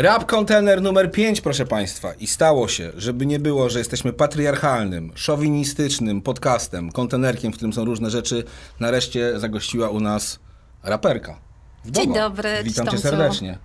[0.00, 2.12] Rap kontener numer 5, proszę Państwa.
[2.14, 7.84] I stało się, żeby nie było, że jesteśmy patriarchalnym, szowinistycznym podcastem, kontenerkiem, w którym są
[7.84, 8.44] różne rzeczy.
[8.80, 10.38] Nareszcie zagościła u nas
[10.82, 11.38] raperka.
[11.84, 13.58] W Dzień dobry, Witam Cię serdecznie.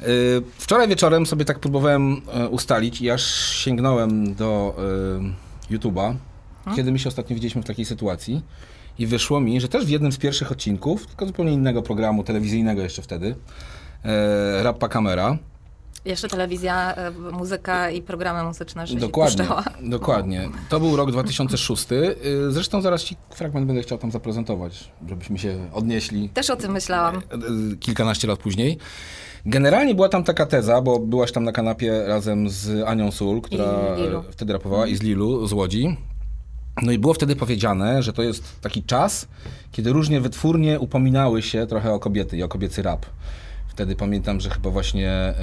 [0.00, 4.76] Y, Wczoraj wieczorem sobie tak próbowałem e, ustalić i aż sięgnąłem do
[5.70, 6.14] y, YouTube'a,
[6.64, 6.76] Hmm?
[6.76, 8.42] kiedy my się ostatnio widzieliśmy w takiej sytuacji.
[8.98, 12.82] I wyszło mi, że też w jednym z pierwszych odcinków, tylko zupełnie innego programu telewizyjnego
[12.82, 13.34] jeszcze wtedy,
[14.04, 15.38] e, Rappa Kamera,
[16.04, 19.46] Jeszcze telewizja, e, muzyka i programy muzyczne że Dokładnie,
[19.82, 20.48] dokładnie.
[20.68, 21.92] To był rok 2006.
[21.92, 26.72] Y, Zresztą zaraz ci fragment będę chciał tam zaprezentować, żebyśmy się odnieśli Też o tym
[26.72, 27.16] myślałam.
[27.72, 28.78] y, kilkanaście lat później.
[29.46, 33.96] Generalnie była tam taka teza, bo byłaś tam na kanapie razem z Anią Sól, która
[34.30, 35.96] wtedy rapowała, i z Lilu z Łodzi.
[36.82, 39.28] No i było wtedy powiedziane, że to jest taki czas,
[39.72, 43.06] kiedy różnie wytwórnie upominały się trochę o kobiety i o kobiecy rap.
[43.72, 45.34] Wtedy pamiętam, że chyba właśnie e,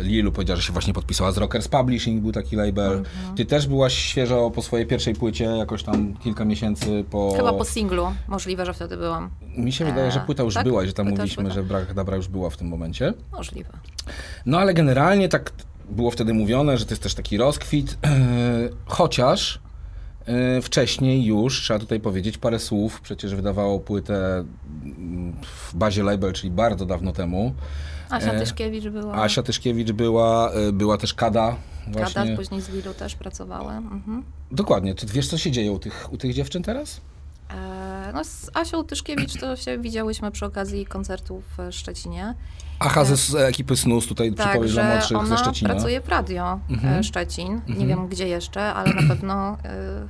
[0.00, 2.92] Lilu powiedziała, że się właśnie podpisała z Rockers Publishing, był taki label.
[2.92, 3.36] Mhm.
[3.36, 7.32] Ty też byłaś świeżo po swojej pierwszej płycie, jakoś tam kilka miesięcy po...
[7.36, 8.06] Chyba po singlu.
[8.28, 9.30] Możliwe, że wtedy byłam.
[9.56, 10.64] Mi się wydaje, że E, płyta już tak?
[10.64, 13.14] była i że tam Płyta mówiliśmy, że Brak Dobra już była w tym momencie.
[13.32, 13.70] Możliwe.
[14.46, 15.52] No ale generalnie tak
[15.90, 17.98] było wtedy mówione, że to jest też taki rozkwit,
[18.86, 19.60] chociaż
[20.62, 24.44] wcześniej już, trzeba tutaj powiedzieć parę słów, przecież wydawało płytę
[24.84, 27.54] mm, w bazie label, czyli bardzo dawno temu.
[28.10, 29.14] Asia E, Tyszkiewicz była.
[29.14, 31.56] Asia Tyszkiewicz była, e, była też Kada
[31.86, 32.22] właśnie.
[32.22, 33.76] Kada, później z Lilu też pracowała.
[33.76, 34.24] Mhm.
[34.52, 37.00] Dokładnie, czy wiesz co się dzieje u tych, u tych dziewczyn teraz?
[37.54, 42.34] E, no z Asią Tyszkiewicz to się widziałyśmy przy okazji koncertu w Szczecinie.
[42.80, 45.70] Aha, ze z ekipy Snus, tutaj Tak, przypowiem dla że młodszych ze ona Szczecina.
[45.70, 46.94] pracuje w radio Mhm.
[46.94, 47.60] e, Szczecin.
[47.68, 50.06] Nie wiem gdzie jeszcze, ale na pewno e,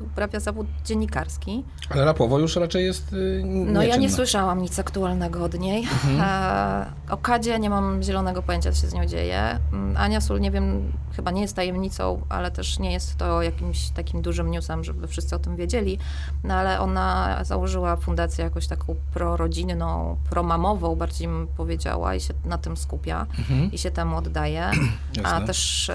[0.00, 1.64] uprawia zawód dziennikarski.
[1.90, 5.82] Ale rapowo już raczej jest y, No ja nie słyszałam nic aktualnego od niej.
[5.82, 6.20] Mhm.
[6.20, 9.58] E, o Kadzie nie mam zielonego pojęcia, co się z nią dzieje.
[9.72, 13.90] Mm, Ania Sól, nie wiem, chyba nie jest tajemnicą, ale też nie jest to jakimś
[13.90, 15.98] takim dużym newsem, żeby wszyscy o tym wiedzieli.
[16.44, 22.58] No ale ona założyła fundację jakoś taką prorodzinną, promamową, bardziej bym powiedziała, i się na
[22.58, 23.72] tym skupia Mhm.
[23.72, 24.70] i się temu oddaje.
[25.24, 25.90] A też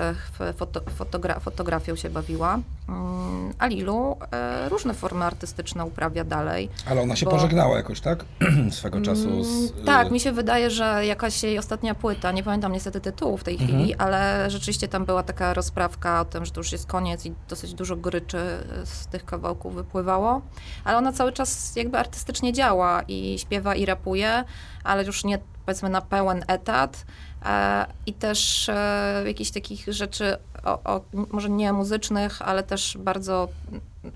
[0.57, 2.59] foto, fotogra- fotografią się bawiła.
[2.89, 3.97] Mm, A Lilu
[4.31, 6.69] e, różne formy artystyczne uprawia dalej.
[6.90, 8.25] Ale ona się bo- pożegnała jakoś, tak?
[8.72, 9.72] Swego czasu z...
[9.72, 13.44] Mm, Tak, mi się wydaje, że jakaś jej ostatnia płyta, nie pamiętam niestety tytułu w
[13.44, 13.72] tej Mhm.
[13.72, 17.34] chwili, ale rzeczywiście tam była taka rozprawka o tym, że to już jest koniec i
[17.50, 18.40] dosyć dużo goryczy
[18.84, 20.41] z tych kawałków wypływało.
[20.84, 24.44] Ale ona cały czas jakby artystycznie działa i śpiewa i rapuje,
[24.84, 27.06] ale już nie powiedzmy na pełen etat.
[27.46, 31.01] E, I też e, jakichś takich rzeczy, o, o,
[31.31, 33.47] może nie muzycznych, ale też bardzo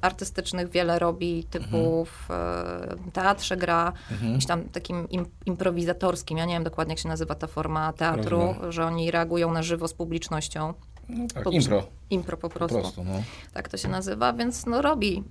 [0.02, 4.40] artystycznych wiele robi, typu w e, teatrze gra, Mhm.
[4.42, 6.38] tam takim im, improwizatorskim.
[6.38, 8.72] Ja nie wiem dokładnie, jak się nazywa ta forma teatru, Rozumiem.
[8.72, 10.74] że oni reagują na żywo z publicznością.
[11.10, 12.80] No, tak, impro, Impro po po prostu.
[12.80, 13.12] prostu, no.
[13.54, 15.24] Tak to się nazywa, więc no robi,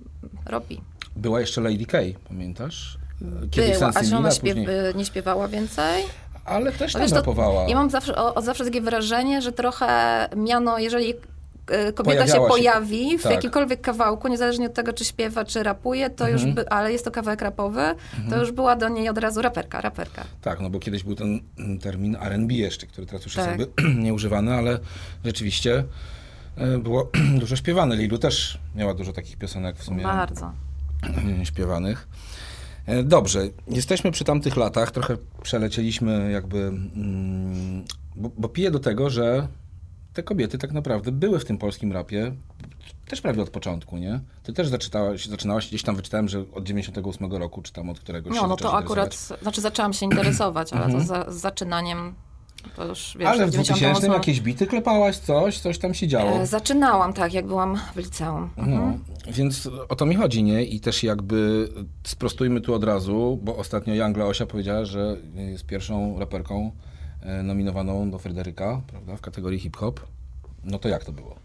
[0.45, 0.81] robi.
[1.15, 2.97] Była jeszcze Lady K, pamiętasz?
[3.51, 6.03] Kiedyś Była, a ona śpiew, y, nie śpiewała więcej?
[6.45, 7.67] Ale też No tam rapowała.
[7.69, 9.87] Ja mam zawsze, od zawsze takie wrażenie, że trochę
[10.35, 11.13] miano, jeżeli y,
[11.93, 13.31] kobieta Pojawiała się się- pojawi w tak.
[13.31, 16.53] jakimkolwiek kawałku, niezależnie od tego, czy śpiewa, czy rapuje, to już Mhm.
[16.55, 17.81] by, ale jest to kawałek rapowy,
[18.29, 20.23] to już była do niej od razu raperka, raperka.
[20.41, 23.59] Tak, no bo kiedyś był ten mm, termin R&B jeszcze, który teraz już Tak.
[23.59, 24.79] jest jakby nieużywany, ale
[25.25, 25.83] rzeczywiście
[26.57, 27.09] e, było
[27.41, 27.95] dużo śpiewane.
[27.95, 30.51] Lilu też miała dużo takich piosenek w sumie Bardzo.
[31.41, 32.07] e, śpiewanych.
[32.85, 37.83] E, Dobrze, jesteśmy przy tamtych latach, trochę przelecieliśmy jakby, mm,
[38.15, 39.47] bo, bo piję do tego, że
[40.13, 42.31] te kobiety tak naprawdę były w tym polskim rapie
[43.07, 44.19] też prawie od początku, nie?
[44.43, 48.35] Ty też zaczynałaś, zaczynałaś gdzieś tam wyczytałem, że od 98 roku, czy tam od któregoś
[48.35, 52.13] No, no to akurat, znaczy zaczęłam się interesować, ale to za, z zaczynaniem,
[52.75, 56.31] to już wiesz, Ale w 98 2000 jakieś bity klepałaś, coś, coś tam się działo.
[56.31, 58.49] E, Zaczynałam, tak, jak byłam w liceum.
[58.57, 58.77] Mhm.
[58.77, 58.93] No,
[59.33, 60.63] więc o to mi chodzi, nie?
[60.63, 61.67] I też jakby
[62.03, 66.71] sprostujmy tu od razu, bo ostatnio Jangla Osia powiedziała, że jest pierwszą raperką
[67.21, 69.99] e, nominowaną do Fryderyka, prawda, w kategorii hip-hop.
[70.63, 71.35] No to jak to było?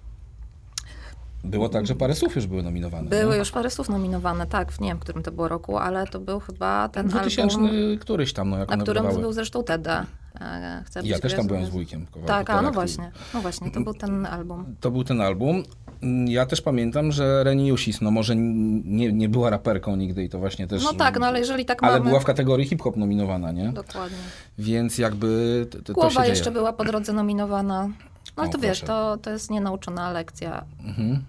[1.44, 3.10] Było tak, że parę słów już były nominowane.
[3.10, 3.38] Były nie?
[3.38, 6.40] już parę słów nominowane, tak, nie wiem, w którym to było roku, ale to był
[6.40, 7.70] chyba ten 2000 album,
[8.00, 9.22] któryś tam, no jak na którym wydawały.
[9.22, 10.06] był zresztą Teda.
[10.40, 12.06] E, Chcę ja też tam byłem z wujkiem.
[12.26, 14.76] Tak, a no właśnie, no właśnie, to był ten album.
[14.80, 15.62] To był ten album.
[16.02, 20.28] Mm, Ja też pamiętam, że Reni Jusis, no może nie, nie była raperką nigdy i
[20.28, 20.84] to właśnie też...
[20.84, 22.08] No tak, no ale jeżeli tak Ale mamy...
[22.10, 23.72] była w kategorii hip-hop nominowana, nie?
[23.72, 24.16] Dokładnie.
[24.58, 26.28] Więc jakby to, to, Głowa dzieje.
[26.28, 27.86] jeszcze była po drodze nominowana.
[27.86, 28.86] No ale O, to wiesz, proszę.
[28.92, 31.24] to, to jest nienauczona lekcja Mhm.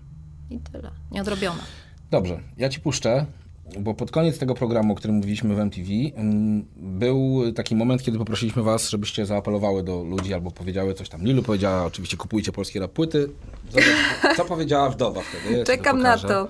[0.49, 1.61] i tyle, nieodrobiona.
[2.11, 3.25] Dobrze, ja ci puszczę
[3.79, 8.17] bo pod koniec tego programu, o którym mówiliśmy w MTV, mm, był taki moment, kiedy
[8.17, 11.21] poprosiliśmy was, żebyście zaapelowały do ludzi albo powiedziały coś tam.
[11.23, 13.29] Lilu powiedziała, oczywiście kupujcie polskie rap płyty.
[14.37, 15.57] Co powiedziała wdowa wtedy?
[15.57, 16.27] Ja Czekam na pokażę.
[16.27, 16.47] to.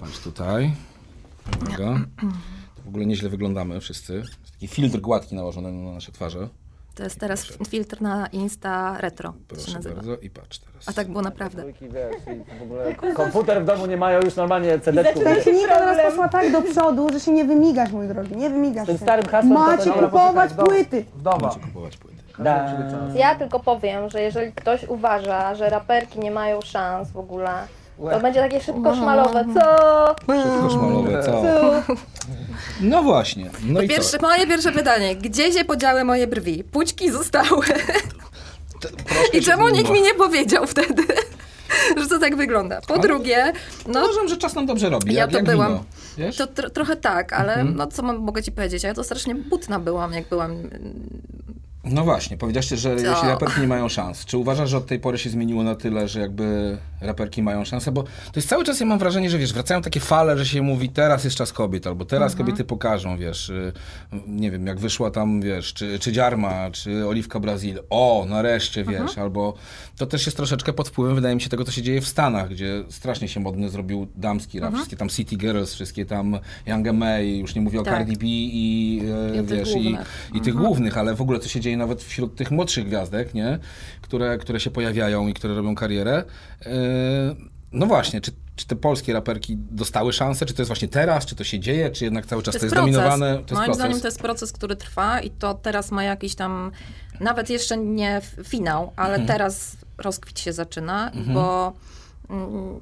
[0.00, 0.72] Patrz tutaj.
[1.62, 2.00] Uwaga.
[2.84, 4.14] W ogóle nieźle wyglądamy wszyscy.
[4.14, 6.48] Jest taki filtr gładki nałożony na nasze twarze.
[6.96, 10.88] To jest teraz filtr na Insta Retro, Proszę bardzo i patrz teraz.
[10.88, 11.64] A tak było naprawdę.
[13.14, 15.24] Komputer w domu nie mają już normalnie CD-ków.
[15.24, 18.86] Ta silnika teraz poszła tak do przodu, że się nie wymigasz, mój drogi, nie wymigasz
[18.86, 19.02] Tym się.
[19.04, 21.04] starym hasłem Macie to- kupować płyty.
[21.16, 21.46] Wdowa.
[21.46, 22.16] Macie kupować płyty.
[22.38, 22.72] Da.
[23.14, 27.50] Ja tylko powiem, że jeżeli ktoś uważa, że raperki nie mają szans w ogóle,
[27.98, 29.44] to będzie takie szybko szmalowe.
[29.54, 30.14] Co?
[30.42, 31.42] Szybko szmalowe, co?
[32.80, 33.50] No właśnie.
[33.64, 34.26] No i Pierwsze, co?
[34.26, 35.16] moje pierwsze pytanie.
[35.16, 36.64] Gdzie się podziały moje brwi?
[36.64, 37.66] Pućki zostały.
[39.32, 41.02] I czemu nikt mi nie powiedział wtedy,
[42.00, 42.80] że to tak wygląda?
[42.88, 43.52] Po drugie,
[43.86, 45.14] no Uważam, że czas nam dobrze robi.
[45.14, 45.68] Ja jak, to jak byłam.
[45.72, 45.84] Wino,
[46.18, 46.36] wiesz?
[46.36, 47.76] to tr- trochę tak, ale Mhm.
[47.76, 48.82] no co mam, mogę ci powiedzieć?
[48.82, 50.56] Ja to strasznie butna byłam, jak byłam
[51.84, 53.06] No właśnie, powiedziałaście, że Co?
[53.10, 54.24] jeśli raperki nie mają szans.
[54.24, 57.92] Czy uważasz, że od tej pory się zmieniło na tyle, że jakby raperki mają szansę?
[57.92, 60.62] Bo to jest cały czas, ja mam wrażenie, że wiesz, wracają takie fale, że się
[60.62, 62.46] mówi, teraz jest czas kobiet, albo teraz Mhm.
[62.46, 63.72] kobiety pokażą, wiesz, y,
[64.26, 69.00] nie wiem, jak wyszła tam, wiesz, czy, czy Dziarma, czy Oliwka Brazil, o, nareszcie, wiesz,
[69.00, 69.20] Mhm.
[69.22, 69.54] albo
[69.98, 72.48] to też jest troszeczkę pod wpływem, wydaje mi się, tego, co się dzieje w Stanach,
[72.48, 74.72] gdzie strasznie się modny zrobił damski Mhm.
[74.72, 77.94] rap, wszystkie tam City Girls, wszystkie tam Young M.A., już nie mówię o Tak.
[77.94, 79.02] Cardi B i,
[79.32, 79.96] e, I o tych wiesz, i,
[80.34, 83.58] i tych głównych, ale w ogóle co się dzieje nawet wśród tych młodszych gwiazdek, nie?
[84.02, 86.24] Które, które się pojawiają i które robią karierę.
[86.66, 86.70] Yy,
[87.72, 90.46] no właśnie, czy, czy te polskie raperki dostały szansę?
[90.46, 91.26] Czy to jest właśnie teraz?
[91.26, 91.90] Czy to się dzieje?
[91.90, 92.94] Czy jednak cały czas to jest, proces.
[92.94, 93.34] dominowane?
[93.34, 93.76] To jest Moim proces.
[93.76, 96.72] zdaniem to jest proces, który trwa i to teraz ma jakiś tam,
[97.20, 99.26] nawet jeszcze nie finał, ale Mhm.
[99.28, 101.72] teraz rozkwit się zaczyna, bo
[102.30, 102.80] mm,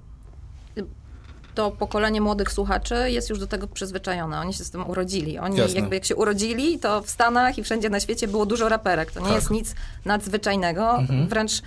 [1.55, 4.41] to pokolenie młodych słuchaczy jest już do tego przyzwyczajone.
[4.41, 5.39] Oni się z tym urodzili.
[5.39, 5.81] Oni Jasne.
[5.81, 9.13] jakby jak się urodzili, to w Stanach i wszędzie na świecie było dużo raperek.
[9.13, 9.35] To nie Tak.
[9.35, 9.75] jest nic
[10.05, 10.97] nadzwyczajnego.
[10.99, 11.29] Mhm.
[11.29, 11.63] Wręcz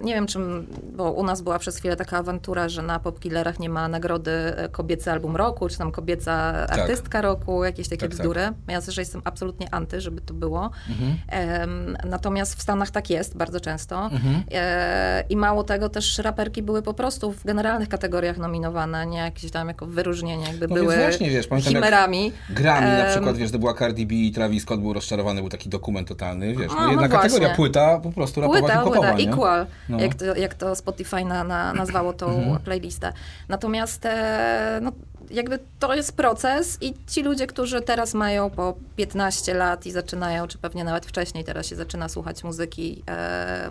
[0.00, 0.66] nie wiem czym,
[0.96, 4.68] bo u nas była przez chwilę taka awantura, że na Popkillerach nie ma nagrody e,
[4.68, 6.32] kobiecy album roku, czy tam kobieca
[6.68, 8.18] artystka roku, jakieś takie Tak, tak.
[8.18, 8.40] bzdury.
[8.68, 10.70] Ja zresztą jestem absolutnie anty, żeby to było.
[10.88, 11.96] Mhm.
[12.10, 14.04] Natomiast w Stanach tak jest bardzo często.
[14.04, 14.42] Mhm.
[14.52, 19.50] E, I mało tego, też raperki były po prostu w generalnych kategoriach nominowane, nie jakieś
[19.50, 22.32] tam jako wyróżnienie, jakby No były właśnie, wiesz, pamiętam chimerami.
[22.50, 25.68] Grammy na przykład, wiesz, to była Cardi B i Travis Scott był rozczarowany, był taki
[25.68, 27.18] dokument totalny, wiesz, no, No, no jedna właśnie.
[27.18, 29.28] kategoria, płyta, po prostu rapowa Płyta, płyta, nie?
[29.32, 30.00] equal, No.
[30.00, 32.58] jak, to, jak to Spotify na, na, nazwało tą Mhm.
[32.58, 33.12] playlistę.
[33.48, 34.92] Natomiast e, no,
[35.30, 40.46] jakby to jest proces i ci ludzie, którzy teraz mają po 15 lat i zaczynają,
[40.48, 43.70] czy pewnie nawet wcześniej teraz się zaczyna słuchać muzyki, e,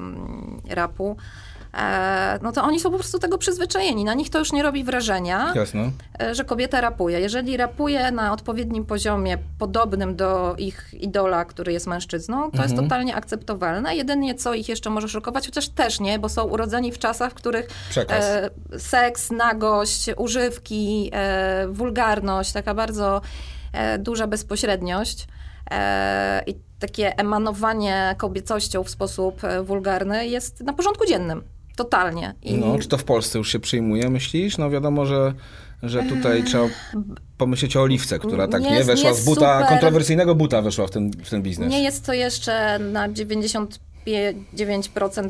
[0.69, 1.18] rapu,
[2.41, 4.03] no to oni są po prostu tego przyzwyczajeni.
[4.03, 5.91] Na nich to już nie robi wrażenia Jasne.
[6.21, 7.19] e, że kobieta rapuje.
[7.19, 12.89] Jeżeli rapuje na odpowiednim poziomie, podobnym do ich idola, który jest mężczyzną, to jest Mhm.
[12.89, 13.95] totalnie akceptowalne.
[13.95, 17.35] Jedynie co ich jeszcze może szokować, chociaż też nie, bo są urodzeni w czasach, w
[17.35, 18.25] których Przekaz.
[18.25, 23.21] e, seks, nagość, używki, e, wulgarność, taka bardzo
[23.74, 25.27] e, duża bezpośredniość
[25.71, 31.44] e, i takie emanowanie kobiecością w sposób e, wulgarny jest na porządku dziennym.
[31.75, 32.35] Totalnie.
[32.41, 34.57] I No, czy to w Polsce już się przyjmuje, myślisz?
[34.57, 35.33] No wiadomo, że,
[35.83, 36.65] że tutaj trzeba
[37.38, 39.69] pomyśleć o Oliwce, która tak Nie nie, weszła nie z buta, super.
[39.69, 41.72] kontrowersyjnego buta weszła w ten, w ten biznes.
[41.72, 43.77] Nie jest to jeszcze na 99%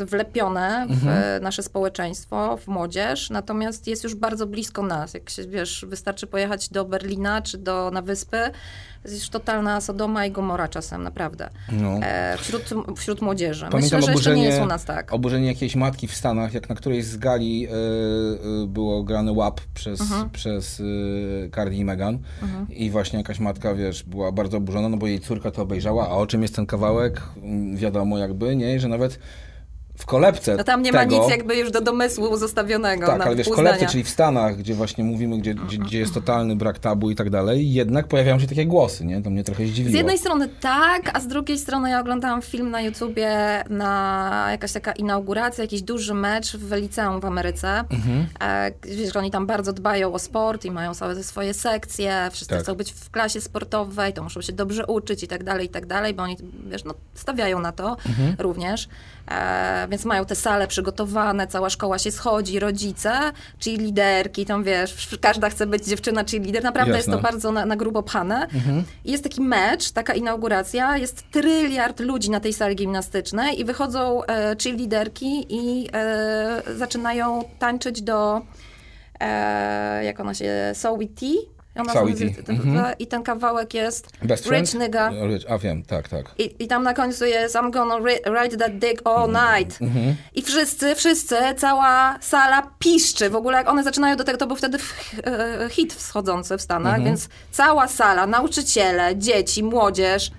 [0.05, 1.43] wlepione w Mhm.
[1.43, 5.13] nasze społeczeństwo, w młodzież, natomiast jest już bardzo blisko nas.
[5.13, 8.37] Jak się, wiesz, wystarczy pojechać do Berlina czy do, na wyspy,
[9.03, 11.49] jest już totalna Sodoma i Gomora czasem, naprawdę.
[11.71, 11.99] No.
[12.03, 13.67] E, wśród, wśród młodzieży.
[13.71, 15.13] Pamiętam Myślę, że jeszcze nie jest u nas tak.
[15.13, 19.61] oburzenie jakiejś matki w Stanach, jak na którejś z gali e, e, było grane łap
[19.73, 20.29] przez, Mhm.
[20.29, 20.79] przez
[21.45, 22.19] e, Cardi i Meghan
[22.69, 26.11] i właśnie jakaś matka, wiesz, była bardzo oburzona, no bo jej córka to obejrzała, a
[26.11, 29.19] o czym jest ten kawałek, Mm, wiadomo jakby, nie, że nawet
[29.97, 33.07] w kolebce No tam nie tego, ma nic jakby już do domysłu zostawionego.
[33.07, 36.13] Tak, ale wiesz, w kolebce, czyli w Stanach, gdzie właśnie mówimy, gdzie, gdzie, gdzie jest
[36.13, 39.21] totalny brak tabu i tak dalej, jednak pojawiają się takie głosy, nie?
[39.21, 39.91] To mnie trochę zdziwiło.
[39.91, 44.71] Z jednej strony tak, a z drugiej strony ja oglądałam film na YouTubie na jakaś
[44.71, 47.79] taka inauguracja, jakiś duży mecz w liceum w Ameryce.
[47.79, 48.27] Mhm.
[48.41, 52.53] E, wiesz, że oni tam bardzo dbają o sport i mają całe swoje sekcje, wszyscy
[52.53, 52.63] Tak.
[52.63, 55.85] chcą być w klasie sportowej, to muszą się dobrze uczyć i tak dalej, i tak
[55.85, 56.37] dalej, bo oni,
[56.69, 58.35] wiesz, no, stawiają na to Mhm.
[58.39, 58.89] również.
[59.27, 63.11] E, więc mają te sale przygotowane, cała szkoła się schodzi, rodzice,
[63.59, 66.63] czyli liderki, tam wiesz, każda chce być dziewczyna, czyli lider.
[66.63, 67.29] Naprawdę jest to Jasne.
[67.31, 68.47] bardzo na, na grubo pchane.
[69.05, 74.23] I jest taki mecz, taka inauguracja, jest tryliard ludzi na tej sali gimnastycznej i wychodzą
[74.23, 78.41] e, cheerleaderki i e, zaczynają tańczyć do,
[79.19, 82.33] e, jak ona się, So With Tea, I, Saudi.
[82.35, 82.93] sobie- Mhm.
[82.99, 84.73] I ten kawałek jest Best Rich?
[84.73, 85.09] Nigga.
[85.11, 86.25] Rich- A wiem, tak, tak.
[86.37, 89.79] I, I tam na końcu jest I'm gonna ri- ride that dick all night.
[90.33, 93.29] I wszyscy, wszyscy, cała sala piszczy.
[93.29, 94.77] W ogóle jak one zaczynają do tego, to był wtedy
[95.25, 100.31] e, hit wschodzący w Stanach, więc cała sala, nauczyciele, dzieci, młodzież,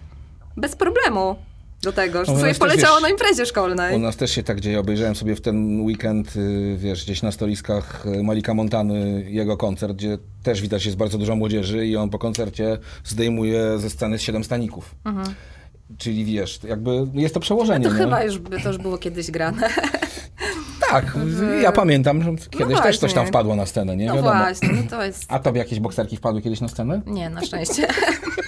[0.56, 1.36] bez problemu
[1.82, 3.96] do tego, że No, sobie poleciało na imprezie szkolnej.
[3.96, 4.80] U nas też się tak dzieje.
[4.80, 9.92] Obejrzałem sobie w ten weekend, y, wiesz, gdzieś na storiskach y, Malika Montany jego koncert,
[9.96, 14.44] gdzie też widać jest bardzo dużo młodzieży i on po koncercie zdejmuje ze sceny siedem
[14.44, 14.94] staników.
[15.98, 17.86] Czyli wiesz, jakby jest to przełożenie.
[17.86, 17.98] To nie?
[17.98, 19.68] chyba już, by, to już było kiedyś grane.
[20.90, 21.18] Tak,
[21.62, 24.34] ja pamiętam, że kiedyś też coś tam wpadło na scenę, nie No wiadomo.
[24.38, 25.24] właśnie, no to jest...
[25.28, 27.00] A tobie jakieś bokserki wpadły kiedyś na scenę?
[27.06, 27.86] Nie, na szczęście.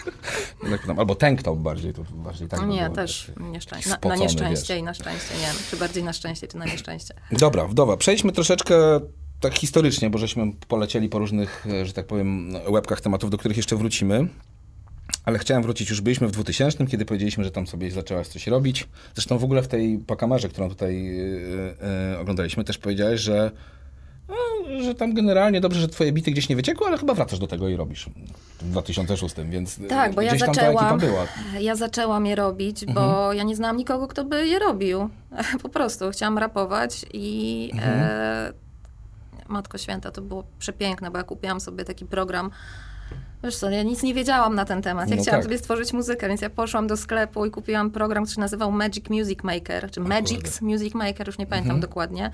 [0.87, 3.91] Tam, Albo top bardziej, to bardziej tak by nie, też nieszczęście.
[3.91, 4.81] Na, na nieszczęście wiesz.
[4.81, 7.15] i na szczęście, nie wiem, czy bardziej na szczęście, czy na nieszczęście.
[7.33, 7.97] Dobra, wdowa.
[7.97, 9.01] Przejdźmy troszeczkę
[9.41, 13.57] tak historycznie, bo żeśmy polecieli po różnych, e, że tak powiem, łebkach tematów, do których
[13.57, 14.29] jeszcze wrócimy.
[15.25, 18.89] Ale chciałem wrócić, już byliśmy w 2000, kiedy powiedzieliśmy, że tam sobie zaczęłaś coś robić.
[19.15, 23.51] Zresztą w ogóle w tej pakamerze, którą tutaj e, e, oglądaliśmy, też powiedziałeś, że,
[24.29, 27.47] no, że tam generalnie dobrze, że twoje bity gdzieś nie wyciekły, ale chyba wracasz do
[27.47, 28.09] tego i robisz
[28.61, 31.01] w 2006, więc Tak, bo ja gdzieś tam ta zaczęłam,
[31.61, 35.09] ja zaczęłam je robić, bo ja nie znałam nikogo, kto by je robił.
[35.63, 38.53] Po prostu chciałam rapować i e,
[39.49, 42.51] Matko Święta, to było przepiękne, bo ja kupiłam sobie taki program.
[43.45, 45.11] Wiesz co, ja nic nie wiedziałam na ten temat.
[45.11, 45.45] Ja No chciałam tak.
[45.45, 49.09] sobie stworzyć muzykę, więc ja poszłam do sklepu i kupiłam program, który się nazywał Magic
[49.11, 52.31] Music Maker, czy Magic's Music Maker, już nie pamiętam dokładnie.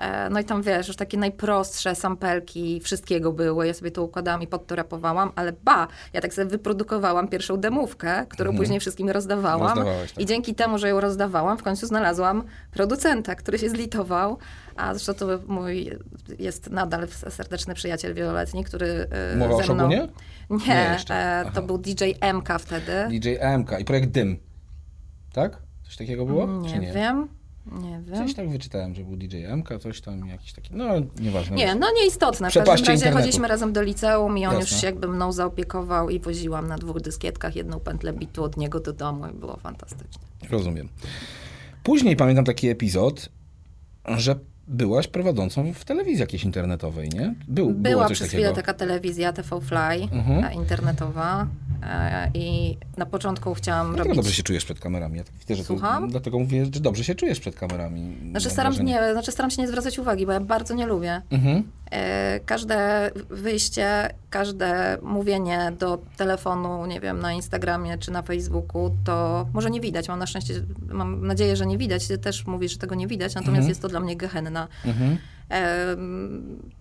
[0.00, 3.66] E, No i tam wiesz, już takie najprostsze sampelki, wszystkiego były.
[3.66, 7.56] Ja sobie to układałam i pod to rapowałam, ale ba, ja tak sobie wyprodukowałam pierwszą
[7.56, 9.76] demówkę, którą później wszystkim rozdawałam.
[9.78, 10.18] Tak.
[10.18, 14.38] I dzięki temu, że ją rozdawałam, w końcu znalazłam producenta, który się zlitował.
[14.76, 15.90] A zresztą to mój
[16.38, 19.82] jest nadal serdeczny przyjaciel wieloletni, który e, Mowa o ze mną...
[19.82, 20.08] Szogunie?
[20.50, 22.04] Nie, Nie, e, to był DJ
[22.34, 23.08] MK wtedy.
[23.10, 23.28] DJ
[23.58, 24.36] MK i projekt Dym.
[25.32, 25.58] Tak?
[25.82, 26.46] Coś takiego było?
[26.46, 26.92] Nie, nie?
[26.92, 27.39] wiem.
[27.72, 28.26] Nie wiem.
[28.26, 30.84] Coś tak wyczytałem, że był DJ MK, coś tam, jakiś taki, no
[31.20, 31.56] nieważne.
[31.56, 32.50] Nie, no nieistotne.
[32.50, 33.16] W każdym razie internetu.
[33.16, 34.60] chodziliśmy razem do liceum i on Jasne.
[34.60, 38.80] już się jakby mną zaopiekował i woziłam na dwóch dyskietkach jedną pętlę bitu od niego
[38.80, 40.22] do domu i było fantastycznie.
[40.50, 40.88] Rozumiem.
[41.82, 43.28] Później pamiętam taki epizod,
[44.08, 44.34] że
[44.68, 47.34] byłaś prowadzącą w telewizji jakiejś internetowej, nie?
[47.48, 48.42] Był, Była przez takiego.
[48.42, 49.78] chwilę taka telewizja TV Fly
[50.12, 50.44] Mhm.
[50.44, 51.46] e, internetowa
[52.34, 54.16] i na początku chciałam Dlatego robić...
[54.16, 55.16] dobrze się czujesz przed kamerami.
[55.18, 56.08] Ja tak widzę, że Słucham?
[56.10, 58.16] dlatego mówię, że dobrze się czujesz przed kamerami.
[58.30, 58.92] Znaczy staram, wrażenie.
[58.92, 61.22] nie, znaczy staram się nie zwracać uwagi, bo ja bardzo nie lubię.
[61.30, 61.62] Mhm.
[61.90, 69.46] E, Każde wyjście, każde mówienie do telefonu, nie wiem, na Instagramie czy na Facebooku, to
[69.52, 70.08] może nie widać.
[70.08, 70.54] Mam na szczęście,
[70.88, 72.08] mam nadzieję, że nie widać.
[72.08, 73.68] Ty też mówisz, że tego nie widać, natomiast Mhm.
[73.68, 74.68] jest to dla mnie gehenna.
[74.86, 75.16] Mhm.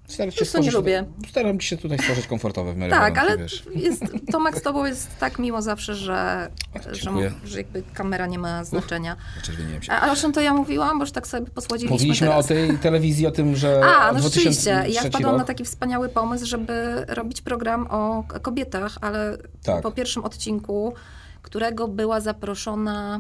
[0.08, 1.06] Staram Wiesz co, nie lubię.
[1.30, 3.64] Staram się tutaj stworzyć komfortowe w miarę tak, warunki, ale wiesz.
[3.76, 6.50] jest, Tomek z tobą jest tak miło zawsze, że,
[6.92, 7.12] że,
[7.46, 9.16] że jakby kamera nie ma znaczenia.
[9.36, 9.92] Zaczerwieniłem się.
[9.92, 11.00] A, o czym to ja mówiłam?
[11.00, 12.46] Bo już tak sobie posłodziliśmy Mówiliśmy teraz.
[12.46, 14.94] o tej telewizji, o tym, że A, no 2003 rzeczywiście.
[15.02, 19.82] Ja wpadłam rok, na taki wspaniały pomysł, żeby robić program o kobietach, ale Tak.
[19.82, 20.94] po pierwszym odcinku,
[21.42, 23.20] którego była zaproszona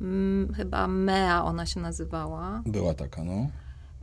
[0.00, 2.62] mm, chyba Mea ona się nazywała.
[2.66, 3.46] Była taka, no.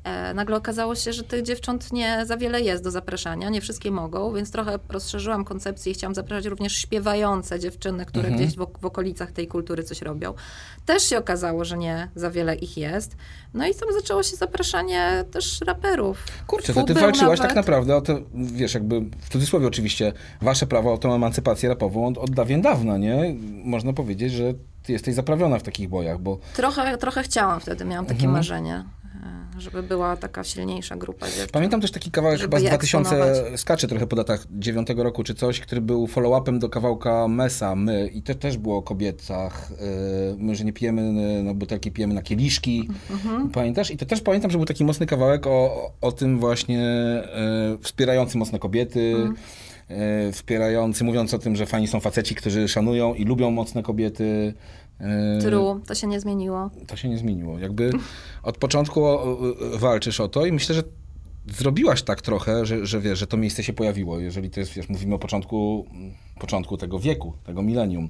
[0.07, 3.91] E, nagle okazało się, że tych dziewcząt nie za wiele jest do zapraszania, nie wszystkie
[3.91, 8.43] mogą, więc trochę rozszerzyłam koncepcję i chciałam zapraszać również śpiewające dziewczyny, które Mhm.
[8.43, 10.33] gdzieś w, w okolicach tej kultury coś robią.
[10.85, 13.15] Też się okazało, że nie za wiele ich jest.
[13.53, 16.23] No i tam zaczęło się zapraszanie też raperów.
[16.47, 17.41] Kurczę, to ty walczyłaś nawet.
[17.49, 22.07] tak naprawdę o to, wiesz, jakby w cudzysłowie oczywiście, wasze prawo o tą emancypację rapową
[22.07, 23.35] od, od dawien dawna, nie?
[23.63, 28.05] Można powiedzieć, że ty jesteś zaprawiona w takich bojach, bo Trochę, trochę chciałam wtedy, miałam
[28.05, 28.33] takie Mhm.
[28.33, 28.83] marzenie,
[29.57, 31.47] żeby była taka silniejsza grupa dziewczyn.
[31.51, 33.59] pamiętam też taki kawałek chyba z je 2000, eksponować.
[33.59, 38.07] skacze trochę po datach 9 roku czy coś, który był follow-upem do kawałka Mesa, My
[38.07, 42.21] i to też było o kobietach, yy, my, że nie pijemy na butelki, pijemy na
[42.21, 43.49] kieliszki, Mhm.
[43.49, 43.91] pamiętasz?
[43.91, 46.83] I to też pamiętam, że był taki mocny kawałek o, o tym właśnie
[47.81, 49.35] wspierający mocno kobiety, Mhm.
[50.31, 54.53] wspierający, mówiąc o tym, że fani są faceci, którzy szanują i lubią mocne kobiety.
[54.99, 56.69] Yy, True, to się nie zmieniło.
[56.87, 57.59] to się nie zmieniło.
[57.59, 57.91] Jakby
[58.43, 59.03] od początku
[59.73, 60.83] walczysz o to i myślę, że
[61.57, 64.19] zrobiłaś tak trochę, że, że wiesz, że to miejsce się pojawiło.
[64.19, 65.85] Jeżeli to jest, wiesz, mówimy o początku,
[66.39, 68.09] początku tego wieku, tego milenium.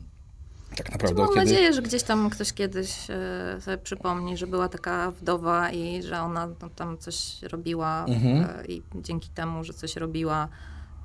[0.76, 1.46] Tak naprawdę Mam kiedy...
[1.46, 6.22] nadzieję, że gdzieś tam ktoś kiedyś e, sobie przypomni, że była taka wdowa i że
[6.22, 8.60] ona no, tam coś robiła Mhm.
[8.60, 10.48] e, i dzięki temu, że coś robiła,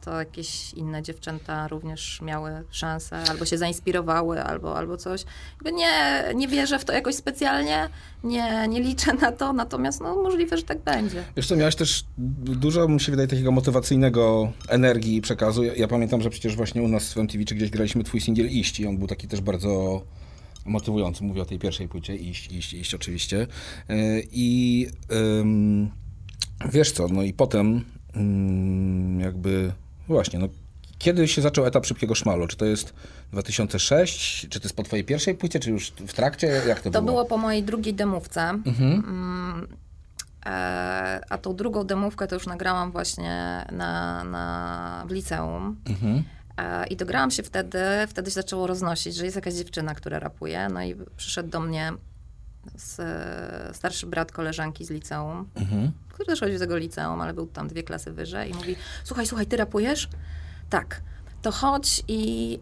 [0.04, 5.25] to jakieś inne dziewczęta również miały szansę, albo się zainspirowały, albo, albo coś.
[5.73, 7.88] Nie, nie wierzę w to jakoś specjalnie,
[8.25, 11.25] nie, nie liczę na to, natomiast no, możliwe, że tak będzie.
[11.37, 15.64] Wiesz co, miałeś też dużo, mi się wydaje, takiego motywacyjnego energii i przekazu.
[15.64, 18.50] Ja, ja pamiętam, że przecież właśnie u nas w MTV czy gdzieś graliśmy twój singiel
[18.50, 20.02] Iść i on był taki też bardzo
[20.64, 21.25] motywujący.
[21.25, 23.47] Mówię o tej pierwszej płycie, Iść, Iść, Iść oczywiście.
[23.88, 23.97] Yy,
[24.32, 24.87] I
[25.40, 25.90] ym,
[26.73, 27.85] wiesz co, no i potem
[28.16, 29.73] ym, jakby
[30.12, 30.49] właśnie, no
[30.99, 32.47] kiedy się zaczął etap szybkiego szmalu?
[32.47, 32.95] Czy to jest
[33.33, 34.47] 2006?
[34.50, 36.47] Czy to jest po twojej pierwszej płycie, czy już w trakcie?
[36.47, 37.12] Jak to, To było?
[37.12, 38.40] było po mojej drugiej demówce.
[38.40, 39.69] Mm,
[40.47, 45.76] e, a tą drugą demówkę to już nagrałam właśnie na, na, w liceum.
[46.59, 47.78] E, I dograłam się wtedy,
[48.09, 50.69] wtedy się zaczęło roznosić, że jest jakaś dziewczyna, która rapuje.
[50.73, 51.92] No i przyszedł do mnie
[52.76, 53.00] z,
[53.76, 55.49] starszy brat koleżanki z liceum,
[56.09, 59.26] który też chodził z tego liceum, ale był tam dwie klasy wyżej i mówi, słuchaj,
[59.26, 60.09] słuchaj, ty rapujesz?
[60.71, 61.00] Tak.
[61.42, 62.59] To chodź i,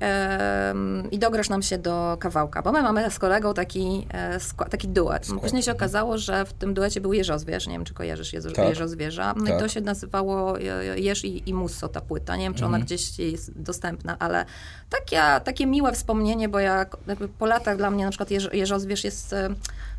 [1.11, 4.39] i dograsz nam się do kawałka, bo my mamy z kolegą taki, e,
[4.71, 5.27] taki duet.
[5.27, 8.51] Skład, Później się okazało, że w tym duecie był Jeżozwierz, nie wiem czy kojarzysz Jezo,
[8.51, 8.69] Tak.
[8.69, 9.57] Jeżozwierza, no Tak.
[9.57, 12.77] i to się nazywało e, Jeż i, i Musso ta płyta, nie wiem czy ona
[12.77, 12.85] Mhm.
[12.85, 14.45] gdzieś jest dostępna, ale
[14.91, 19.05] takie, takie miłe wspomnienie, bo ja jakby po latach dla mnie na przykład Jeż, Jeżozwierz
[19.05, 19.49] jest e,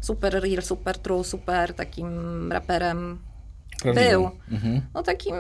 [0.02, 3.20] super real, super true, super takim raperem
[3.82, 4.10] Prawdziwym.
[4.12, 4.30] był.
[4.52, 4.82] Mhm.
[4.94, 5.36] no takim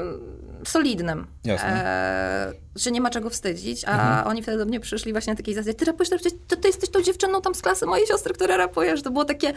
[0.65, 1.27] solidnym.
[1.43, 1.67] Jasne.
[1.67, 1.87] Mhm.
[1.87, 5.53] E, że nie ma czego wstydzić, a oni wtedy do mnie przyszli właśnie na takiej
[5.53, 6.09] zasadzie, ty rapujesz,
[6.47, 9.01] to ty jesteś tą dziewczyną tam z klasy mojej siostry, która rapujesz.
[9.01, 9.53] To było takie,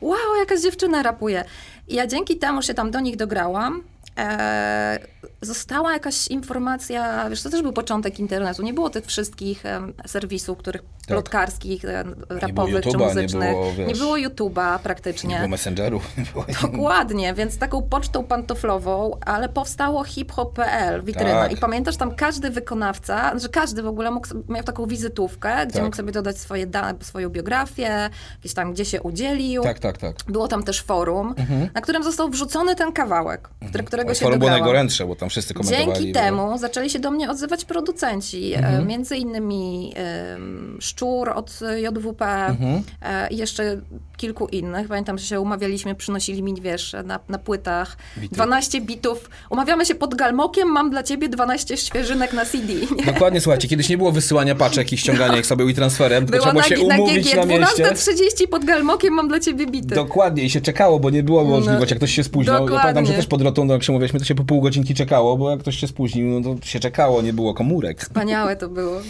[0.00, 1.44] wow, jakaś dziewczyna rapuje.
[1.88, 3.82] I ja dzięki temu się tam do nich dograłam.
[4.18, 4.98] E,
[5.42, 10.58] została jakaś informacja, wiesz, to też był początek internetu, nie było tych wszystkich em, serwisów,
[10.58, 13.50] których plotkarskich, e, rapowych czy YouTube'a, nie muzycznych.
[13.50, 15.36] było, wiesz, nie było YouTube'a Nie praktycznie.
[15.36, 16.16] było messengerów.
[16.18, 21.30] Nie było Dokładnie, więc taką pocztą pantoflową, ale powstało hiphop.pl, witryna.
[21.42, 21.52] Tak.
[21.52, 25.82] I pamiętasz, tam każdy wykonawca, że każdy w ogóle mógł, miał taką wizytówkę, gdzie Tak.
[25.84, 29.62] mógł sobie dodać swoje dane, swoją biografię, jakieś tam, gdzie się udzielił.
[29.62, 30.16] Tak, tak, tak.
[30.28, 31.34] Było tam też forum,
[31.74, 34.60] na którym został wrzucony ten kawałek, który, którego Ale się forum było dograłam.
[34.66, 35.86] najgorętsze, bo tam wszyscy komentowali.
[35.86, 38.82] Dzięki było- temu zaczęli się do mnie odzywać producenci, Mhm.
[38.82, 42.82] e, między innymi em, Szczur od JWP Mhm.
[43.02, 43.80] e, i jeszcze
[44.16, 44.88] kilku innych.
[44.88, 48.34] Pamiętam, że się umawialiśmy, przynosili mi, wiesz, na, na płytach Bity.
[48.34, 49.30] 12 bitów.
[49.50, 52.72] Umawiamy się pod galmokiem, mam dla ciebie 12 świeżynek na CD.
[53.12, 56.62] Dokładnie, słuchajcie, kiedyś nie było wysyłania paczek i ściągania ich sobie i transferem, tylko Było
[56.62, 57.84] trzeba na, się na umówić GG na mieście.
[57.84, 59.94] 12.30 pod galmokiem, mam dla ciebie bity.
[59.94, 62.52] Dokładnie i się czekało, bo nie było możliwości, jak ktoś się spóźnił.
[62.54, 63.14] Ja pamiętam, że dokładnie.
[63.14, 65.76] też pod rotundą, jak się mówiliśmy, to się po pół godzinki czekało, bo jak ktoś
[65.76, 68.00] się spóźnił, no to się czekało, nie było komórek.
[68.00, 69.00] Wspaniałe to było.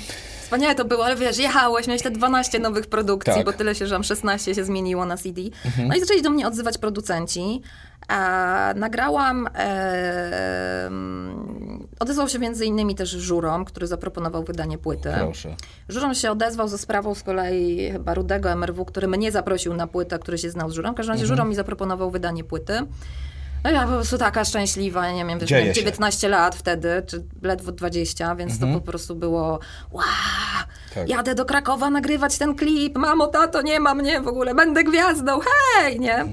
[0.43, 3.45] Wspaniałe to było, ale wiesz, jechałeś, miałeś te 12 nowych produkcji, Tak.
[3.45, 5.41] bo tyle się, że tam 16 się zmieniło na CD.
[5.89, 7.63] No i zaczęli do mnie odzywać producenci.
[8.09, 10.91] A nagrałam, e,
[12.01, 15.11] odezwał się między innymi też Żurom, który zaproponował wydanie płyty.
[15.19, 15.55] Proszę.
[15.89, 20.19] Żurom się odezwał ze sprawą z kolei chyba Rudego MRW, który mnie zaprosił na płytę,
[20.19, 20.93] który się znał z Żurą.
[20.93, 21.37] W każdym razie Mhm.
[21.37, 22.73] Żurom mi zaproponował wydanie płyty.
[23.65, 25.81] No ja po prostu taka szczęśliwa, nie wiem, wiesz, Dzieje miałem się.
[25.81, 29.59] 19 lat wtedy, czy ledwo 20, więc to po prostu było
[29.91, 30.05] wow,
[30.95, 31.09] Tak.
[31.09, 35.39] jadę do Krakowa nagrywać ten klip, mamo, tato, nie ma mnie w ogóle, będę gwiazdą,
[35.77, 36.25] hej, nie?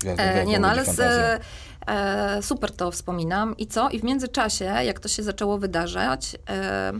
[0.00, 1.00] Gwiazda, E, nie, no ale z,
[1.86, 3.56] e, super to wspominam.
[3.56, 3.88] I co?
[3.90, 6.92] I w międzyczasie, jak to się zaczęło wydarzać, e,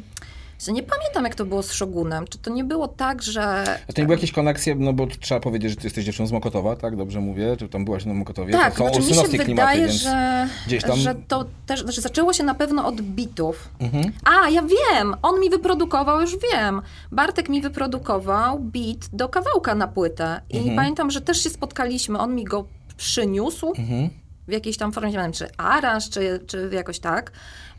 [0.67, 2.25] że nie pamiętam, jak to było z Shogunem.
[2.29, 3.43] Czy to nie było tak, że...
[3.89, 6.33] A to nie były jakieś koneksje, no bo trzeba powiedzieć, że ty jesteś dziewczyną z
[6.33, 6.97] Mokotowa, tak?
[6.97, 7.57] Dobrze mówię?
[7.59, 8.53] Czy tam byłaś na Mokotowie?
[8.53, 10.97] Tak, to są znaczy mi się klimaty, wydaje, że, gdzieś tam...
[10.97, 13.69] że to też znaczy zaczęło się na pewno od bitów.
[13.81, 14.13] Mhm.
[14.25, 15.15] A, ja wiem!
[15.23, 16.83] On mi wyprodukował, już wiem.
[17.13, 20.41] Bartek mi wyprodukował beat do kawałka na płytę.
[20.51, 20.77] I Mhm.
[20.77, 22.19] pamiętam, że też się spotkaliśmy.
[22.19, 22.65] On mi go
[22.97, 24.11] przyniósł Mhm.
[24.49, 27.33] w jakiejś tam formie, nie wiem, czy aranż, czy, czy jakoś tak.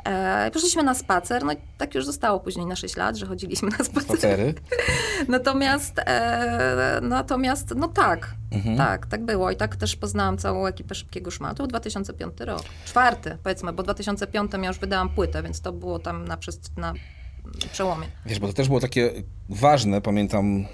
[0.03, 3.69] E, poszliśmy na spacer, no i tak już zostało później na 6 lat, że chodziliśmy
[3.69, 4.03] na spacer.
[4.17, 4.53] Spacery.
[5.27, 8.77] Natomiast, e, natomiast, no tak, Mhm.
[8.77, 9.51] tak, tak było.
[9.51, 11.55] I tak też poznałam całą ekipę Szybkiego Szmatu.
[11.55, 12.63] To był 2005 rok.
[12.85, 16.37] Czwarty, powiedzmy, bo w 2005 ja już wydałam płytę, więc to było tam na,
[16.77, 16.93] na
[17.71, 18.07] przełomie.
[18.25, 19.11] Wiesz, bo to też było takie
[19.49, 20.65] ważne, pamiętam,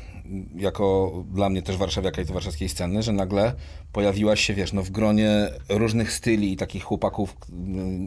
[0.55, 3.53] jako dla mnie też warszawiaka i to warszawskiej sceny, że nagle
[3.91, 7.37] pojawiłaś się, wiesz, no w gronie różnych styli i takich chłopaków,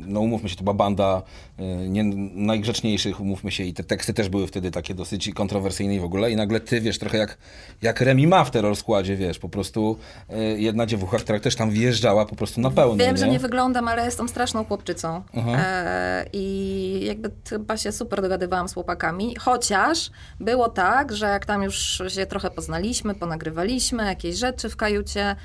[0.07, 1.23] no umówmy się, to była banda
[1.61, 6.01] y, nie najgrzeczniejszych, umówmy się, i te teksty też były wtedy takie dosyć kontrowersyjne i
[6.01, 7.38] w ogóle, i nagle ty, wiesz, trochę jak,
[7.83, 9.99] jak Remi Ma w terror składzie, wiesz, po prostu
[10.31, 13.21] y, jedna dziewucha, która też tam wjeżdżała po prostu na pełno, Wiem, nie?
[13.21, 15.23] że nie wyglądam, ale jestem straszną chłopczycą.
[15.37, 15.53] Aha.
[15.59, 19.37] E, I jakby chyba się super dogadywałam z chłopakami.
[19.37, 25.37] Chociaż było tak, że jak tam już się trochę poznaliśmy, ponagrywaliśmy jakieś rzeczy w kajucie,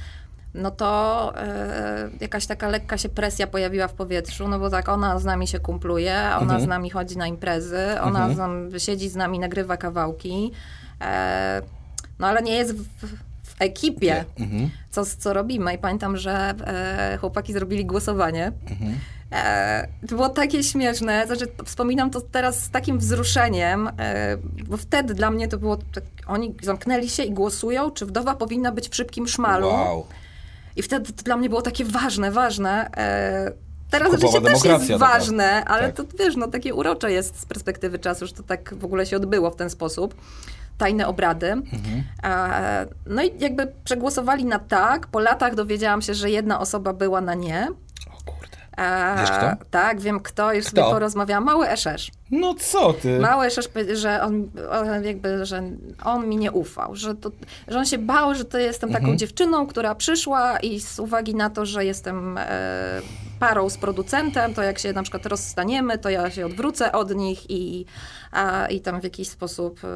[0.54, 5.20] no to e, jakaś taka lekka się presja pojawiła w powietrzu, no bo tak, ona
[5.20, 6.62] z nami się kumpluje, ona Mhm.
[6.62, 10.52] z nami chodzi na imprezy, ona z nami, siedzi z nami, nagrywa kawałki,
[11.02, 11.62] e,
[12.20, 12.84] no ale nie jest w,
[13.44, 14.70] w ekipie, Mhm.
[14.92, 15.74] co, co robimy.
[15.74, 18.52] I pamiętam, że e, chłopaki zrobili głosowanie.
[19.32, 25.14] E, to było takie śmieszne, znaczy wspominam to teraz z takim wzruszeniem, e, bo wtedy
[25.14, 28.96] dla mnie to było, tak, oni zamknęli się i głosują, czy wdowa powinna być w
[28.96, 29.68] szybkim szmalu.
[29.68, 30.06] Wow.
[30.78, 32.90] I wtedy to dla mnie było takie ważne, ważne.
[32.98, 33.52] E,
[33.90, 35.14] teraz Kupowa oczywiście też jest taka.
[35.14, 35.96] ważne, ale Tak.
[35.96, 39.16] to wiesz, no takie urocze jest z perspektywy czasu, że to tak w ogóle się
[39.18, 40.16] odbyło w ten sposób.
[40.78, 41.52] Tajne obrady.
[41.52, 42.04] Mhm.
[42.24, 45.08] E, no i jakby przegłosowali na tak.
[45.08, 47.68] Po latach dowiedziałam się, że jedna osoba była na nie.
[48.12, 48.58] O kurde.
[48.78, 49.66] E, Wiesz kto?
[49.72, 50.76] Tak, wiem kto, już Kto?
[50.82, 51.44] sobie porozmawiałam.
[51.44, 52.12] Mały Eszesz.
[52.32, 53.20] No co ty?
[53.74, 55.64] Powie- że on, on jakby, że
[56.06, 57.32] on mi nie ufał, że, to,
[57.68, 59.18] że on się bał, że to jestem taką Mhm.
[59.18, 63.02] dziewczyną, która przyszła i z uwagi na to, że jestem e,
[63.40, 67.50] parą z producentem, to jak się na przykład rozstaniemy, to ja się odwrócę od nich
[67.52, 67.86] i,
[68.32, 69.88] a, i tam w jakiś sposób e,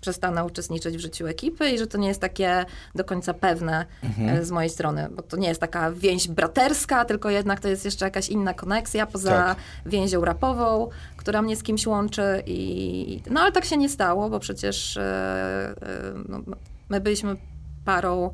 [0.00, 4.28] przestanę uczestniczyć w życiu ekipy i że to nie jest takie do końca pewne Mhm.
[4.28, 7.84] e, z mojej strony, bo to nie jest taka więź braterska, tylko jednak to jest
[7.84, 9.56] jeszcze jakaś inna koneksja poza Tak.
[9.86, 10.88] więzią rapową,
[11.26, 15.02] która mnie z kimś łączy i no ale tak się nie stało, bo przecież e,
[15.02, 15.74] e,
[16.28, 16.40] no,
[16.88, 17.36] my byliśmy
[17.84, 18.30] parą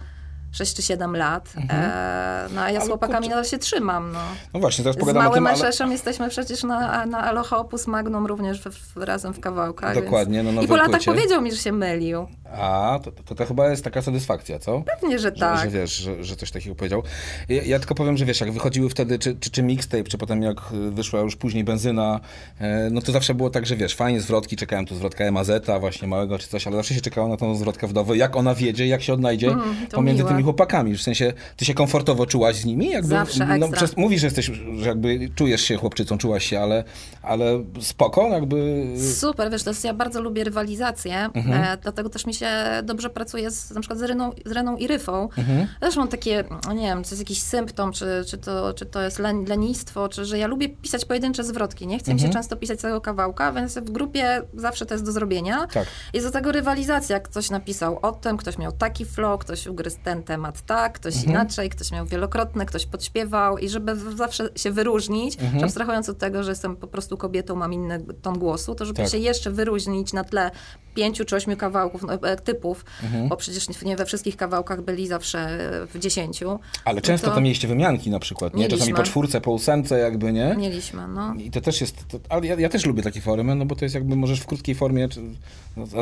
[0.52, 4.12] 6 czy 7 lat, e, no a ja z Ale chłopakami kurczę- nadal się trzymam,
[4.12, 4.18] no.
[4.54, 5.46] No właśnie, teraz Z pogadamy o małym tym,
[5.82, 5.92] ale...
[5.92, 9.94] Jesteśmy przecież na, na Aloha Opus Magnum również w, razem w kawałkach.
[9.94, 10.48] Dokładnie, więc...
[10.54, 11.12] nowej I po latach płycie.
[11.12, 12.26] powiedział mi, że się mylił.
[12.60, 14.82] A, to, to, to chyba jest taka satysfakcja, co?
[15.00, 15.60] Pewnie, że Że, tak.
[15.60, 17.02] że wiesz, że, że coś takiego powiedział.
[17.48, 20.42] Ja, ja tylko powiem, że wiesz, jak wychodziły wtedy, czy, czy, czy mixtape, czy potem
[20.42, 20.56] jak
[20.90, 22.20] wyszła już później benzyna,
[22.60, 26.08] e, no to zawsze było tak, że wiesz, fajnie zwrotki, czekałem tu zwrotka Emazeta, właśnie
[26.08, 29.02] małego czy coś, ale zawsze się czekało na tą zwrotkę wdowy, jak ona wiedzie, jak
[29.02, 29.62] się odnajdzie Mm,
[29.92, 30.30] pomiędzy miłe.
[30.34, 30.96] tymi chłopakami.
[30.96, 32.90] W sensie, ty się komfortowo czułaś z nimi?
[32.90, 33.76] Jakby, Zawsze no, ekstra.
[33.76, 36.84] przez, Mówisz, że jesteś, że jakby czujesz się chłopczycą, czułaś się, ale,
[37.22, 38.86] ale spoko, jakby...
[39.14, 41.64] Super, wiesz, to jest, ja bardzo lubię rywalizację, Mhm.
[41.64, 42.48] e, dlatego też mi się
[42.82, 45.28] dobrze pracuje z, na przykład z Reną, z Reną i Ryfą.
[45.38, 45.66] Mhm.
[45.80, 49.02] Też mam takie, nie wiem, czy to jest jakiś symptom, czy, czy, to, czy to
[49.02, 51.86] jest len, lenistwo, czy że ja lubię pisać pojedyncze zwrotki.
[51.86, 52.42] Nie chcę mi się Mhm.
[52.42, 55.66] często pisać całego kawałka, więc w grupie zawsze to jest do zrobienia.
[55.66, 55.86] Tak.
[56.14, 57.20] Jest do tego rywalizacja.
[57.20, 61.30] Ktoś napisał o tym, ktoś miał taki flow, ktoś ugryzł ten temat tak, ktoś Mhm.
[61.32, 65.64] inaczej, ktoś miał wielokrotne, ktoś podśpiewał i żeby zawsze się wyróżnić, Mhm.
[65.64, 69.08] abstrahując od tego, że jestem po prostu kobietą, mam inny ton głosu, to żeby Tak.
[69.10, 70.50] się jeszcze wyróżnić na tle
[70.94, 73.28] pięciu czy ośmiu kawałków, no, e, typów, Mhm.
[73.28, 76.58] bo przecież nie- we wszystkich kawałkach byli zawsze e, w dziesięciu.
[76.84, 78.68] Ale często to- to mieliście wymianki na przykład, nie?
[78.68, 80.54] Czasami po czwórce, po ósemce jakby, nie?
[80.58, 81.34] Mieliśmy, no.
[81.34, 83.84] I to też jest, to, ale ja, ja też lubię takie formy, no bo to
[83.84, 85.22] jest jakby możesz w krótkiej formie no,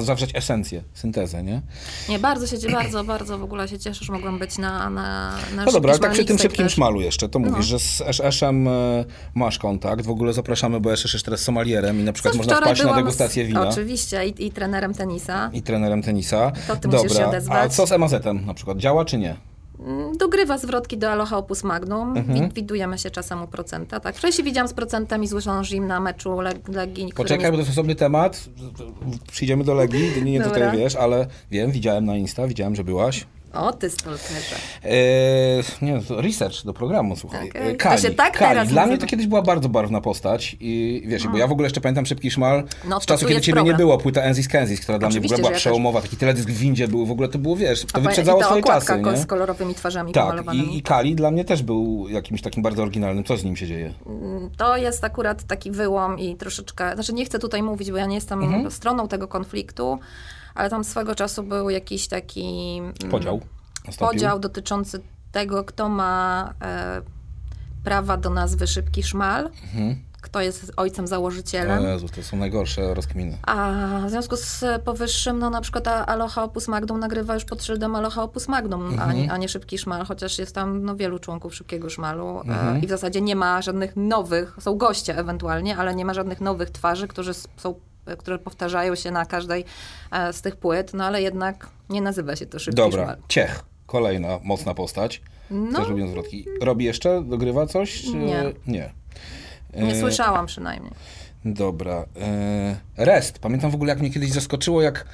[0.00, 1.62] zawrzeć esencję, syntezę, nie?
[2.08, 5.64] Nie, bardzo się, bardzo, bardzo w ogóle się cieszę, że mogłam być na, na, na
[5.64, 6.72] No dobra, ale tak przy tym szybkim też.
[6.74, 7.62] szmalu jeszcze, to mówisz, No.
[7.62, 9.04] że z SS-em e,
[9.34, 12.56] masz kontakt, w ogóle zapraszamy, bo SS jest teraz somalierem i na przykład Co można
[12.56, 15.50] wpaść na degustację wina Oczywiście, i, i trenerem tenisa.
[15.52, 16.52] i trenerem tenisa.
[16.68, 17.74] To ty musisz się a odezwać.
[17.74, 19.36] co z Emazetem na przykład, działa czy nie?
[19.86, 22.16] Mm, Dogrywa zwrotki do Aloha Opus Magnum.
[22.16, 22.48] Mhm.
[22.48, 24.00] Wi- Widujemy się czasem u procenta.
[24.00, 24.16] Tak.
[24.16, 27.04] Wcześniej widziałam z procentem i złożoną im na meczu Legii.
[27.12, 28.44] który Poczekaj, bo to jest osobny temat,
[29.32, 33.26] przyjdziemy do Legii, nie, nie tutaj wiesz, ale wiem, widziałem na Insta, widziałem, że byłaś.
[33.52, 34.56] O, ty stalkerze.
[34.84, 37.48] Eee, nie, to research do programu, słuchaj.
[37.50, 37.62] Okej.
[37.62, 38.50] Eee, To Kali, się tak Kali.
[38.54, 41.66] teraz Dla mnie to kiedyś była bardzo barwna postać i wiesz, bo ja w ogóle
[41.66, 44.80] jeszcze pamiętam Szybki Szmal No z to czasu, kiedy ciebie nie było, płyta Enzis Kenzis,
[44.80, 47.28] która dla mnie w Oczywiście, ogóle była przełomowa, taki teledysk w windzie był, w ogóle
[47.28, 49.16] to było, wiesz, to A wyprzedzało swoje czasy, nie?
[49.16, 53.24] z kolorowymi twarzami Tak, i, i Kali dla mnie też był jakimś takim bardzo oryginalnym.
[53.24, 53.92] Co z nim się dzieje?
[54.56, 58.14] To jest akurat taki wyłom i troszeczkę, znaczy nie chcę tutaj mówić, bo ja nie
[58.14, 58.70] jestem Mhm.
[58.70, 59.98] stroną tego konfliktu,
[60.54, 63.40] ale tam swego czasu był jakiś taki mm, Podział
[63.86, 64.06] nastąpił?
[64.18, 65.00] podział dotyczący
[65.32, 67.02] tego, kto ma e,
[67.84, 69.50] prawa do nazwy Szybki Szmal,
[70.20, 71.70] kto jest ojcem założycielem.
[71.70, 71.86] Mhm.
[71.90, 73.38] O Jezu, to są najgorsze rozkminy.
[73.46, 73.72] A
[74.06, 78.22] w związku z powyższym, no na przykład Aloha Opus Magnum nagrywa już pod szyldem Aloha
[78.22, 79.16] Opus Magnum, a, Mhm.
[79.16, 82.76] nie, a nie Szybki Szmal, chociaż jest tam no, wielu członków Szybkiego Szmalu Mhm.
[82.76, 86.40] e, i w zasadzie nie ma żadnych nowych, są goście ewentualnie, ale nie ma żadnych
[86.40, 87.74] nowych twarzy, którzy są, e,
[88.18, 89.64] które powtarzają się na każdej
[90.12, 93.16] e, z tych płyt, no ale jednak nie nazywa się to Szybki Dobra, Szmal.
[93.28, 93.62] Ciech.
[93.86, 95.22] Kolejna mocna postać.
[95.50, 96.46] No, Też lubię zwrotki.
[96.62, 97.22] Robi jeszcze?
[97.22, 98.02] Dogrywa coś?
[98.02, 98.42] czy- Nie.
[98.66, 98.92] Nie.
[99.74, 100.92] nie E, słyszałam przynajmniej.
[101.44, 102.04] Dobra.
[102.20, 103.38] E, rest.
[103.38, 105.06] Pamiętam w ogóle, jak mnie kiedyś zaskoczyło, jak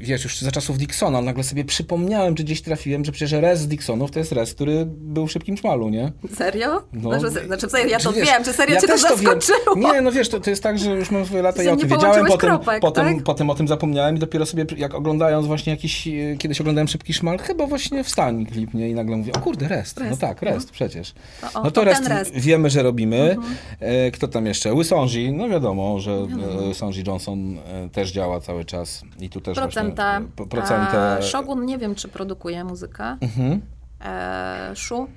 [0.00, 3.68] wiesz, już za czasów Dixona, nagle sobie przypomniałem, czy gdzieś trafiłem, że przecież res z
[3.68, 6.12] Dixonów to jest res, który był w szybkim szmalu, nie?
[6.34, 6.82] Serio?
[6.92, 7.20] No.
[7.20, 9.76] Znaczy, znaczy, serio, ja to Wiesz, wiem, czy serio ja cię to zaskoczyło?
[9.92, 11.88] Nie, no wiesz, to, to jest tak, że już mam swoje lata, ja o tym
[11.88, 13.24] wiedziałem, potem, kropek, potem, tak?
[13.24, 17.14] potem o tym zapomniałem i dopiero sobie, jak oglądając właśnie jakiś, e, kiedyś oglądałem Szybki
[17.14, 18.88] Szmal, chyba właśnie wstań klip, nie?
[18.90, 20.00] I nagle mówię, o kurde, rest.
[20.00, 21.12] No Rest, tak, rest, przecież.
[21.40, 22.26] To, o, No to to rest, rest.
[22.30, 22.44] Mhm.
[22.44, 23.36] wiemy, że robimy.
[23.80, 24.74] E, Kto tam jeszcze?
[24.74, 26.26] Łysąży, no wiadomo, że
[26.74, 27.58] Sąży Johnson
[27.92, 29.56] też działa cały czas i tu też
[29.92, 31.16] Procenta.
[31.16, 31.18] e.
[31.18, 33.16] E, Shogun nie wiem, czy produkuje muzykę.
[33.20, 33.60] Mhm.
[34.04, 35.08] E, Shu.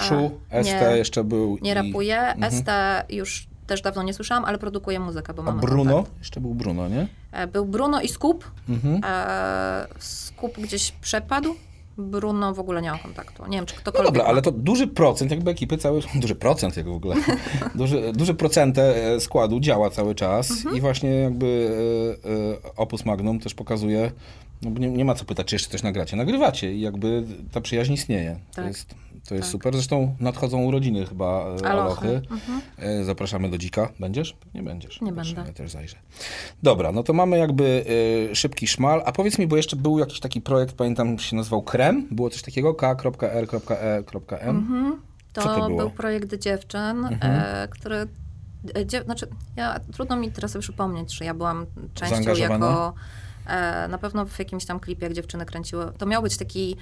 [0.00, 1.58] e, Szu, ST nie, jeszcze był.
[1.62, 2.20] Nie i- rapuje.
[2.20, 2.52] Mhm.
[2.52, 2.68] ST
[3.08, 5.94] już też dawno nie słyszałam, ale produkuje muzykę, bo A mamy Bruno?
[5.94, 6.18] kontakt.
[6.18, 7.06] Jeszcze był Bruno, nie?
[7.32, 8.50] E, Był Bruno i Skup.
[8.68, 9.00] Mhm.
[9.04, 11.54] E, Skup gdzieś przepadł.
[11.98, 13.46] Bruno w ogóle nie mam kontaktu.
[13.46, 14.28] Nie wiem, czy No ktokolwiek dobra, ma.
[14.28, 17.16] ale to duży procent jakby ekipy cały, duży procent jak w ogóle,
[17.74, 20.76] duży, duży procentę e, składu działa cały czas Mhm.
[20.76, 21.70] i właśnie jakby
[22.24, 24.10] e, e, Opus Magnum też pokazuje,
[24.62, 26.16] no bo nie, nie ma co pytać, czy jeszcze coś nagracie.
[26.16, 28.36] Nagrywacie i jakby ta przyjaźń istnieje.
[28.50, 28.66] To Tak.
[28.66, 28.94] jest,
[29.28, 29.52] to jest Tak.
[29.52, 29.74] super.
[29.74, 31.66] Zresztą nadchodzą urodziny chyba e, Alochy.
[31.68, 32.22] Alochy.
[32.30, 32.60] Mhm.
[32.78, 33.88] E, Zapraszamy do dzika.
[34.00, 34.36] Będziesz?
[34.54, 35.00] Nie będziesz.
[35.00, 35.50] Nie Dobrze, będę.
[35.50, 35.96] Ja też zajrzę.
[36.62, 37.84] Dobra, no to mamy jakby
[38.30, 39.02] e, szybki szmal.
[39.06, 42.08] A powiedz mi, bo jeszcze był jakiś taki projekt, pamiętam, się nazywał Krem.
[42.10, 42.74] Było coś takiego?
[42.74, 44.56] K.R.E.M.
[44.56, 45.02] Mhm.
[45.32, 45.54] To, to?
[45.54, 45.76] Mhm.
[45.76, 48.06] był projekt dziewczyn, e, który.
[48.76, 52.94] e, Dziew, znaczy, ja, trudno mi teraz sobie przypomnieć, że ja byłam częścią jako.
[53.88, 55.92] Na pewno w jakimś tam klipie, jak dziewczyny kręciły.
[55.98, 56.76] To miał być taki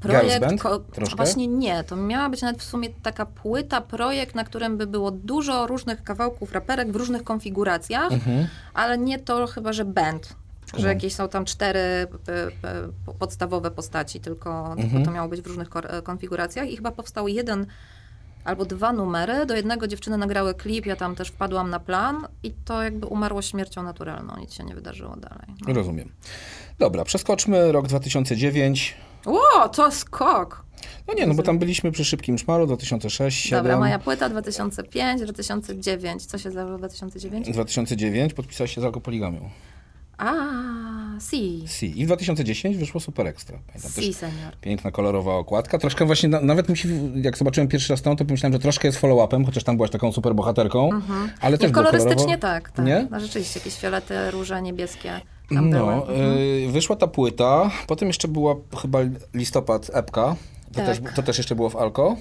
[0.00, 0.62] projekt.
[0.62, 0.80] ko-?
[1.16, 1.84] Właśnie nie.
[1.84, 6.02] To miała być nawet w sumie taka płyta, projekt, na którym by było dużo różnych
[6.04, 8.46] kawałków raperek w różnych konfiguracjach, Mhm.
[8.74, 10.36] ale nie to chyba, że band.
[10.76, 14.90] Że jakieś są tam cztery p, p, podstawowe postaci, tylko, Mhm.
[14.90, 17.66] tylko to miało być w różnych e, konfiguracjach i chyba powstał jeden
[18.44, 19.46] albo dwa numery.
[19.46, 23.42] Do jednego dziewczyny nagrały klip, ja tam też wpadłam na plan i to jakby umarło
[23.42, 25.46] śmiercią naturalną, nic się nie wydarzyło dalej.
[25.68, 25.74] No.
[25.74, 26.12] Rozumiem.
[26.78, 28.96] Dobra, przeskoczmy rok 2009.
[29.26, 30.64] Ło, to skok!
[31.08, 33.64] No nie, no bo tam byliśmy przy szybkim szmalu 2006, 2007.
[33.64, 36.26] Dobra, moja płyta 2005, 2009.
[36.26, 37.50] Co się zdarzyło w 2009?
[37.50, 39.50] 2009 podpisałeś się z alkopoligamią.
[40.18, 40.32] A,
[41.20, 41.64] si.
[41.66, 42.00] Si.
[42.00, 43.58] I w 2010 wyszło Super Extra.
[43.66, 44.56] Pamiętam Si, też senior.
[44.60, 45.78] piękna, kolorowa okładka.
[45.78, 48.88] Troszkę właśnie, na, nawet mi się, jak zobaczyłem pierwszy raz tą, to pomyślałem, że troszkę
[48.88, 50.90] jest follow-upem, chociaż tam byłaś taką super bohaterką,
[51.40, 52.86] ale też Nie, było kolorystycznie tak, tak.
[52.86, 53.06] Nie?
[53.10, 55.20] No, rzeczywiście, jakieś fiolety, róże, niebieskie
[55.54, 55.70] tam.
[55.70, 56.72] No, Mhm.
[56.72, 58.98] wyszła ta płyta, potem jeszcze była chyba
[59.34, 60.36] listopad epka,
[60.72, 60.86] to, Tak.
[60.86, 62.16] też, to też jeszcze było w Alko.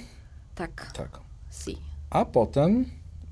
[0.56, 1.20] Tak, Tak.
[1.52, 1.78] si.
[2.10, 2.86] A potem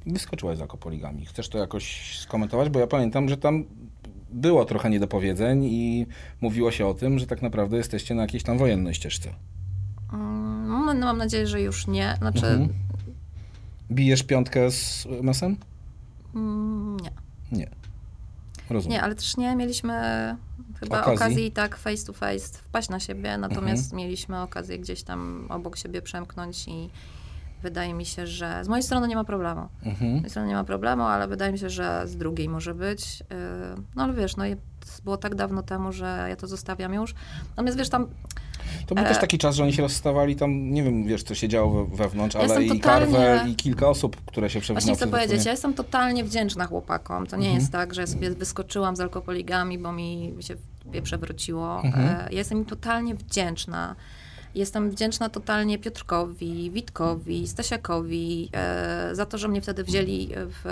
[0.05, 1.25] wyskoczyłaś z alkopoligami.
[1.25, 2.69] Chcesz to jakoś skomentować?
[2.69, 3.63] Bo ja pamiętam, że tam
[4.29, 6.05] było trochę niedopowiedzeń i
[6.41, 9.29] mówiło się o tym, że tak naprawdę jesteście na jakiejś tam wojennej ścieżce.
[10.13, 12.15] Mm, No, mam nadzieję, że już nie.
[12.17, 12.69] Znaczy, Mhm.
[13.91, 15.57] Bijesz piątkę z mesem?
[16.35, 17.11] mm, nie.
[17.57, 17.69] Nie.
[18.69, 18.97] Rozumiem.
[18.97, 19.93] Nie, ale też nie mieliśmy
[20.79, 21.15] chyba Okazji?
[21.15, 21.51] okazji.
[21.51, 23.97] tak face to face wpaść na siebie, natomiast Mhm.
[23.97, 26.89] mieliśmy okazję gdzieś tam obok siebie przemknąć i
[27.63, 29.67] wydaje mi się, że z mojej strony nie ma problemu.
[29.83, 30.11] Z Mhm.
[30.11, 33.19] mojej strony nie ma problemu, ale wydaje mi się, że z drugiej może być.
[33.19, 33.25] Yy,
[33.95, 34.43] No ale wiesz, no
[35.03, 37.15] było tak dawno temu, że ja to zostawiam już.
[37.49, 38.07] Natomiast wiesz, tam
[38.87, 41.35] To był E, też taki czas, że oni się rozstawali tam, nie wiem, wiesz, co
[41.35, 44.81] się działo we, wewnątrz, Ja ale i totalnie- Carver, i kilka osób, które się przewinęły.
[44.81, 47.27] Właśnie chcę powiedzieć, ja jestem totalnie wdzięczna chłopakom.
[47.27, 47.59] To nie Mhm.
[47.61, 50.55] jest tak, że ja sobie wyskoczyłam z alkopoligami, bo mi się
[51.03, 51.81] przewróciło.
[51.83, 52.07] Mhm.
[52.07, 53.95] E, Ja jestem im totalnie wdzięczna.
[54.55, 60.63] Jestem wdzięczna totalnie Piotrkowi, Witkowi, Stasiakowi e, za to, że mnie wtedy wzięli w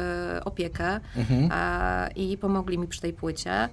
[0.46, 1.50] opiekę Mhm.
[1.52, 3.70] e, i pomogli mi przy tej płycie.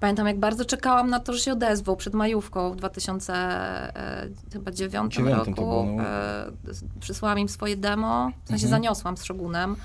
[0.00, 5.60] Pamiętam, jak bardzo czekałam na to, że się odezwą przed majówką w 2009 Dziewiątym to
[5.62, 5.70] roku.
[5.70, 6.02] było, no.
[6.02, 6.50] E,
[7.00, 8.82] przysłałam im swoje demo, w sensie Mhm.
[8.82, 9.76] zaniosłam z Szogunem.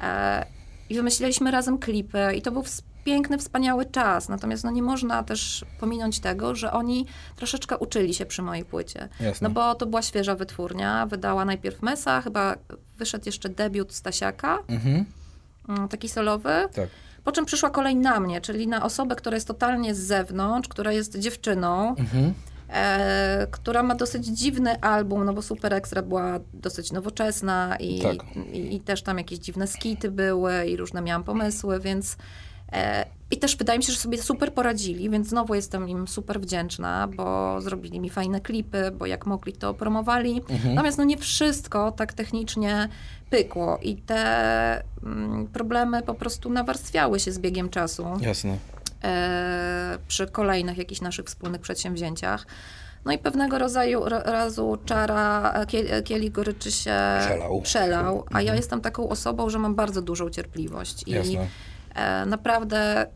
[0.00, 0.46] E,
[0.88, 2.64] I wymyśliliśmy razem klipy i to był
[3.04, 4.28] piękny, wspaniały czas.
[4.28, 9.08] Natomiast no, nie można też pominąć tego, że oni troszeczkę uczyli się przy mojej płycie.
[9.20, 9.48] Jasne.
[9.48, 11.06] No bo to była świeża wytwórnia.
[11.06, 12.54] Wydała najpierw Mesa, chyba
[12.98, 15.04] wyszedł jeszcze debiut Stasiaka, Mhm.
[15.68, 16.68] mm, taki solowy.
[16.74, 16.88] Tak.
[17.24, 20.92] Po czym przyszła kolej na mnie, czyli na osobę, która jest totalnie z zewnątrz, która
[20.92, 22.34] jest dziewczyną, Mhm.
[22.68, 28.16] e, która ma dosyć dziwny album, no bo Super Extra była dosyć nowoczesna i, Tak.
[28.52, 32.16] i, i też tam jakieś dziwne skity były i różne miałam pomysły, więc
[33.30, 37.08] i też wydaje mi się, że sobie super poradzili, więc znowu jestem im super wdzięczna,
[37.16, 40.42] bo zrobili mi fajne klipy, bo jak mogli to promowali.
[40.50, 40.74] Mhm.
[40.74, 42.88] Natomiast no nie wszystko tak technicznie
[43.30, 48.56] pykło i te mm, problemy po prostu nawarstwiały się z biegiem czasu Jasne.
[49.04, 52.46] e, przy kolejnych jakichś naszych wspólnych przedsięwzięciach.
[53.04, 57.60] No i pewnego rodzaju ra- razu czara e, kiel, e, kielich goryczy się Przelał.
[57.62, 61.46] przelał, a ja jestem taką osobą, że mam bardzo dużą cierpliwość i Jasne.
[61.94, 63.06] E, naprawdę,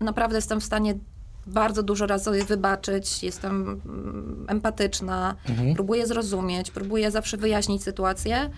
[0.00, 0.94] naprawdę jestem w stanie
[1.46, 5.34] bardzo dużo razy wybaczyć, jestem mm, empatyczna,
[5.74, 8.50] próbuję zrozumieć, próbuję zawsze wyjaśnić sytuację.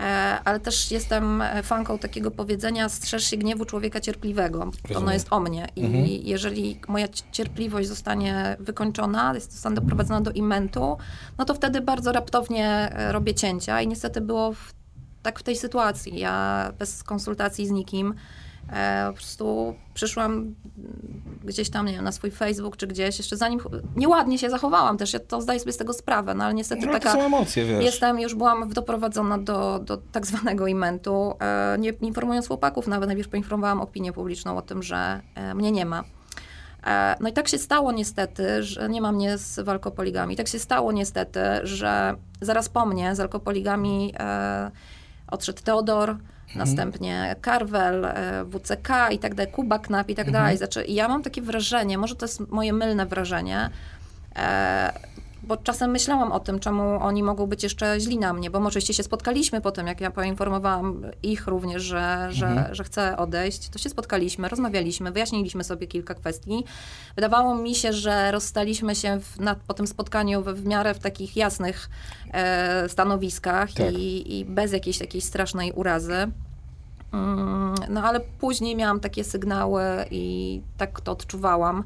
[0.00, 4.58] E, ale też jestem e, fanką takiego powiedzenia strzeż się gniewu człowieka cierpliwego.
[4.58, 5.14] To ono Rozumiem.
[5.14, 10.96] jest o mnie i jeżeli moja cierpliwość zostanie wykończona, zostanę doprowadzona do imentu,
[11.38, 14.74] no to wtedy bardzo raptownie robię cięcia i niestety było w,
[15.22, 16.18] tak w tej sytuacji.
[16.18, 18.14] Ja bez konsultacji z nikim
[19.08, 20.54] po prostu przyszłam
[21.44, 23.60] gdzieś tam, nie wiem, na swój Facebook czy gdzieś, jeszcze zanim,
[23.96, 26.92] nieładnie się zachowałam też, ja to zdaję sobie z tego sprawę, no ale niestety No,
[26.92, 27.12] to taka...
[27.12, 27.84] są emocje, wiesz.
[27.84, 33.28] Jestem, już byłam doprowadzona do, do tak zwanego imentu, e, nie informując chłopaków, nawet najpierw
[33.28, 36.04] poinformowałam opinię publiczną o tym, że e, mnie nie ma.
[36.86, 40.36] E, No i tak się stało niestety, że nie ma mnie z walkopoligami.
[40.36, 44.70] Tak się stało niestety, że zaraz po mnie z alkopoligami e,
[45.28, 46.16] odszedł Teodor,
[46.54, 50.56] następnie Karwel, e, WCK i tak dalej, Kuba Knap i tak dalej.
[50.58, 53.70] Znaczy, ja mam takie wrażenie, może to jest moje mylne wrażenie,
[54.36, 54.92] e,
[55.46, 58.80] bo czasem myślałam o tym, czemu oni mogą być jeszcze źli na mnie, bo może
[58.80, 63.78] się spotkaliśmy po tym, jak ja poinformowałam ich również, że, że, że chcę odejść, to
[63.78, 66.64] się spotkaliśmy, rozmawialiśmy, wyjaśniliśmy sobie kilka kwestii.
[67.16, 70.98] Wydawało mi się, że rozstaliśmy się w, na, po tym spotkaniu w, w miarę w
[70.98, 71.88] takich jasnych
[72.32, 73.92] e, stanowiskach Tak.
[73.92, 76.30] i, i bez jakiejś takiej strasznej urazy.
[77.12, 81.84] Mm, No ale później miałam takie sygnały i tak to odczuwałam,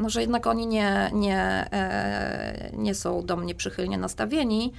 [0.00, 1.38] no, że jednak oni nie, nie,
[1.72, 4.72] e, nie są do mnie przychylnie nastawieni.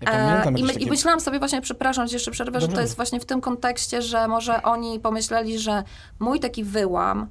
[0.00, 2.66] Ja pamiętam E, I, my, takie- I myślałam sobie właśnie, przepraszam, że jeszcze przerwę, że
[2.66, 2.76] Dobrze.
[2.76, 5.82] to jest właśnie w tym kontekście, że może oni pomyśleli, że
[6.18, 7.26] mój taki wyłam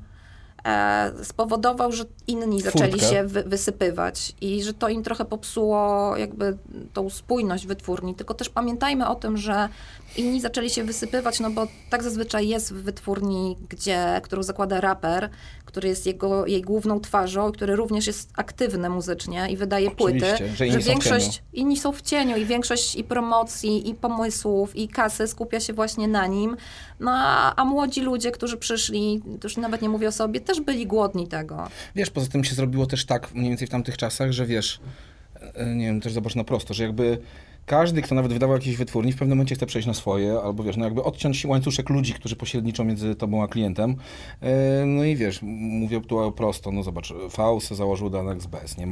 [0.65, 3.09] e, spowodował, że inni zaczęli Furtkę.
[3.09, 6.57] się wy, wysypywać i że to im trochę popsuło jakby
[6.93, 8.15] tą spójność wytwórni.
[8.15, 9.69] Tylko też pamiętajmy o tym, że
[10.17, 15.29] inni zaczęli się wysypywać, no bo tak zazwyczaj jest w wytwórni, gdzie, którą zakłada raper,
[15.65, 20.55] który jest jego, jej główną twarzą, który również jest aktywny muzycznie i wydaje płyty, Oczywiście,
[20.55, 24.75] że inni są w większość inni są w cieniu i większość i promocji, i pomysłów,
[24.75, 26.57] i kasy skupia się właśnie na nim.
[26.99, 30.61] No a, a młodzi ludzie, którzy przyszli, to już nawet nie mówię o sobie, też
[30.61, 31.69] byli głodni tego.
[31.95, 34.79] Wiesz, poza tym się zrobiło też tak mniej więcej w tamtych czasach, że wiesz,
[35.53, 37.17] e, nie wiem, też zobacz na prosto, że jakby
[37.65, 40.77] każdy, kto nawet wydawał jakieś wytwórni, w pewnym momencie chce przejść na swoje, albo wiesz,
[40.77, 43.95] no jakby odciąć łańcuszek ludzi, którzy pośredniczą między tobą a klientem.
[44.41, 48.87] E, No i wiesz, mówię tu prosto, no zobacz, Faust założył Danex bez, nie?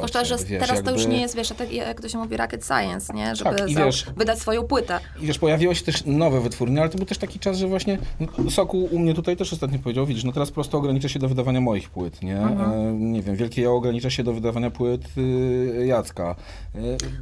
[0.00, 2.36] To szczerze, wiesz, teraz to już jakby- nie jest, wiesz, tak, jak to się mówi,
[2.36, 3.36] rocket science, nie?
[3.36, 4.98] Żeby Tak, za- wiesz- wydać swoją płytę.
[5.22, 7.98] I wiesz, pojawiły się też nowe wytwórnie, ale to był też taki czas, że właśnie
[8.20, 11.28] no, Sokół u mnie tutaj też ostatnio powiedział, widzisz, no teraz prosto ogranicza się do
[11.28, 12.36] wydawania moich płyt, nie?
[12.40, 12.72] Mhm.
[12.88, 16.36] E, nie wiem, Wielkie Jało ogranicza się do wydawania płyt y, Jacka.
[16.74, 16.78] E,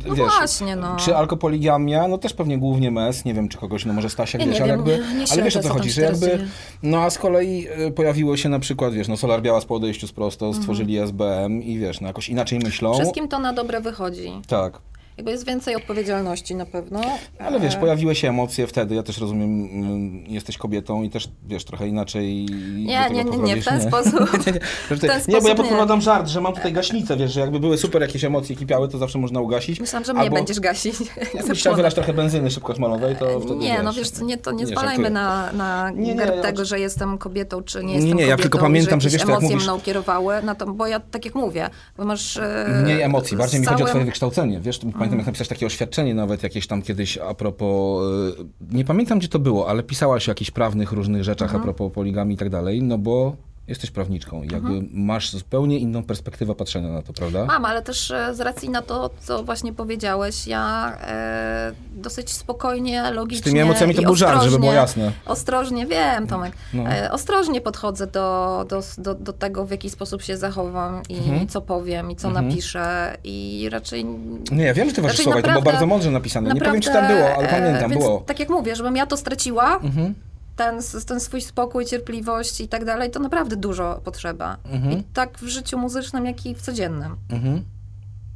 [0.09, 0.97] No wiesz, właśnie, no.
[0.97, 4.45] Czy alkopoligamia, no też pewnie głównie mes, nie wiem, czy kogoś, no może Stasia Ja
[4.47, 6.47] gdzieś, nie ale jakby, nie- nie ale wiesz o co chodzi, że jakby,
[6.83, 10.07] no a z kolei e, pojawiło się na przykład, wiesz, no Solar Białas po odejściu
[10.07, 10.63] z prosto Mhm.
[10.63, 12.95] stworzyli SBM i wiesz, no jakoś inaczej myślą.
[12.95, 14.33] Wszystkim to na dobre wychodzi.
[14.49, 14.79] Tak.
[15.17, 17.01] Jakby jest więcej odpowiedzialności na pewno.
[17.39, 21.29] Ale wiesz, E, pojawiły się emocje wtedy, ja też rozumiem, mm, jesteś kobietą i też,
[21.47, 24.13] wiesz, trochę inaczej Nie, nie, nie, nie, w ten sposób.
[24.47, 25.55] nie, nie, że ten nie, bo ja sposób nie.
[25.55, 28.99] podpowiadam żart, że mam tutaj gaśnicę, wiesz, że jakby były super jakieś emocje kipiały, to
[28.99, 29.81] zawsze można ugasić.
[29.81, 30.95] Myślałam, że mnie Albo będziesz gasić.
[31.35, 33.81] Jakbyś chciał wylać trochę benzyny szybko smalowej, to wtedy Nie, wiesz.
[33.85, 35.11] no wiesz nie, to nie, Nie, zwalajmy żartuję.
[35.11, 38.23] na, na Nie, nie, ja tego, oczy- że jestem kobietą, czy nie Nie, jestem nie,
[38.23, 38.43] ja kobietą.
[38.43, 41.25] tylko i pamiętam, że jakieś wiesz, emocje mówisz- mną kierowały, no to, bo ja tak
[41.25, 42.37] jak mówię, bo masz...
[42.37, 46.15] e, Mniej emocji, bardziej mi chodzi o twoje wykształcenie, wiesz, pamiętam jak napisać takie oświadczenie
[46.15, 48.05] nawet jakieś tam kiedyś a propos,
[48.41, 51.61] y, nie pamiętam gdzie to było, ale pisałaś o jakichś prawnych różnych rzeczach Mhm.
[51.61, 53.37] a propos poligami i tak dalej, no bo
[53.69, 54.89] jesteś prawniczką jakby Mhm.
[54.93, 57.45] masz zupełnie inną perspektywę patrzenia na to, prawda?
[57.45, 63.11] Mam, ale też e, z racji na to, co właśnie powiedziałeś, ja e, dosyć spokojnie,
[63.11, 65.13] logicznie Z tymi emocjami to był żart, żeby było jasne.
[65.27, 66.83] Ostrożnie, wiem Tomek, No.
[66.89, 71.49] e, ostrożnie podchodzę do, do, do, do tego, w jaki sposób się zachowam i Mhm.
[71.49, 74.05] co powiem i co napiszę i raczej...
[74.53, 76.55] Nie, ja wiem, że ty Raczej słowa to było naprawdę- bardzo mądrze napisane.
[76.55, 78.21] Nie powiem, czy tam naprawdę, było, ale e, pamiętam, było.
[78.27, 80.15] Tak jak mówię, żebym ja to straciła, Mhm.
[80.57, 84.57] Ten, ten swój spokój, cierpliwość i tak dalej, to naprawdę dużo potrzeba.
[84.65, 84.93] Mhm.
[84.99, 87.17] I tak w życiu muzycznym, jak i w codziennym.
[87.29, 87.65] Mhm.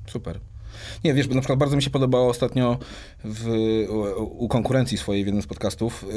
[0.07, 0.41] Super.
[1.05, 2.79] Nie, wiesz, bo na przykład bardzo mi się podobało ostatnio
[3.25, 3.49] w,
[4.19, 6.05] u, u konkurencji swojej w jednym z podcastów.
[6.05, 6.17] y,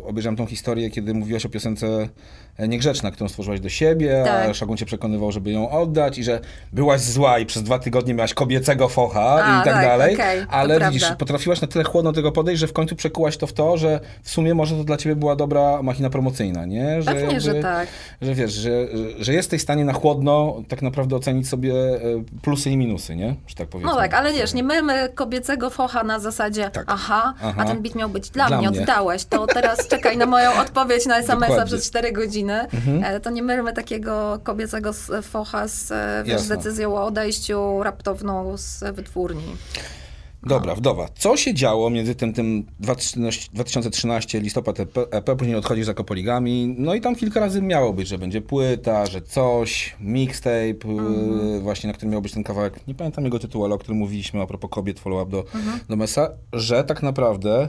[0.00, 2.08] y, Obejrzałem tą historię, kiedy mówiłaś o piosence
[2.68, 4.54] Niegrzeczna, którą stworzyłaś do siebie, a Tak.
[4.54, 6.40] Szagun cię przekonywał, żeby ją oddać i że
[6.72, 10.16] byłaś zła i przez dwa tygodnie miałaś kobiecego focha A, i tak, tak, dalej.
[10.16, 10.90] to ale prawda.
[10.90, 14.00] widzisz, potrafiłaś na tyle chłodno tego podejść, że w końcu przekułaś to w to, że
[14.22, 17.02] w sumie może to dla ciebie była dobra machina promocyjna, nie?
[17.02, 17.88] Że Pewnie, że tak.
[18.22, 18.70] że wiesz, że,
[19.18, 22.00] że jesteś w stanie na chłodno tak naprawdę ocenić sobie e,
[22.42, 23.34] plusy i minusy, nie?
[23.46, 23.92] Że tak powiedzmy.
[23.98, 26.84] Kawałek, ale wiesz, nie mylmy kobiecego focha na zasadzie Tak.
[26.88, 27.54] aha, Aha.
[27.58, 28.80] a ten beat miał być dla, Dla mnie, mnie.
[28.82, 32.60] oddałeś, to teraz czekaj na moją odpowiedź na SMS-a przez 4 godziny.
[32.60, 33.04] Mhm.
[33.04, 34.90] E, To nie mylmy takiego kobiecego
[35.22, 39.56] focha z e, wiesz, decyzją o odejściu raptowną z wytwórni.
[40.48, 41.08] Dobra, wdowa.
[41.14, 46.74] Co się działo między tym, tym 2013 2013 listopad EP, EP, później odchodzisz za Kopoligami,
[46.78, 50.88] no i tam kilka razy miało być, że będzie płyta, że coś, mixtape,
[51.56, 53.98] y, właśnie na którym miał być ten kawałek, nie pamiętam jego tytułu, ale o którym
[53.98, 55.44] mówiliśmy a propos kobiet, follow-up do,
[55.88, 57.68] do Mesa, że tak naprawdę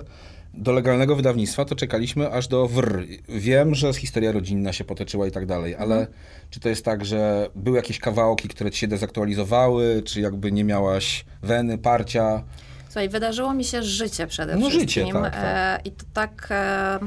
[0.53, 3.05] do legalnego wydawnictwa to czekaliśmy aż do WR.
[3.29, 6.07] Wiem, że historia rodzinna się potoczyła i tak dalej, ale
[6.49, 10.63] czy to jest tak, że były jakieś kawałki, które ci się dezaktualizowały, czy jakby nie
[10.63, 12.43] miałaś weny, parcia?
[12.89, 15.07] Słuchaj, wydarzyło mi się życie przede No wszystkim.
[15.07, 15.43] życie, tak, tak.
[15.43, 16.99] E, I to tak, e,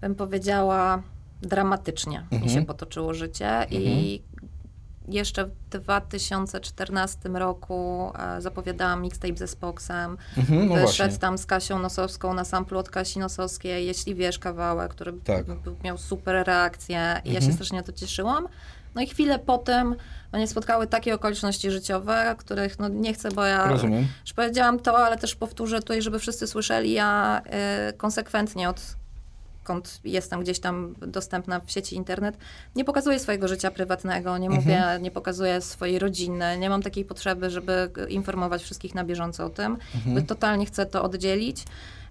[0.00, 1.02] bym powiedziała,
[1.42, 4.22] dramatycznie mi się potoczyło życie i
[5.08, 10.16] jeszcze w 2014 roku e, zapowiadałam mixtape ze Spoxem.
[10.36, 11.18] Mhm, no Wyszedł właśnie.
[11.18, 15.46] tam z Kasią Nosowską na samplu od Kasi Nosowskiej, jeśli wiesz kawałek, który Tak.
[15.84, 18.48] miał super reakcję i ja się strasznie na to cieszyłam.
[18.94, 19.96] No i chwilę potem
[20.32, 24.06] mnie spotkały takie okoliczności życiowe, których no nie chcę, bo ja Rozumiem.
[24.24, 27.42] już powiedziałam to, ale też powtórzę tutaj, żeby wszyscy słyszeli, ja
[27.88, 28.96] y, konsekwentnie od
[29.64, 32.36] kąd jestem gdzieś tam dostępna w sieci internet,
[32.76, 37.50] nie pokazuję swojego życia prywatnego, nie mówię, nie pokazuję swojej rodziny, nie mam takiej potrzeby,
[37.50, 39.76] żeby informować wszystkich na bieżąco o tym.
[40.06, 41.64] Jakby Totalnie chcę to oddzielić,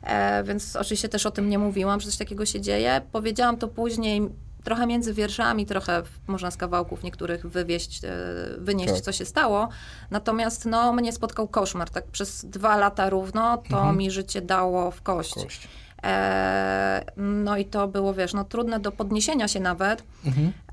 [0.04, 3.02] e, więc oczywiście też o tym nie mówiłam, że coś takiego się dzieje.
[3.12, 4.30] Powiedziałam to później
[4.64, 8.10] trochę między wierszami, trochę w- można z kawałków niektórych wywieść, e,
[8.58, 9.02] wynieść, Tak.
[9.02, 9.70] co się stało.
[10.12, 11.90] Natomiast no, mnie spotkał koszmar.
[11.90, 15.34] Tak przez dwa lata równo to mi życie dało w kość.
[15.34, 15.68] Kość.
[16.04, 20.04] E, no i to było, wiesz, no trudne do podniesienia się nawet.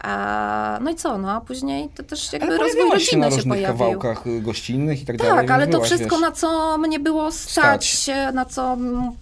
[0.05, 3.43] E, no i co, no a później to też jakby rozwój pojawiałaś się na rodziny
[3.43, 3.79] się pojawił.
[3.79, 5.35] kawałkach y, gościnnych i tak dalej.
[5.35, 8.35] Tak, ale to wszystko, wiesz, na co mnie było stać, Stać.
[8.35, 8.77] na co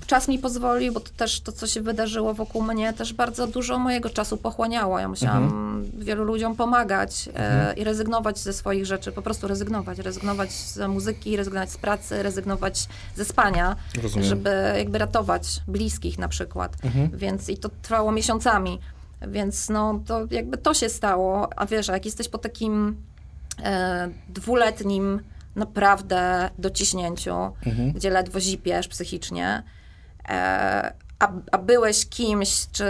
[0.06, 3.78] czas mi pozwolił, bo to też to, co się wydarzyło wokół mnie, też bardzo dużo
[3.78, 4.98] mojego czasu pochłaniało.
[4.98, 5.90] Ja musiałam Mhm.
[5.98, 9.98] wielu ludziom pomagać e, i rezygnować ze swoich rzeczy, po prostu rezygnować.
[9.98, 12.86] Rezygnować z muzyki, rezygnować z pracy, rezygnować
[13.16, 14.28] ze spania, Rozumiem.
[14.28, 16.76] żeby jakby ratować bliskich na przykład.
[16.84, 17.10] Mhm.
[17.14, 18.78] Więc i to trwało miesiącami.
[19.28, 22.96] Więc no to jakby to się stało, a wiesz, jak jesteś po takim
[23.62, 25.20] e, dwuletnim
[25.56, 27.34] naprawdę dociśnięciu,
[27.66, 27.92] Mhm.
[27.92, 29.62] gdzie ledwo zipiesz psychicznie,
[30.28, 32.84] e, a, a byłeś kimś, czy,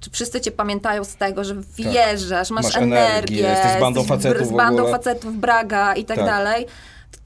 [0.00, 2.74] czy wszyscy cię pamiętają z tego, że wjeżdżasz, masz, Tak.
[2.74, 6.26] Masz energię, energię, jesteś z bandą facetów z bandą facetów Braga i tak, Tak.
[6.26, 6.66] dalej.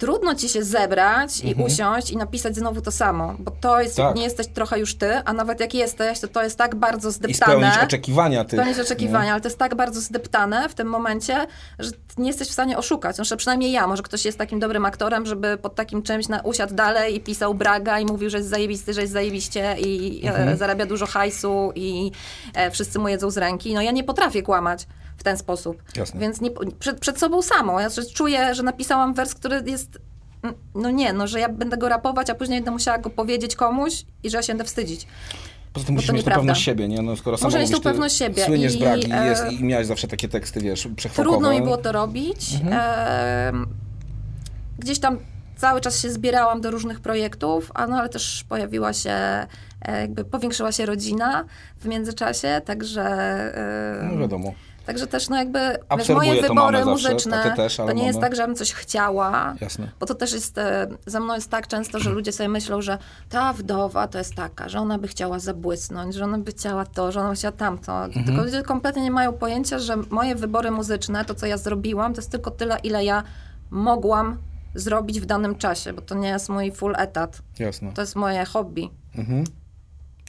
[0.01, 1.61] Trudno ci się zebrać Mhm.
[1.61, 4.15] i usiąść i napisać znowu to samo, bo to jest, Tak.
[4.17, 7.13] nie jesteś trochę już ty, a nawet jak jesteś, to to jest tak bardzo I
[7.13, 7.53] zdeptane.
[7.57, 8.61] spełnić oczekiwania tych.
[8.61, 11.47] Spełnić oczekiwania, ale to jest tak bardzo zdeptane w tym momencie,
[11.79, 13.17] że nie jesteś w stanie oszukać.
[13.17, 16.75] Znaczy, przynajmniej ja, może ktoś jest takim dobrym aktorem, żeby pod takim czymś na, usiadł
[16.75, 20.87] dalej i pisał Braga i mówił, że jest zajebisty, że jest zajebiście i e, zarabia
[20.87, 22.11] dużo hajsu i
[22.55, 23.75] e, wszyscy mu jedzą z ręki.
[23.75, 24.87] No ja nie potrafię kłamać
[25.21, 25.83] w ten sposób.
[25.97, 26.21] Jasne.
[26.21, 27.79] Więc nie, przed, przed sobą samą.
[27.79, 29.99] Ja czuję, że napisałam wers, który jest
[30.75, 34.05] no nie, no, że ja będę go rapować, a później będę musiała go powiedzieć komuś
[34.23, 35.07] i że ja się będę wstydzić.
[35.73, 37.03] Poza tym musisz mieć tą pewność siebie, nie?
[37.03, 39.87] No, skoro Muszę mieć tą pewność siebie Słyniesz z i, bragi e, jest, i miałeś
[39.87, 40.89] zawsze takie teksty, wiesz.
[41.15, 42.55] Trudno mi było to robić.
[42.71, 43.67] Em,
[44.79, 45.19] gdzieś tam
[45.57, 49.47] cały czas się zbierałam do różnych projektów, a no, ale też pojawiła się, e,
[50.01, 51.45] jakby powiększyła się rodzina
[51.79, 54.55] w międzyczasie, także, e, No wiadomo.
[54.93, 55.59] Także też no jakby
[55.99, 58.27] wiesz, moje wybory zawsze, muzyczne, tatę też, to nie jest mamę.
[58.27, 59.91] tak, że ja bym coś chciała, Jasne.
[60.01, 62.99] bo to też jest, e, ze mną jest tak często, że ludzie sobie myślą, że
[63.29, 67.13] ta wdowa to jest taka, że ona by chciała zabłysnąć, że ona by chciała to,
[67.13, 68.05] że ona by chciała tamto.
[68.05, 68.27] Mhm.
[68.27, 72.21] Tylko ludzie kompletnie nie mają pojęcia, że moje wybory muzyczne, to co ja zrobiłam, to
[72.21, 73.23] jest tylko tyle, ile ja
[73.71, 74.39] mogłam
[74.75, 77.43] zrobić w danym czasie, bo to nie jest mój full etat.
[77.59, 77.93] Jasne.
[77.93, 78.91] To jest moje hobby.
[79.17, 79.45] Mhm.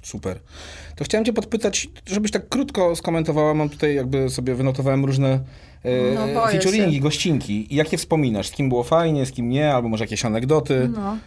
[0.02, 0.40] Super.
[0.96, 5.40] To chciałem cię podpytać, żebyś tak krótko skomentowała, mam tutaj jakby sobie wynotowałem różne
[5.84, 7.02] e, No, featuringi, się.
[7.02, 7.74] gościnki.
[7.74, 8.48] I jakie wspominasz?
[8.48, 10.90] Z kim było fajnie, z kim nie, albo może jakieś anegdoty?
[10.96, 11.18] No.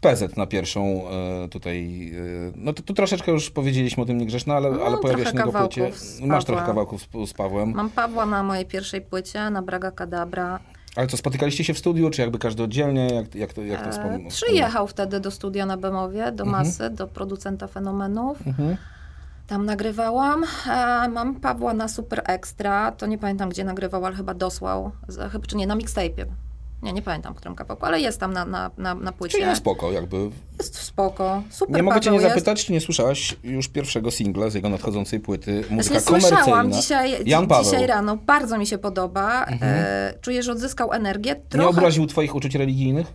[0.00, 2.10] PZ na pierwszą e, tutaj,
[2.48, 5.32] e, no to tu troszeczkę już powiedzieliśmy o tym niegrzeczne, ale, No, ale pojawia się
[5.34, 5.90] na płycie.
[6.22, 7.72] Masz trochę kawałków z, z Pawłem.
[7.72, 10.60] Mam Pawła na mojej pierwszej płycie, na Braga Kadabra.
[10.96, 13.14] Ale co, spotykaliście się w studiu, czy jakby każdy oddzielnie?
[13.14, 16.90] Jak, jak to, jak to E, wspom- przyjechał wtedy do studia na Bemowie, do Masy,
[16.90, 18.46] do producenta Fenomenów.
[18.46, 18.76] Mhm.
[19.46, 20.44] Tam nagrywałam.
[20.66, 22.92] E, mam Pawła na Super Extra.
[22.92, 24.90] To nie pamiętam, gdzie nagrywał, ale chyba dosłał.
[25.32, 26.24] Chyba, czy nie, na mixtape'ie.
[26.84, 29.32] Nie, nie pamiętam, którym kawałku, ale jest tam na, na, na, na płycie.
[29.32, 30.30] Czyli na spoko jakby.
[30.58, 32.28] Jest spoko, super Nie mogę cię nie jest.
[32.28, 36.80] zapytać, czy nie słyszałaś już pierwszego singla z jego nadchodzącej płyty, muzyka słyszałam komercyjna.
[36.82, 37.64] dzisiaj, Jan Paweł.
[37.64, 37.64] Mhm.
[37.64, 39.46] dzisiaj rano, bardzo mi się podoba.
[39.46, 41.30] E, czuję, że odzyskał energię.
[41.34, 41.68] Nie Trochę...
[41.68, 43.06] obraził twoich uczuć religijnych?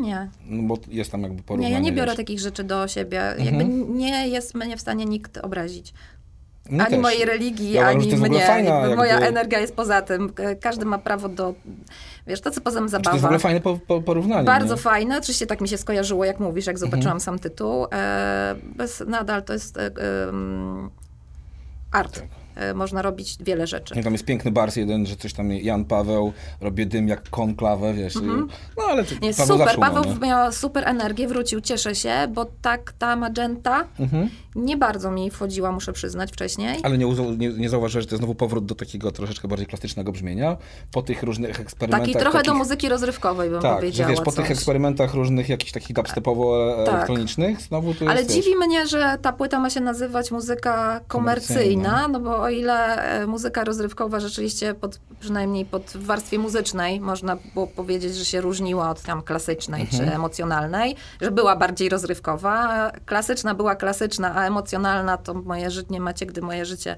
[0.00, 0.28] Nie.
[0.46, 1.74] No bo jest tam jakby Nie, porównanie.
[1.74, 2.16] ja nie biorę wiesz.
[2.16, 3.22] takich rzeczy do siebie.
[3.30, 3.46] Mhm.
[3.46, 5.94] Jakby nie jest mnie w stanie nikt obrazić.
[6.70, 7.00] Mnie ani też.
[7.02, 8.40] mojej religii, Ja ani mnie.
[8.40, 10.32] fajna Jakby Moja jakby- energia jest poza tym.
[10.60, 11.54] Każdy ma prawo do...
[12.26, 13.26] Wiesz, to co poza tym Czy to jest w zabawa.
[13.26, 14.44] ogóle fajne po, po, porównanie.
[14.44, 14.80] Bardzo nie?
[14.80, 15.18] fajne.
[15.18, 17.20] Oczywiście tak mi się skojarzyło, jak mówisz, jak zobaczyłam Mhm.
[17.20, 17.86] sam tytuł.
[17.92, 19.86] E, bez, nadal to jest e,
[20.28, 20.90] em,
[21.92, 22.14] art.
[22.14, 22.24] Tak.
[22.56, 24.02] E, można robić wiele rzeczy.
[24.02, 28.14] Tam jest piękny bars jeden, że coś tam Jan Paweł robię dym jak konklawę, wiesz.
[28.14, 29.20] No ale to Mhm.
[29.22, 29.78] Nie, Paweł super.
[29.78, 30.14] Paweł nie?
[30.28, 34.28] miał super energię, wrócił, cieszę się, bo tak ta magenta Mhm.
[34.56, 36.76] nie bardzo mi wchodziła, muszę przyznać, wcześniej.
[36.82, 37.06] Ale nie,
[37.38, 40.56] nie, nie zauważyłeś, że to jest znowu powrót do takiego troszeczkę bardziej klasycznego brzmienia?
[40.92, 42.00] Po tych różnych eksperymentach.
[42.08, 44.10] Taki trochę takich, do muzyki rozrywkowej bym Tak, że powiedziała.
[44.10, 44.50] wiesz, po tych coś.
[44.50, 49.70] eksperymentach różnych jakichś takich dubstepowo-elektronicznych, znowu to Ale jest, dziwi mnie, że ta płyta ma
[49.70, 52.08] się nazywać muzyka komercyjna, Komercyjna.
[52.08, 57.66] no bo o ile e, muzyka rozrywkowa rzeczywiście, pod, przynajmniej pod warstwie muzycznej, można było
[57.66, 60.08] powiedzieć, że się różniła od tam klasycznej Mhm.
[60.08, 62.92] czy emocjonalnej, że była bardziej rozrywkowa.
[63.06, 66.96] Klasyczna była klasyczna, a emocjonalna to moje życie, nie macie, gdy moje życie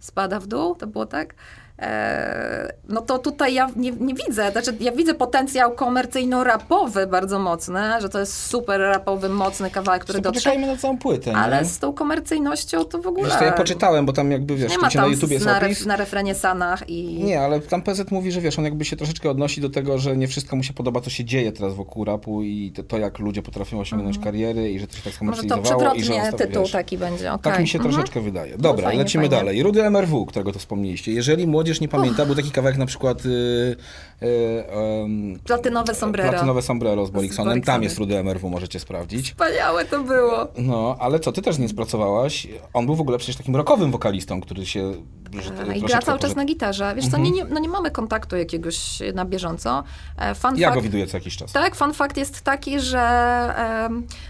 [0.00, 1.34] spada w dół, to było tak?
[1.80, 7.80] E, no to tutaj ja nie, nie widzę, znaczy ja widzę potencjał komercyjno-rapowy bardzo mocny,
[8.00, 11.64] że to jest super rapowy, mocny kawałek, który dotrze, poczekajmy na całą płytę, ale nie?
[11.64, 13.28] z tą komercyjnością to w ogóle...
[13.28, 15.46] Wiesz, to ja poczytałem, bo tam jakby, wiesz, Nie ma się na tam YouTubie jest
[15.46, 17.24] na, ref, na refrenie Sanach i...
[17.24, 20.16] Nie, ale tam PZ mówi, że wiesz, on jakby się troszeczkę odnosi do tego, że
[20.16, 23.18] nie wszystko mu się podoba, co się dzieje teraz wokół rapu i to, to jak
[23.18, 25.30] ludzie potrafią osiągnąć kariery i że to się tak Mhm.
[25.30, 27.52] Może to skomercjalizowało i że przewrotnie tytuł wiesz, taki będzie, okej.
[27.52, 27.94] Tak mi się Mhm.
[27.94, 28.58] troszeczkę wydaje.
[28.58, 29.36] Dobra, fajnie, lecimy fajnie.
[29.36, 29.62] dalej.
[29.62, 31.12] Rudy MRW, którego to wspomnieliście.
[31.12, 33.28] Jeżeli młodzież nie pamięta, był taki kawałek na przykład y,
[34.22, 36.30] y, Platynowe sombrero.
[36.30, 37.62] Platynowe sombrero z Boriksonem.
[37.62, 39.30] Tam jest Rudy MRW, możecie sprawdzić.
[39.30, 40.48] Wspaniałe to było.
[40.58, 42.46] No, ale co, ty też nie spracowałaś.
[42.72, 44.92] On był w ogóle przecież takim rockowym wokalistą, który się...
[45.32, 46.92] Że to I gra cały czas na gitarze.
[46.96, 49.84] Wiesz co, nie, nie, no nie mamy kontaktu jakiegoś na bieżąco.
[50.18, 51.52] E, Fun Ja fact, go widuję co jakiś czas.
[51.52, 53.00] Tak, fun fact jest taki, że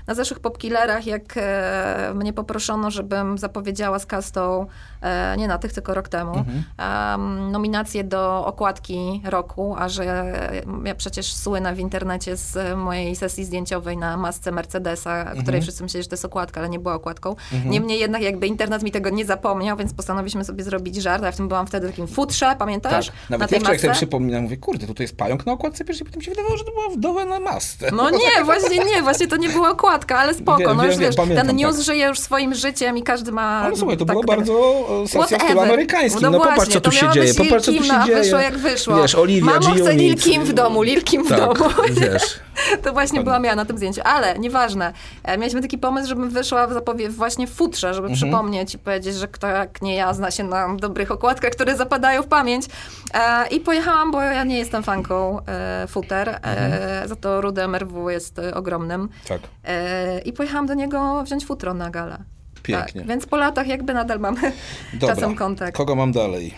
[0.07, 4.66] na zeszłych popkillerach, jak e, mnie poproszono, żebym zapowiedziała z Kastą,
[5.03, 6.34] e, nie na tych, tylko rok temu,
[6.78, 7.51] Mhm.
[7.53, 13.44] nominację do okładki roku, a że e, ja przecież słynę w internecie z mojej sesji
[13.44, 15.42] zdjęciowej na masce Mercedesa, Mhm.
[15.42, 17.36] której wszyscy myśleli, że to jest okładka, ale nie była okładką.
[17.66, 21.32] Niemniej jednak jakby internet mi tego nie zapomniał, więc postanowiliśmy sobie zrobić żart, a ja
[21.32, 23.07] w tym byłam wtedy w takim futrze, pamiętasz?
[23.07, 25.84] Tak, na nawet tej ja wczoraj sobie przypominam, mówię, kurde, tutaj jest pająk na okładce
[25.84, 27.91] pierwszej, potem się wydawało, że to była wdowa na masce.
[27.93, 30.59] No nie, właśnie nie, właśnie to nie była okładka, ale spoko.
[30.59, 31.84] Wiem, no już wiem, wiesz, pamiętam, ten news tak.
[31.84, 33.43] żyje już swoim życiem i każdy ma...
[33.62, 36.22] Ale słuchaj, to tak- było tak- bardzo e, sesja w stylu amerykańskim.
[36.22, 38.16] No No, popatrz, właśnie, co tu to się dzieje, popatrz, co tu się dzieje.
[38.18, 39.03] wyszło jak wyszło.
[39.03, 40.16] Wiesz, Oliwia, Mamo, chcę Lil.
[40.16, 41.70] Kim w domu, Lil Kim w tak, domu.
[41.91, 42.22] wiesz.
[42.82, 44.93] To właśnie byłam ja na tym zdjęciu, ale nieważne.
[45.24, 48.16] E, Mieliśmy taki pomysł, żebym wyszła w zapowie- właśnie w futrze, żeby Mhm.
[48.30, 52.22] przypomnieć i powiedzieć, że kto jak nie ja zna się na dobrych okładkach, które zapadają
[52.22, 52.66] w pamięć.
[53.14, 56.72] E, I pojechałam, bo ja nie jestem fanką e, futer, Mhm.
[57.05, 59.09] e, za to Rudy MRW jest e, ogromnym.
[59.28, 62.18] Tak, E, I pojechałam do niego wziąć futro na galę.
[62.62, 63.01] pięknie.
[63.01, 64.41] Tak, więc po latach jakby nadal mamy
[65.01, 65.76] Dobra, czasem kontakt.
[65.76, 66.55] kogo mam dalej?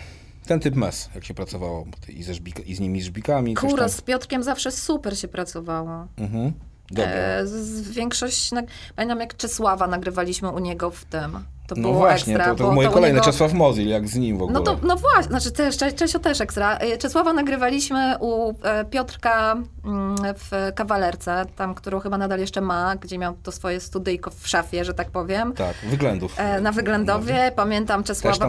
[0.47, 3.53] Ten typ mes, jak się pracowało, i, ze żbika, i z nimi żbikami.
[3.55, 6.07] Kuro, z Piotrkiem zawsze super się pracowało.
[6.17, 6.53] Mhm.
[6.91, 7.11] Dobra.
[7.11, 8.65] E, z, z większość, nag...
[8.95, 11.39] pamiętam jak Czesława nagrywaliśmy u niego w tym.
[11.67, 12.51] To no właśnie, ekstra.
[12.53, 13.25] to, to bo moje u kolejne, niego...
[13.25, 14.59] Czesław Mozil, jak z nim w ogóle.
[14.59, 16.77] No to, no właśnie, znaczy też, Cze- Czesio też ekstra.
[16.77, 19.55] E, Czesława nagrywaliśmy u e, Piotrka
[19.85, 24.47] mm, w kawalerce, tam, którą chyba nadal jeszcze ma, gdzie miał to swoje studyjko w
[24.47, 25.53] szafie, że tak powiem.
[25.53, 26.33] Tak, wyględów.
[26.37, 28.35] E, Na Wyglądowie pamiętam Czesława.
[28.35, 28.39] I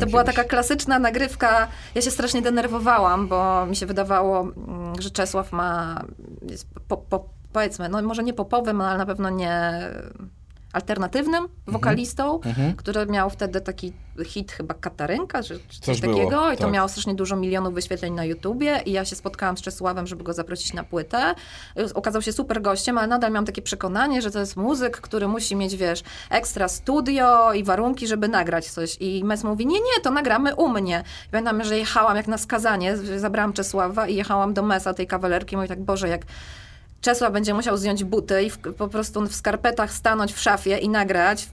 [0.00, 0.36] to była kiedyś.
[0.36, 1.68] taka klasyczna nagrywka.
[1.94, 6.02] Ja się strasznie denerwowałam, bo mi się wydawało, mm, że Czesław ma,
[6.88, 9.80] po, po, powiedzmy, no może nie popowym, ale na pewno nie
[10.74, 12.76] alternatywnym wokalistą, Mhm.
[12.76, 13.92] który miał wtedy taki
[14.24, 16.72] hit chyba Katarynka, czy, czy coś, Coś było, takiego i to tak.
[16.72, 20.32] miało strasznie dużo milionów wyświetleń na YouTubie i ja się spotkałam z Czesławem, żeby go
[20.32, 21.34] zaprosić na płytę.
[21.94, 25.56] Okazał się super gościem, ale nadal miałam takie przekonanie, że to jest muzyk, który musi
[25.56, 28.96] mieć, wiesz, ekstra studio i warunki, żeby nagrać coś.
[29.00, 31.02] I Mes mówi, nie, nie, to nagramy u mnie.
[31.26, 35.56] I Pamiętam, że jechałam jak na skazanie, zabrałam Czesława i jechałam do Mesa, tej kawalerki,
[35.56, 36.22] mówię tak, Boże, jak
[37.04, 40.88] Czesław będzie musiał zdjąć buty i w, po prostu w skarpetach stanąć w szafie i
[40.88, 41.48] nagrać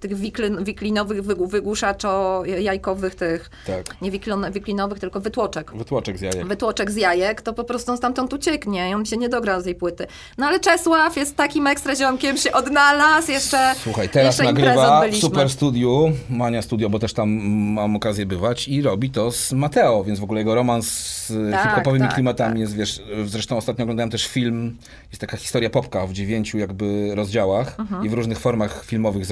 [0.00, 4.02] tych wiklin, wiklinowych wygł- wygłuszaczo jajkowych tych, Tak.
[4.02, 5.72] nie wiklon, wiklinowych, tylko wytłoczek.
[5.76, 6.46] Wytłoczek z jajek.
[6.46, 9.64] Wytłoczek z jajek, to po prostu on stamtąd ucieknie i on się nie dogra z
[9.64, 10.06] tej płyty.
[10.38, 15.16] No ale Czesław jest takim ekstra ziomkiem, się odnalazł, jeszcze Słuchaj, teraz jeszcze nagrywa w.
[15.16, 17.30] Super Studiu, Mania Studio, bo też tam
[17.74, 20.86] mam okazję bywać i robi to z Mateo, więc w ogóle jego romans
[21.26, 22.60] z Tak, hip-hopowymi tak, klimatami tak.
[22.60, 24.76] jest, wiesz, zresztą ostatnio oglądałem też film,
[25.10, 28.06] jest taka historia Popka w dziewięciu jakby rozdziałach Mhm.
[28.06, 29.26] i w różnych formach filmowych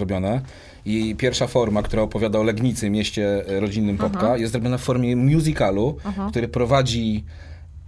[0.84, 4.40] I pierwsza forma, która opowiada o Legnicy, mieście e, rodzinnym Popka, Mhm.
[4.40, 5.96] jest zrobiona w formie musicalu,
[6.30, 7.24] który prowadzi,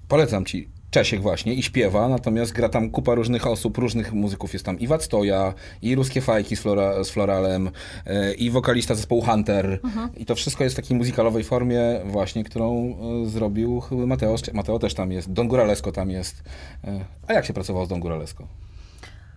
[0.08, 4.52] polecam ci, Czesiek właśnie i śpiewa, natomiast gra tam kupa różnych osób, różnych muzyków.
[4.52, 7.70] Jest tam i Wactoja, i Ruskie Fajki z, Flora, z Floralem,
[8.06, 9.80] e, i wokalista zespołu Hunter.
[10.16, 14.36] I to wszystko jest w takiej muzykalowej formie właśnie, którą e, zrobił chyba Mateo.
[14.52, 16.42] Mateo też tam jest, Don Guralesco tam jest.
[16.84, 18.46] E, a jak się pracowało z Don Guralesco?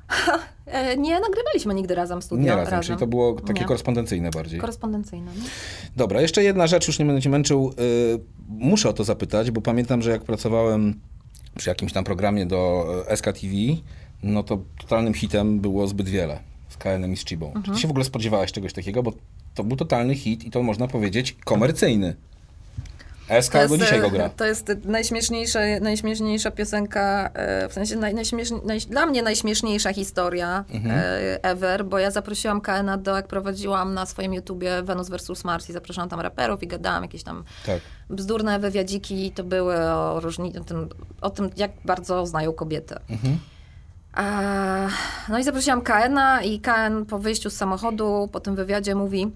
[0.68, 2.44] E, Nie nagrywaliśmy nigdy razem w studio.
[2.46, 3.68] Nie razem, czyli to było takie Nie.
[3.68, 4.60] korespondencyjne bardziej.
[4.60, 5.32] Korespondencyjne.
[5.38, 5.44] No.
[5.96, 7.74] Dobra, jeszcze jedna rzecz, już nie będę cię męczył.
[7.80, 11.00] Y, muszę o to zapytać, bo pamiętam, że jak pracowałem
[11.58, 13.54] przy jakimś tam programie do e, SKTV,
[14.24, 16.40] no to totalnym hitem było zbyt wiele
[16.70, 17.54] z KN-em i z Chibą.
[17.66, 19.04] Czy ty się w ogóle spodziewałaś czegoś takiego?
[19.04, 19.14] Bo
[19.56, 22.16] to był totalny hit i to można powiedzieć komercyjny.
[23.42, 24.26] SK do dzisiaj go gra.
[24.26, 27.30] e, to jest najśmieszniejsza, najśmieszniejsza piosenka,
[27.70, 28.16] w sensie naj,
[28.66, 30.96] naj, dla mnie najśmieszniejsza historia Mhm.
[31.00, 35.44] e, ever, bo ja zaprosiłam KN do, jak prowadziłam na swoim YouTubie Venus vs.
[35.44, 37.80] Mars i zapraszałam tam raperów i gadałam jakieś tam Tak.
[38.10, 40.90] bzdurne wywiadziki to były o, różni, o, tym,
[41.22, 42.96] o tym, jak bardzo znają kobiety.
[43.10, 43.38] Mhm.
[44.14, 44.88] A,
[45.30, 49.32] no i zaprosiłam KN-a i KN po wyjściu z samochodu, po tym wywiadzie mówi,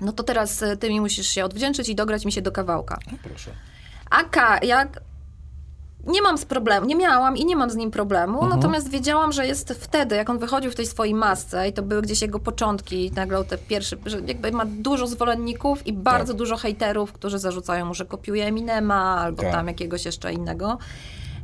[0.00, 2.98] no to teraz y, ty mi musisz się odwdzięczyć i dograć mi się do kawałka.
[3.12, 3.50] No, proszę.
[4.10, 5.00] A K, jak
[6.06, 9.46] nie mam z problemu, nie miałam i nie mam z nim problemu, natomiast wiedziałam, że
[9.46, 13.12] jest wtedy, jak on wychodził w tej swojej masce i to były gdzieś jego początki,
[13.16, 16.36] nagrał te pierwsze, że jakby ma dużo zwolenników i bardzo Tak.
[16.38, 19.52] dużo hejterów, którzy zarzucają mu, że kopiuje Eminema albo Tak.
[19.52, 20.78] tam jakiegoś jeszcze innego.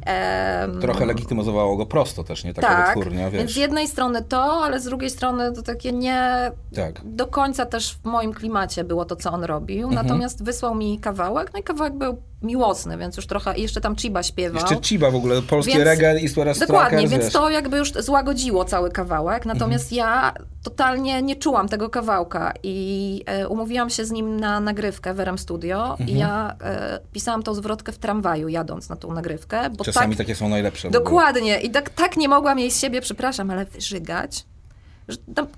[0.06, 2.54] Em, Trochę legitymizowało go prosto też, nie?
[2.54, 3.52] Taka tak, wytwórnia, więc wiesz.
[3.54, 7.00] z jednej strony to, ale z drugiej strony to takie nie Tak.
[7.04, 9.88] do końca też w moim klimacie było to, co on robił.
[9.88, 10.06] Mhm.
[10.06, 14.22] Natomiast wysłał mi kawałek, no i kawałek był miłosny, więc już trochę, jeszcze tam Chiba
[14.22, 14.60] śpiewał.
[14.62, 17.32] Jeszcze Chiba w ogóle, polskie Więc- reggae i Swear Dokładnie, więc wiesz.
[17.32, 19.96] to jakby już złagodziło cały kawałek, natomiast Mhm.
[20.10, 25.20] ja totalnie nie czułam tego kawałka i e, umówiłam się z nim na nagrywkę w
[25.20, 26.08] RM Studio Mhm.
[26.08, 30.26] i ja e, pisałam tą zwrotkę w tramwaju jadąc na tą nagrywkę, bo Czasami tak,
[30.26, 30.90] takie są najlepsze.
[30.90, 31.60] Dokładnie.
[31.60, 34.44] I tak, tak nie mogłam jej z siebie, przepraszam, ale wyżygać.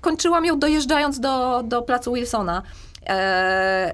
[0.01, 2.61] Kończyłam ją dojeżdżając do, do placu Wilsona.
[3.05, 3.91] Eee,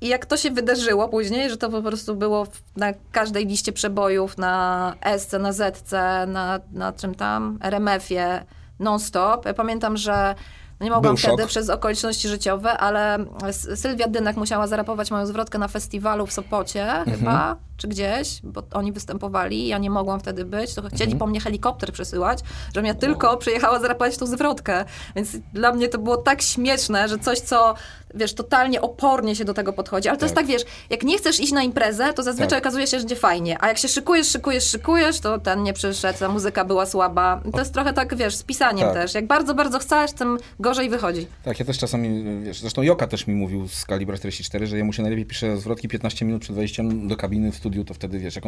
[0.00, 2.46] I jak to się wydarzyło później, że to po prostu było
[2.76, 5.92] na każdej liście przebojów, na SC, na ZC,
[6.26, 8.44] na, na czym tam, RMF-ie,
[8.78, 9.44] non-stop.
[9.46, 10.34] Ja pamiętam, że
[10.80, 11.32] no nie mogłam Był szok.
[11.32, 13.18] wtedy przez okoliczności życiowe, ale
[13.74, 17.18] Sylwia Dynek musiała zarapować moją zwrotkę na festiwalu w Sopocie Mhm.
[17.18, 21.18] chyba, czy gdzieś, bo oni występowali, ja nie mogłam wtedy być, to chcieli Mhm.
[21.18, 22.38] po mnie helikopter przesyłać,
[22.74, 24.84] żebym ja tylko przyjechała zarapować tą zwrotkę.
[25.16, 27.74] Więc dla mnie to było tak śmieszne, że coś, co,
[28.14, 30.08] wiesz, totalnie opornie się do tego podchodzi.
[30.08, 30.44] Ale to jest Tak.
[30.44, 32.58] tak, wiesz, jak nie chcesz iść na imprezę, to zazwyczaj Tak.
[32.58, 33.56] okazuje się, że będzie fajnie.
[33.60, 37.40] A jak się szykujesz, szykujesz, szykujesz, to ten nie przyszedł, ta muzyka była słaba.
[37.52, 38.94] To jest trochę tak, wiesz, z pisaniem Tak.
[38.94, 39.14] też.
[39.14, 41.26] Jak bardzo, bardzo chcesz, tym gorzej wychodzi.
[41.44, 44.92] Tak, ja też czasami, wiesz, zresztą Joka też mi mówił z Kalibra 44, że jemu
[44.92, 48.38] się najlepiej pisze zwrotki 15 minut przed wejściem do kabiny w studiu, to wtedy, wiesz,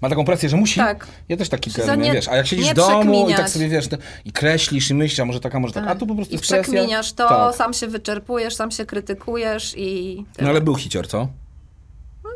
[0.00, 1.06] ma taką presję, że musi, Tak.
[1.28, 3.88] ja też taki ten, nie- wiesz, a jak siedzisz w domu i tak sobie, wiesz,
[3.88, 6.36] te- i kreślisz i myślisz, a może taka, może tak, a tu po prostu I
[6.36, 6.62] jest presja.
[6.72, 7.54] przekminiasz to, Tak.
[7.54, 10.24] sam się wyczerpujesz, sam się krytykujesz i...
[10.40, 11.28] No ale był hicior, co?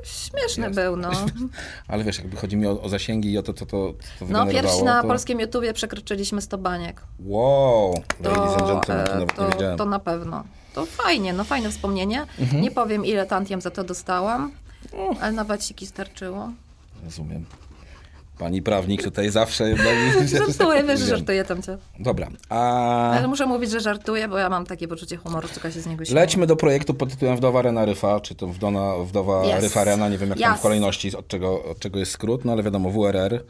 [0.05, 0.78] Śmieszny Jest.
[0.80, 1.11] był, no.
[1.88, 4.47] Ale wiesz, jakby chodzi mi o, o zasięgi i o to, co to, to No,
[4.47, 5.09] pierwsi na to...
[5.09, 7.01] polskim YouTubie przekroczyliśmy 100 baniek.
[7.20, 10.44] Wow, ladies and To, gentlemen, to e, to na pewno.
[10.74, 12.26] To fajnie, no fajne wspomnienie.
[12.38, 12.62] Mhm.
[12.62, 14.53] Nie powiem, ile tantiem za to dostałam,
[15.20, 16.53] ale na waciki starczyło.
[17.05, 17.45] Rozumiem.
[18.39, 19.77] Pani prawnik tutaj zawsze...
[20.47, 21.79] Żartuję, wiesz, że żartuję tam cię.
[21.99, 23.11] Dobra, a...
[23.11, 26.05] Ale muszę mówić, że żartuję, bo ja mam takie poczucie humoru, tylko się z niego
[26.05, 26.20] śmieję.
[26.20, 29.62] Lećmy do projektu pod tytułem Wdowa Rena Ryfa, czy to Wdona, Wdowa Yes.
[29.62, 30.59] Ryfa Rena, nie wiem jak tam Yes.
[30.59, 33.45] w kolejności, od czego, od czego jest skrót, no ale wiadomo, WRR.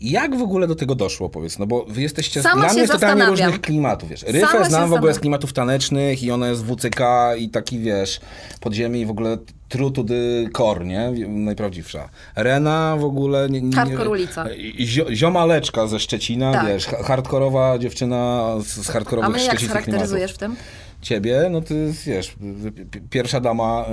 [0.00, 1.58] Jak w ogóle do tego doszło, powiedz?
[1.58, 4.22] No bo wy jesteście Sama dla mnie totalnie różnych klimatów, wiesz.
[4.22, 7.00] Ryfę Sama znam w ogóle z klimatów tanecznych i ona jest WCK
[7.38, 8.20] i taki, wiesz,
[8.60, 9.38] podziemie i w ogóle
[9.68, 10.14] true to the
[10.56, 11.10] core, nie?
[11.28, 12.08] Najprawdziwsza.
[12.36, 13.48] Rena w ogóle...
[13.50, 14.44] Nie, nie, Hardcore ulica.
[14.80, 16.66] Zio, ziomaleczka ze Szczecina, Tak.
[16.66, 20.56] wiesz, ha- hardkorowa dziewczyna z, z A hardkorowych mnie jak szczecińskich klimatów charakteryzujesz w tym?
[21.02, 22.34] Ciebie, no to jest, wiesz,
[22.76, 23.84] pi- pi- pierwsza dama,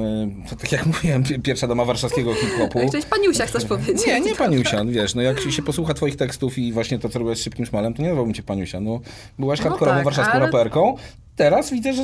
[0.51, 2.89] y, tak jak mówiłem, pi- pierwsza dama warszawskiego hip-hopu.
[2.91, 4.05] Coś paniusia chcesz powiedzieć?
[4.07, 7.39] Nie, nie paniusia, wiesz, no jak się posłucha twoich tekstów i właśnie to, co robiłeś
[7.39, 8.99] z Szybkim Smalem, to nie nazwałbym cię paniusia, no
[9.39, 10.95] byłaś No hardkorową tak, warszawską ale- raperką,
[11.37, 12.03] teraz widzę, że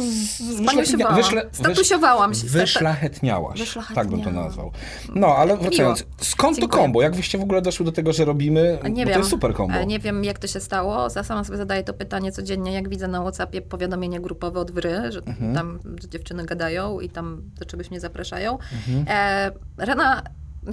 [0.63, 1.21] Spaniusiowałam.
[1.51, 2.47] Statusiowałam się.
[2.47, 3.75] Wyszlachetniałaś.
[3.95, 4.71] Tak bym to nazwał.
[5.15, 6.77] No, ale wracając, skąd Dziękuję.
[6.77, 7.01] to kombo?
[7.01, 8.79] Jak wyście w ogóle doszły do tego, że robimy?
[8.89, 9.13] Nie wiem.
[9.13, 9.83] to jest super kombo.
[9.83, 11.07] Nie wiem, jak to się stało.
[11.15, 15.11] Ja sama sobie zadaję to pytanie codziennie, jak widzę na WhatsAppie powiadomienie grupowe od Wry,
[15.11, 15.55] że Mhm.
[15.55, 18.57] tam że dziewczyny gadają i tam do czegoś mnie zapraszają.
[18.87, 19.05] Mhm.
[19.09, 19.51] E,
[19.85, 20.21] Rena,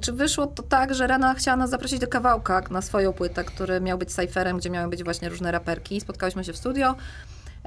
[0.00, 3.80] czy wyszło to tak, że Rena chciała nas zaprosić do kawałka na swoją płytę, który
[3.80, 6.00] miał być cypherem, gdzie miały być właśnie różne raperki.
[6.00, 6.94] Spotkałyśmy się w studio.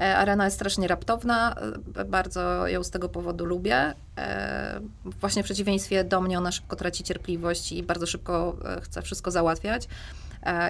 [0.00, 1.54] E, Arena jest strasznie raptowna,
[1.96, 3.94] e, bardzo ją z tego powodu lubię.
[4.18, 9.30] E, Właśnie w przeciwieństwie do mnie ona szybko traci cierpliwość i bardzo szybko chce wszystko
[9.30, 9.88] załatwiać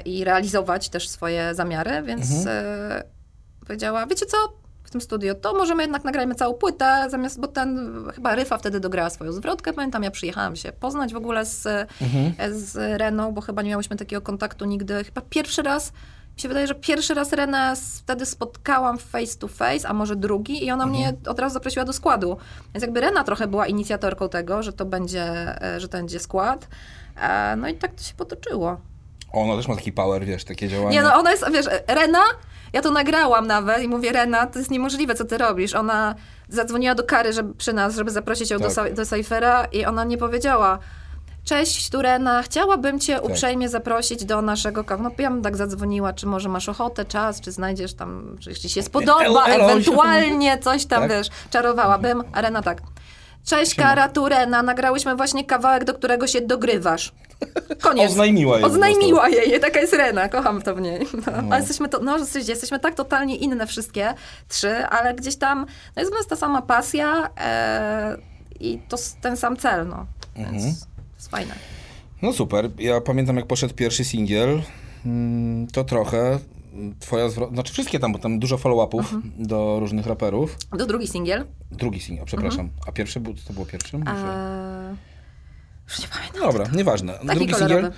[0.05, 3.05] i realizować też swoje zamiary, więc e,
[3.67, 4.37] powiedziała, wiecie co,
[4.85, 8.81] w tym studio, to możemy jednak nagrajmy całą płytę, zamiast, bo ten, chyba Ryfa wtedy
[8.81, 11.87] dograła swoją zwrotkę, pamiętam, ja przyjechałam się poznać w ogóle z, e,
[12.53, 15.93] z Reną, bo chyba nie miałyśmy takiego kontaktu nigdy, chyba pierwszy raz,
[16.37, 20.67] mi się wydaje, że pierwszy raz Renę wtedy spotkałam face to face, a może drugi
[20.67, 22.37] i ona mnie od razu zaprosiła do składu.
[22.75, 25.23] Więc jakby Rena trochę była inicjatorką tego, że to będzie,
[25.63, 26.69] e, że to będzie skład.
[27.21, 28.77] E, No i tak to się potoczyło.
[29.33, 30.91] Ona też ma taki power, wiesz, takie działanie.
[30.97, 32.23] Nie no, ona jest, wiesz, Rena,
[32.73, 35.75] ja to nagrałam nawet i mówię, Rena, to jest niemożliwe, co ty robisz.
[35.75, 36.15] Ona
[36.49, 38.75] zadzwoniła do Kary żeby, przy nas, żeby zaprosić ją do, Tak.
[38.75, 40.79] Sa- do Cyphera i ona nie powiedziała,
[41.45, 43.25] cześć, tu Rena, chciałabym cię Tak.
[43.25, 45.01] uprzejmie zaprosić do naszego kaw.
[45.01, 48.71] No ja bym tak zadzwoniła, czy może masz ochotę, czas, czy znajdziesz tam, czy jeśli
[48.71, 51.11] się spodoba, ewentualnie coś tam, Tak.
[51.11, 52.25] wiesz, czarowałabym.
[52.33, 52.83] A Rena tak,
[53.45, 57.13] cześć Kara, tu Rena, nagrałyśmy właśnie kawałek, do którego się dogrywasz.
[57.81, 58.11] Koniec.
[58.11, 61.07] Oznajmiła jej po Oznajmiła jej, taka jest Rena, kocham to w niej.
[61.27, 62.17] No, Ale jesteśmy, to, no,
[62.49, 64.15] jesteśmy, tak totalnie inne wszystkie
[64.49, 65.67] trzy, ale gdzieś tam
[65.97, 68.17] no jest w nas ta sama pasja e,
[68.61, 70.07] i to ten sam cel, no.
[70.37, 70.75] Więc Mhm.
[71.25, 71.55] Jest fajne.
[72.23, 72.71] No super.
[72.79, 74.63] Ja pamiętam, jak poszedł pierwszy singiel,
[75.07, 76.39] mm, to trochę
[76.75, 77.51] mm, twoja zwrot...
[77.53, 79.33] Znaczy wszystkie tam, bo tam dużo follow-upów Mhm.
[79.39, 80.57] do różnych raperów.
[80.79, 81.47] Do drugi singiel.
[81.71, 82.71] Drugi singiel, przepraszam.
[82.87, 84.01] A pierwszy był, to było pierwszym?
[84.05, 84.97] Może- E,
[85.89, 86.41] już nie pamiętam.
[86.43, 87.13] Dobra, nieważne.
[87.13, 87.75] Taki Drugi kolorowy.
[87.83, 87.93] singiel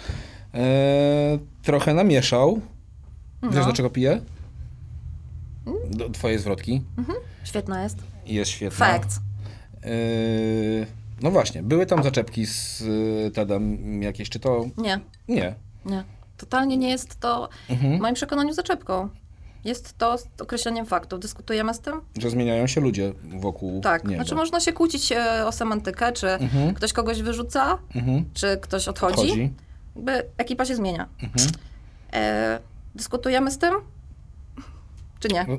[0.54, 2.60] e, trochę namieszał.
[3.42, 3.64] Wiesz, No.
[3.66, 4.20] do czego pije?
[5.90, 6.82] Do twojej zwrotki.
[7.44, 7.98] Świetna jest.
[8.26, 8.86] Jest świetna.
[8.86, 9.20] Fact.
[9.82, 9.88] E,
[11.22, 12.82] no właśnie, były tam zaczepki z
[13.26, 14.64] e, Tedem jakieś, czy to...
[14.76, 15.54] Nie, Nie.
[15.84, 16.04] nie.
[16.36, 17.98] Totalnie nie jest to Mhm.
[17.98, 19.08] w moim przekonaniu zaczepką.
[19.64, 21.20] Jest to z określeniem faktów.
[21.20, 22.00] Dyskutujemy z tym?
[22.18, 24.04] Że zmieniają się ludzie wokół Tak.
[24.04, 24.14] niego.
[24.22, 26.74] Znaczy można się kłócić e, o semantykę, czy Mhm.
[26.74, 28.24] ktoś kogoś wyrzuca, Mhm.
[28.34, 29.16] czy ktoś odchodzi.
[29.28, 29.52] Chodzi.
[29.96, 31.08] Jakby ekipa się zmienia.
[31.22, 31.48] Mhm.
[32.12, 32.58] E,
[32.94, 33.74] dyskutujemy z tym?
[35.20, 35.44] Czy nie?
[35.48, 35.56] No,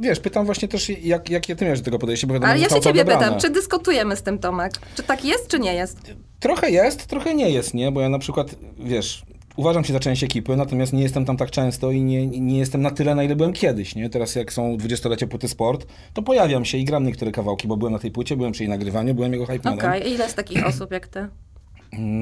[0.00, 2.68] Wiesz, pytam właśnie też, jak, jakie ty miałeś do tego podejście, bo wiadomo, Ale ja
[2.68, 3.24] się ciebie odebrane.
[3.24, 4.72] pytam, czy dyskutujemy z tym, Tomek?
[4.94, 5.98] Czy tak jest, czy nie jest?
[6.40, 7.92] Trochę jest, trochę nie jest, nie?
[7.92, 9.22] Bo ja na przykład, wiesz,
[9.56, 12.82] uważam się za część ekipy, natomiast nie jestem tam tak często i nie, nie jestem
[12.82, 14.10] na tyle, na ile byłem kiedyś, nie?
[14.10, 17.92] Teraz jak są 20-lecie płyty sport, to pojawiam się i gram niektóre kawałki, bo byłem
[17.92, 20.90] na tej płycie, byłem przy jej nagrywaniu, byłem jego hype Okej, ile jest takich osób
[20.90, 21.28] jak ty?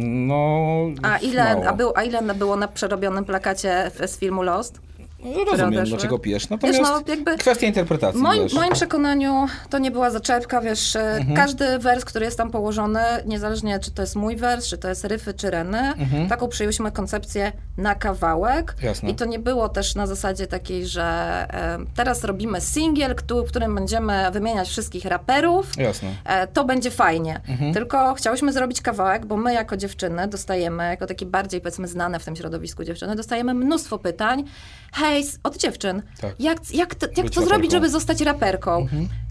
[0.07, 1.67] No, A ile, mało.
[1.67, 4.81] a był, a ile było na przerobionym plakacie z filmu Lost?
[5.25, 6.49] No, rozumiem, dlaczego pijesz.
[6.51, 8.53] Natomiast no, jakby- kwestia interpretacji, W moim, wiesz.
[8.55, 11.37] moim przekonaniu to nie była zaczepka, wiesz, e, Mhm.
[11.37, 15.05] każdy wers, który jest tam położony, niezależnie czy to jest mój wers, czy to jest
[15.05, 15.93] ryfy, czy reny,
[16.29, 18.71] taką przyjęliśmy koncepcję na kawałek.
[18.71, 18.87] Mhm.
[18.89, 19.11] Jasne.
[19.11, 21.03] I to nie było też na zasadzie takiej, że
[21.51, 23.15] e, teraz robimy singiel,
[23.45, 25.67] w którym będziemy wymieniać wszystkich raperów.
[25.77, 26.09] Jasne.
[26.25, 27.41] E, to będzie fajnie.
[27.49, 27.75] Mhm.
[27.75, 32.25] Tylko chciałyśmy zrobić kawałek, bo my jako dziewczyny dostajemy, jako takie bardziej powiedzmy znane w
[32.25, 34.45] tym środowisku dziewczyny, dostajemy mnóstwo pytań.
[34.93, 36.35] Hej, s- od dziewczyn, Tak.
[36.39, 38.87] jak, jak, to, jak Być to zrobić, żeby zostać raperką?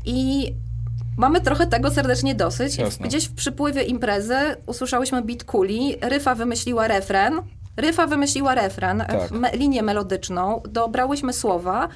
[0.05, 0.51] I
[1.17, 2.78] mamy trochę tego serdecznie dosyć.
[2.78, 3.07] Jasne.
[3.07, 7.34] Gdzieś w przypływie imprezy usłyszałyśmy beat kuli, Ryfa wymyśliła refren.
[7.78, 9.32] Ryfa wymyśliła refren, Tak.
[9.32, 11.88] me, linię melodyczną, dobrałyśmy słowa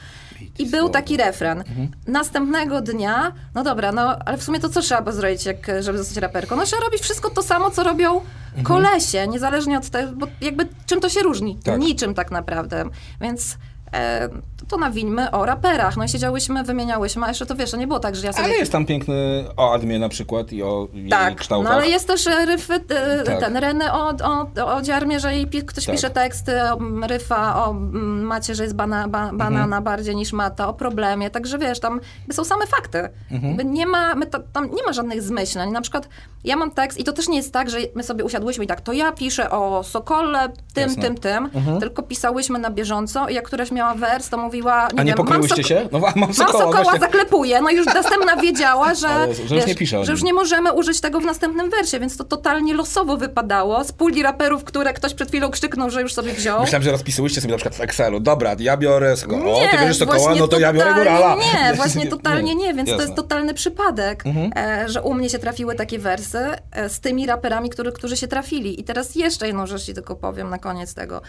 [0.60, 0.94] i był słowa.
[0.94, 1.64] taki refren.
[2.08, 6.18] Następnego dnia, no dobra, no ale w sumie to co trzeba zrobić, jak, żeby zostać
[6.18, 6.56] raperką?
[6.56, 8.22] No trzeba robić wszystko to samo, co robią
[8.64, 11.56] kolesie, niezależnie od tego, bo jakby czym to się różni?
[11.64, 11.80] Tak.
[11.80, 12.84] Niczym tak naprawdę.
[13.22, 13.58] Więc
[13.94, 14.30] e,
[14.72, 15.98] to, to nawinmy o raperach.
[15.98, 18.46] No i siedziałyśmy, wymieniałyśmy, a jeszcze to wiesz, to nie było tak, że ja sobie...
[18.46, 21.74] Ale jest tam piękny o Admie na przykład i o jej Tak, no kształtach.
[21.74, 23.40] ale jest też e, ryfy, e, Tak.
[23.40, 25.96] ten Reny o, o, o dziarmie, że jej ktoś Tak.
[25.96, 29.84] pisze teksty, o ryfa, o macie, że jest bana, ba, banana Mhm.
[29.84, 32.00] bardziej niż mata, o problemie, także wiesz, tam
[32.32, 33.10] są same fakty.
[33.32, 33.74] Mhm.
[33.74, 35.72] Nie ma, my ta, tam nie ma żadnych zmyśleń.
[35.72, 36.10] Na przykład
[36.44, 38.82] ja mam tekst i to też nie jest tak, że my sobie usiadłyśmy i tak,
[38.82, 41.04] to ja piszę o Sokole, tym, Jasne.
[41.04, 41.80] tym, tym, Mhm.
[41.80, 45.14] tylko pisałyśmy na bieżąco i jak któraś miała wers, to mówiła mówiła, nie A nie
[45.14, 45.90] wiem, mam, się?
[45.92, 47.00] No mam mam sokoła, sokoła, właśnie.
[47.00, 50.74] zaklepuję, no już następna wiedziała, że, Jezu, że już nie pisze że już nie możemy
[50.74, 53.84] użyć tego w następnym wersie, więc to totalnie losowo wypadało.
[53.84, 56.62] Z puli raperów, które ktoś przed chwilą krzyknął, że już sobie wziął.
[56.62, 58.20] Myślałem, że rozpisyłyście sobie na przykład w Excelu.
[58.20, 59.54] Dobra, ja biorę Sokoła.
[59.54, 61.36] O, ty Nie, bierzesz Sokoła, właśnie no to ja biorę totalnie Górala.
[61.36, 63.04] Nie, właśnie totalnie nie, więc to Jasne.
[63.04, 64.24] jest totalny przypadek,
[64.56, 66.40] e, że u mnie się trafiły takie wersy
[66.72, 68.80] e, z tymi raperami, który, którzy się trafili.
[68.80, 71.22] I teraz jeszcze jedną rzecz ci tylko powiem na koniec tego.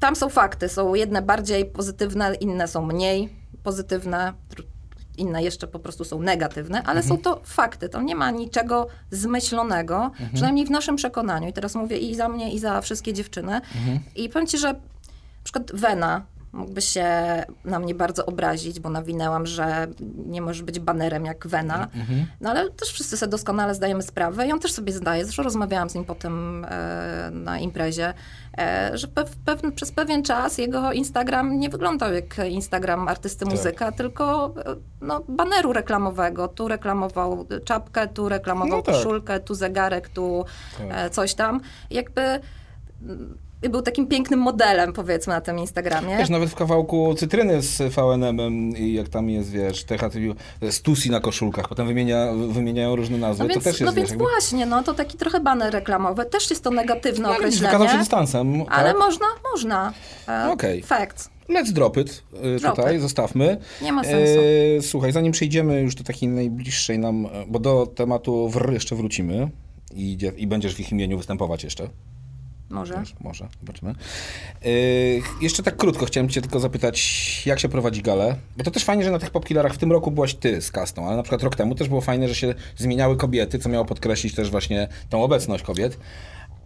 [0.00, 3.28] Tam są fakty, są jedne bardziej pozytywne, inne są mniej
[3.62, 4.32] pozytywne,
[5.16, 7.88] inne jeszcze po prostu są negatywne, ale są to fakty.
[7.88, 11.48] Tam nie ma niczego zmyślonego, przynajmniej w naszym przekonaniu.
[11.48, 13.60] I teraz mówię i za mnie, i za wszystkie dziewczyny.
[14.16, 17.06] I powiem ci, że na przykład Wena mógłby się
[17.64, 19.86] na mnie bardzo obrazić, bo nawinęłam, że
[20.26, 21.88] nie możesz być banerem jak Wena.
[22.40, 25.24] No ale też wszyscy sobie doskonale zdajemy sprawę i on też sobie zdaje.
[25.24, 28.14] Zresztą rozmawiałam z nim potem e, na imprezie,
[28.58, 29.08] e, że
[29.44, 35.20] pewien, przez pewien czas jego Instagram nie wyglądał jak Instagram artysty muzyka, tylko e, no,
[35.28, 36.48] baneru reklamowego.
[36.48, 38.94] Tu reklamował czapkę, tu reklamował No tak.
[38.94, 40.44] koszulkę, tu zegarek, tu
[40.90, 41.60] e, coś tam.
[41.90, 42.40] Jakby
[43.68, 46.16] był takim pięknym modelem, powiedzmy, na tym Instagramie.
[46.18, 50.18] Wiesz, nawet w kawałku cytryny z VNM-em i jak tam jest, wiesz, THTV,
[50.70, 53.96] Stusi na koszulkach, potem wymienia, wymieniają różne nazwy, No to więc, też jest, no wiesz,
[53.96, 54.24] więc jakby...
[54.24, 56.24] właśnie, no to taki trochę baner reklamowy.
[56.24, 57.66] Też jest to negatywne widzisz, określenie.
[57.72, 58.98] wykazał się dystansem, Ale tak?
[58.98, 59.92] można, można.
[60.28, 60.82] E, Okej.
[60.82, 61.30] Fact.
[61.48, 63.02] Let's drop it y, Drop tutaj, it.
[63.02, 63.56] zostawmy.
[63.82, 64.40] Nie ma sensu.
[64.78, 68.96] E, słuchaj, zanim przejdziemy już do takiej najbliższej nam, e, bo do tematu WR jeszcze
[68.96, 69.48] wrócimy
[69.94, 71.88] i, i będziesz w ich imieniu występować jeszcze.
[72.70, 72.94] Może.
[73.00, 73.94] Wiesz, może, zobaczymy.
[74.64, 74.70] Yy,
[75.40, 78.36] jeszcze tak krótko chciałem cię tylko zapytać, jak się prowadzi galę?
[78.56, 81.06] Bo to też fajnie, że na tych popkillerach w tym roku byłaś ty z kastą,
[81.06, 84.34] ale na przykład rok temu też było fajne, że się zmieniały kobiety, co miało podkreślić
[84.34, 85.98] też właśnie tą obecność kobiet.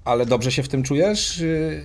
[0.05, 1.38] Ale dobrze się w tym czujesz?
[1.38, 1.82] Yy,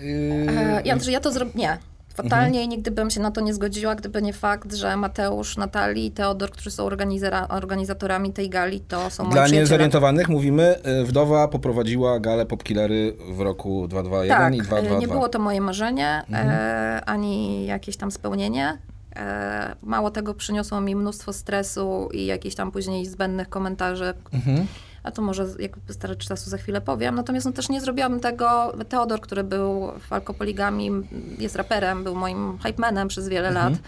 [0.48, 1.52] E, ja, ja to zrobię.
[1.56, 1.78] Nie.
[2.24, 6.06] Fatalnie i nigdy bym się na to nie zgodziła, gdyby nie fakt, że Mateusz, Natalii
[6.06, 6.90] i Teodor, którzy są
[7.50, 13.40] organizatorami tej gali, to są moi Dla niezorientowanych mówimy, y, wdowa poprowadziła galę popkillery w
[13.40, 15.00] roku 221 Tak, i e, 222.
[15.00, 16.50] nie było to moje marzenie, Mhm.
[16.50, 18.78] e, ani jakieś tam spełnienie.
[19.16, 24.68] E, mało tego, przyniosło mi mnóstwo stresu i jakichś tam później zbędnych komentarzy, Mhm.
[25.04, 27.16] A to może jak wystarczy czasu za chwilę powiem.
[27.16, 28.74] Natomiast no, też nie zrobiłam tego.
[28.90, 30.92] Teodor, który był w Alkopoligami,
[31.40, 33.72] jest raperem, był moim hype manem przez wiele Mhm.
[33.74, 33.82] lat.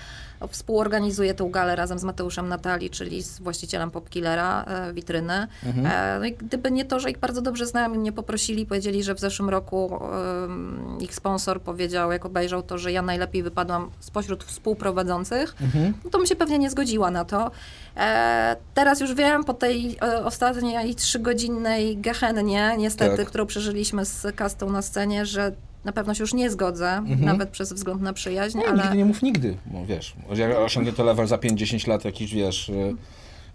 [0.51, 5.47] Współorganizuje tą galę razem z Mateuszem Natali, czyli z właścicielem Popkillera, e, witryny.
[5.65, 5.85] Mhm.
[5.85, 9.03] E, no i gdyby nie to, że ich bardzo dobrze znałam i mnie poprosili, powiedzieli,
[9.03, 9.99] że w zeszłym roku
[10.43, 15.93] em, ich sponsor powiedział, jak obejrzał to, że ja najlepiej wypadłam spośród współprowadzących, Mhm.
[16.03, 17.51] no to bym się pewnie nie zgodziła na to.
[17.97, 23.27] E, teraz już wiem, po tej e, ostatniej trzygodzinnej gehennie, niestety, Tak.
[23.27, 25.51] którą przeżyliśmy z kastą na scenie, że
[25.85, 28.75] na pewno się już nie zgodzę, nawet przez wzgląd na przyjaźń, Mhm.
[28.75, 28.89] Nie, ale...
[28.89, 32.69] nigdy nie mów nigdy, bo wiesz, jak osiągnie to level za 5-10 lat jakiś, wiesz,
[32.69, 32.95] y,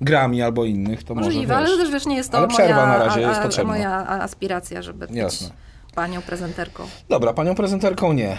[0.01, 1.69] Grammy albo innych, to może, Możliwe, wiesz.
[1.69, 3.73] ale też wiesz, nie jest to Ale moja, przerwa na razie jest potrzebna.
[3.73, 5.49] moja aspiracja, żeby Jasne.
[5.49, 5.57] być
[5.95, 6.85] panią prezenterką.
[7.09, 8.37] Dobra, panią prezenterką nie.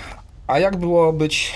[0.48, 1.54] A jak było być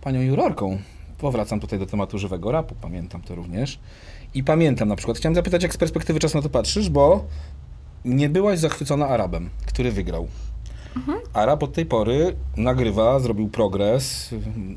[0.00, 0.78] panią jurorką?
[1.18, 3.78] Powracam tutaj do tematu żywego rapu, pamiętam to również.
[4.34, 7.24] I pamiętam na przykład, chciałem zapytać, jak z perspektywy czasu na to patrzysz, bo
[8.04, 10.28] nie byłaś zachwycona Arabem, który wygrał.
[11.32, 14.30] Arab od tej pory nagrywa, zrobił progres,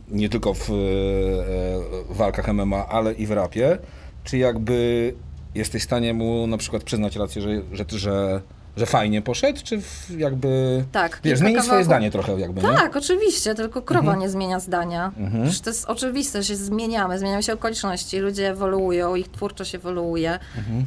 [0.10, 3.78] nie tylko w e, e, walkach MMA, ale i w rapie.
[4.24, 5.14] Czy jakby
[5.56, 8.42] jesteś w stanie mu na przykład przyznać rację, że, że, że,
[8.78, 10.84] że fajnie poszedł, czy w, jakby...
[10.92, 11.86] Tak, Wiesz, zmienić swoje kawałków.
[11.86, 12.68] zdanie trochę jakby, nie?
[12.68, 14.20] Tak, oczywiście, tylko krowa Mhm.
[14.20, 15.12] nie zmienia zdania.
[15.44, 20.40] Przecież to jest oczywiste, że się zmieniamy, zmieniają się okoliczności, ludzie ewoluują, ich twórczość ewoluuje.
[20.58, 20.86] Mhm.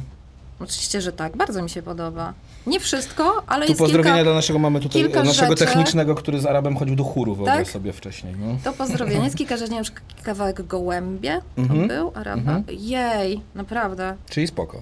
[0.59, 2.33] Oczywiście, że tak, bardzo mi się podoba.
[2.67, 4.23] Nie wszystko, ale Tu jest pozdrowienia kilka...
[4.23, 5.65] dla naszego mamy tutaj, kilka naszego rzeczy.
[5.65, 7.67] technicznego, który z Arabem chodził do chóru, wyobraź Tak?
[7.69, 8.35] sobie wcześniej.
[8.39, 8.57] No.
[8.63, 9.23] To pozdrowienie.
[9.23, 11.87] Jest kilka rzeczy, nie wiem, kawałek Gołębie to Mhm.
[11.87, 12.61] był, Araba.
[12.69, 14.15] Jej, naprawdę.
[14.29, 14.81] Czyli spoko.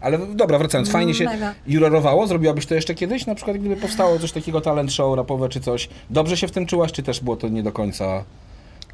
[0.00, 1.54] Ale dobra, wracając, fajnie się Mega.
[1.66, 3.26] jurorowało, zrobiłabyś to jeszcze kiedyś?
[3.26, 5.88] Na przykład gdyby powstało coś takiego, talent show rapowe czy coś.
[6.10, 8.24] Dobrze się w tym czułaś, czy też było to nie do końca,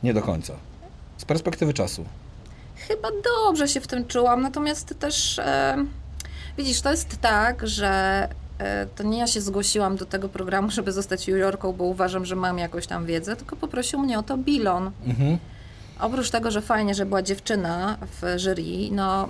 [0.03, 0.55] nie do końca?
[1.17, 2.05] Z perspektywy czasu.
[2.77, 5.77] Chyba dobrze się w tym czułam, natomiast też e,
[6.59, 8.29] widzisz, to jest tak, że
[8.59, 12.37] e, to nie ja się zgłosiłam do tego programu, żeby zostać jurorką, bo uważam, że
[12.37, 14.91] mam jakąś tam wiedzę, tylko poprosił mnie o to Bilon.
[15.07, 15.39] Mhm.
[16.01, 19.29] Oprócz tego, że fajnie, że była dziewczyna w jury, no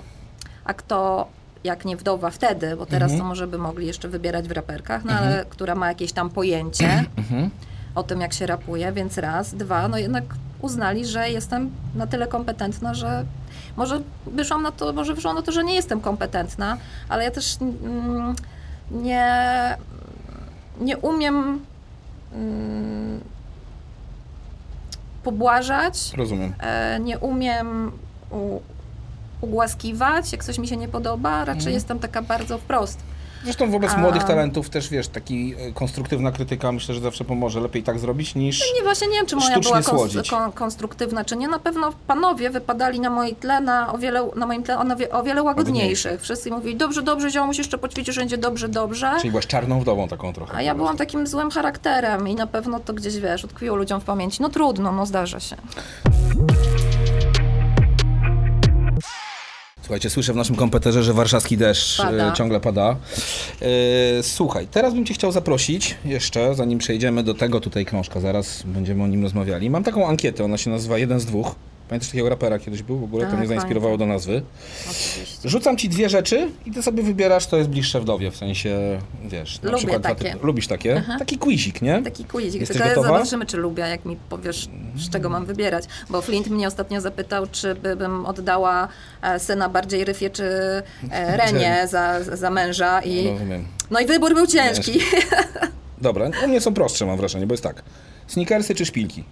[0.65, 1.27] a kto
[1.63, 5.13] jak nie wdowa wtedy, bo teraz to może by mogli jeszcze wybierać w raperkach, no
[5.13, 7.49] ale która ma jakieś tam pojęcie Mhm.
[7.95, 10.23] o tym, jak się rapuje, więc raz, dwa, no jednak
[10.61, 13.25] uznali, że jestem na tyle kompetentna, że
[13.77, 16.77] może wyszłam na to, może wyszło na to, że nie jestem kompetentna,
[17.09, 18.35] ale ja też mm,
[18.91, 19.77] nie,
[20.81, 21.59] nie umiem
[22.33, 23.19] mm,
[25.23, 26.53] pobłażać, Rozumiem.
[26.59, 27.91] e, nie umiem
[28.31, 28.59] u,
[29.43, 31.73] ugłaskiwać, jak coś mi się nie podoba, raczej Mhm.
[31.73, 32.99] jestem taka bardzo wprost.
[33.43, 37.59] Zresztą wobec A- młodych talentów też, wiesz, taki e, konstruktywna krytyka myślę, że zawsze pomoże.
[37.59, 38.73] Lepiej tak zrobić niż...
[38.77, 41.47] Nie, właśnie nie wiem, czy moja była kons- kon, konstruktywna, czy nie.
[41.47, 45.11] Na pewno panowie wypadali na moim tle na o wiele, na moim tle o, wie-
[45.11, 46.21] o wiele łagodniejszych.
[46.21, 49.11] Wszyscy mówili, dobrze, dobrze, ziomuś, jeszcze poćwiczysz, będzie dobrze, dobrze.
[49.17, 50.57] Czyli byłaś czarną wdową taką trochę.
[50.57, 54.03] A ja byłam takim złym charakterem i na pewno to gdzieś, wiesz, utkwiło ludziom w
[54.03, 54.41] pamięci.
[54.41, 55.55] No trudno, no zdarza się.
[59.83, 62.31] Słuchajcie, słyszę w naszym komputerze, że warszawski deszcz Pada.
[62.31, 62.95] e, ciągle pada.
[63.61, 68.63] E, słuchaj, teraz bym cię chciał zaprosić jeszcze, zanim przejdziemy do tego, tutaj książka, zaraz
[68.65, 69.69] będziemy o nim rozmawiali.
[69.69, 71.55] Mam taką ankietę, ona się nazywa Jeden z dwóch.
[71.89, 72.99] Pamiętasz takiego rapera kiedyś był?
[72.99, 74.41] W ogóle to Tak, mnie zainspirowało do nazwy.
[74.91, 75.49] Oczywiście.
[75.49, 79.61] Rzucam ci dwie rzeczy i ty sobie wybierasz, co jest bliższe wdowie, w sensie, wiesz,
[79.61, 80.01] na Lubię przykład...
[80.03, 80.31] takie.
[80.31, 81.03] typy- Lubisz takie?
[81.19, 82.01] Taki quizik, nie?
[82.03, 83.07] Taki quizik, Jesteś tylko gotowa?
[83.17, 85.83] zobaczymy, czy lubię, jak mi powiesz, z czego mam wybierać.
[86.09, 88.87] Bo Flint mnie ostatnio zapytał, czy by, bym oddała
[89.21, 90.43] e, syna bardziej Ryfie, czy
[91.11, 93.01] e, Renie za, za męża.
[93.01, 93.65] I, Rozumiem.
[93.91, 94.99] no i wybór był ciężki.
[96.01, 97.83] Dobra, u mnie są prostsze, mam wrażenie, bo jest tak.
[98.27, 99.23] Sneakersy czy szpilki?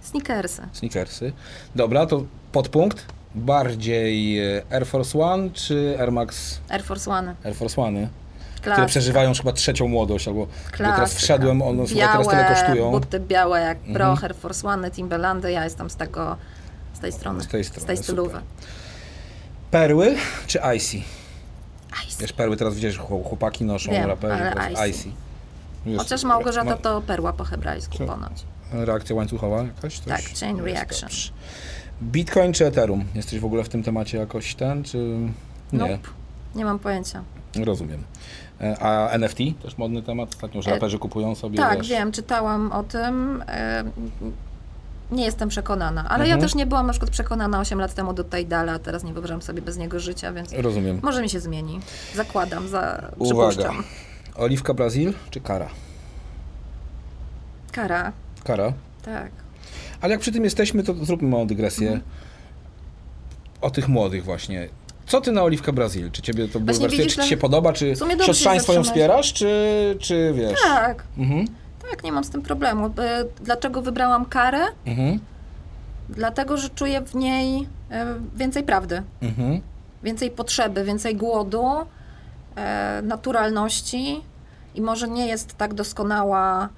[0.00, 0.62] Sneakersy.
[0.72, 1.32] Sneakersy.
[1.74, 3.06] Dobra, to podpunkt.
[3.34, 7.34] Bardziej e, Air Force One czy Air Max Air Force One.
[7.44, 8.08] Air Force One,
[8.54, 8.86] które Klasyka.
[8.86, 11.18] przeżywają już chyba trzecią młodość, albo bo teraz Klasyka.
[11.20, 12.90] wszedłem, one chyba teraz tyle Białe, kosztują.
[12.90, 13.94] buty białe jak Mhm.
[13.94, 16.36] Pro, Air Force One, Timberlandy, ja jestem z tego,
[16.94, 18.40] z tej strony, Z tej strony, z tej stylowy.
[19.70, 20.96] Perły czy Icy?
[22.08, 22.20] Ice.
[22.20, 25.08] Wiesz, perły teraz widzisz, chłop- chłopaki noszą, Wiem, raperzy, ale Icy.
[25.86, 25.98] Icy.
[25.98, 28.44] Chociaż Małgorzata ma- to perła po hebrajsku ponoć.
[28.72, 29.98] Reakcja łańcuchowa jakaś?
[29.98, 30.00] Coś?
[30.00, 31.08] Tak, chain Jest reaction.
[31.08, 31.30] dobrze.
[32.02, 33.04] Bitcoin czy Ethereum?
[33.14, 34.98] Jesteś w ogóle w tym temacie jakoś ten, czy
[35.72, 35.78] nie?
[35.78, 35.98] Nope.
[36.54, 37.22] Nie mam pojęcia.
[37.64, 38.04] Rozumiem.
[38.60, 39.38] E, A NFT?
[39.62, 40.28] Też modny temat?
[40.34, 43.44] Ostatnio, że raperzy kupują sobie, Tak, wiesz, wiem, czytałam o tym.
[43.48, 43.84] e,
[45.10, 46.30] Nie jestem przekonana, ale Mhm.
[46.30, 49.12] ja też nie byłam na przykład przekonana 8 lat temu do Tidala, a teraz nie
[49.12, 51.00] wyobrażam sobie bez niego życia, więc Rozumiem.
[51.02, 51.80] może mi się zmieni.
[52.14, 53.72] Zakładam, za, Uwaga.
[54.36, 55.68] Oliwka Brazil czy kara?
[57.72, 58.12] Kara,
[58.44, 58.72] Kara.
[59.04, 59.30] tak.
[60.00, 62.10] Ale jak przy tym jesteśmy, to zróbmy małą dygresję Mhm.
[63.60, 64.68] o tych młodych właśnie.
[65.06, 66.10] Co ty na Oliwka Brazil?
[66.10, 66.88] Czy ciebie to bulwersuje?
[66.90, 67.72] widzisz, Czy ci się podoba?
[67.72, 67.94] Czy
[68.26, 69.32] siostrzaństwo ją wspierasz?
[69.32, 70.58] Czy, czy wiesz?
[70.62, 71.46] Tak, Mhm.
[71.90, 72.86] tak, nie mam z tym problemu.
[72.86, 74.60] E, Dlaczego wybrałam karę?
[74.86, 75.18] Mhm.
[76.08, 79.02] Dlatego, że czuję w niej e, więcej prawdy.
[79.22, 79.60] Mhm.
[80.02, 81.64] więcej potrzeby, więcej głodu,
[82.56, 84.20] e, naturalności
[84.74, 86.68] i może nie jest tak doskonała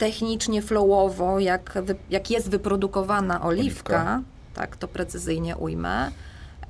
[0.00, 4.22] technicznie, flowowo, jak, wy, jak jest wyprodukowana oliwka, Oliwka.
[4.54, 6.10] tak to precyzyjnie ujmę,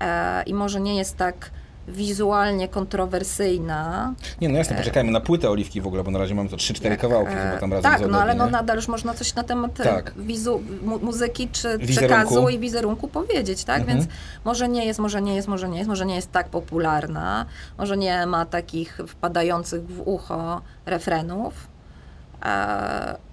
[0.00, 1.50] e, i może nie jest tak
[1.88, 4.14] wizualnie kontrowersyjna.
[4.40, 6.90] Nie, no jasne, poczekajmy na płytę Oliwki w ogóle, bo na razie mamy to 3-4
[6.90, 9.42] jak, kawałki e, chyba tam razem Tak, no ale no nadal już można coś na
[9.44, 10.12] temat e, Tak.
[10.16, 11.86] wizu, mu, muzyki czy Wizerunku.
[12.16, 13.80] przekazu i wizerunku powiedzieć, tak?
[13.80, 13.98] Mhm.
[13.98, 14.10] Więc
[14.44, 17.46] może nie jest, może nie jest, może nie jest, może nie jest tak popularna,
[17.78, 21.79] może nie ma takich wpadających w ucho refrenów, e,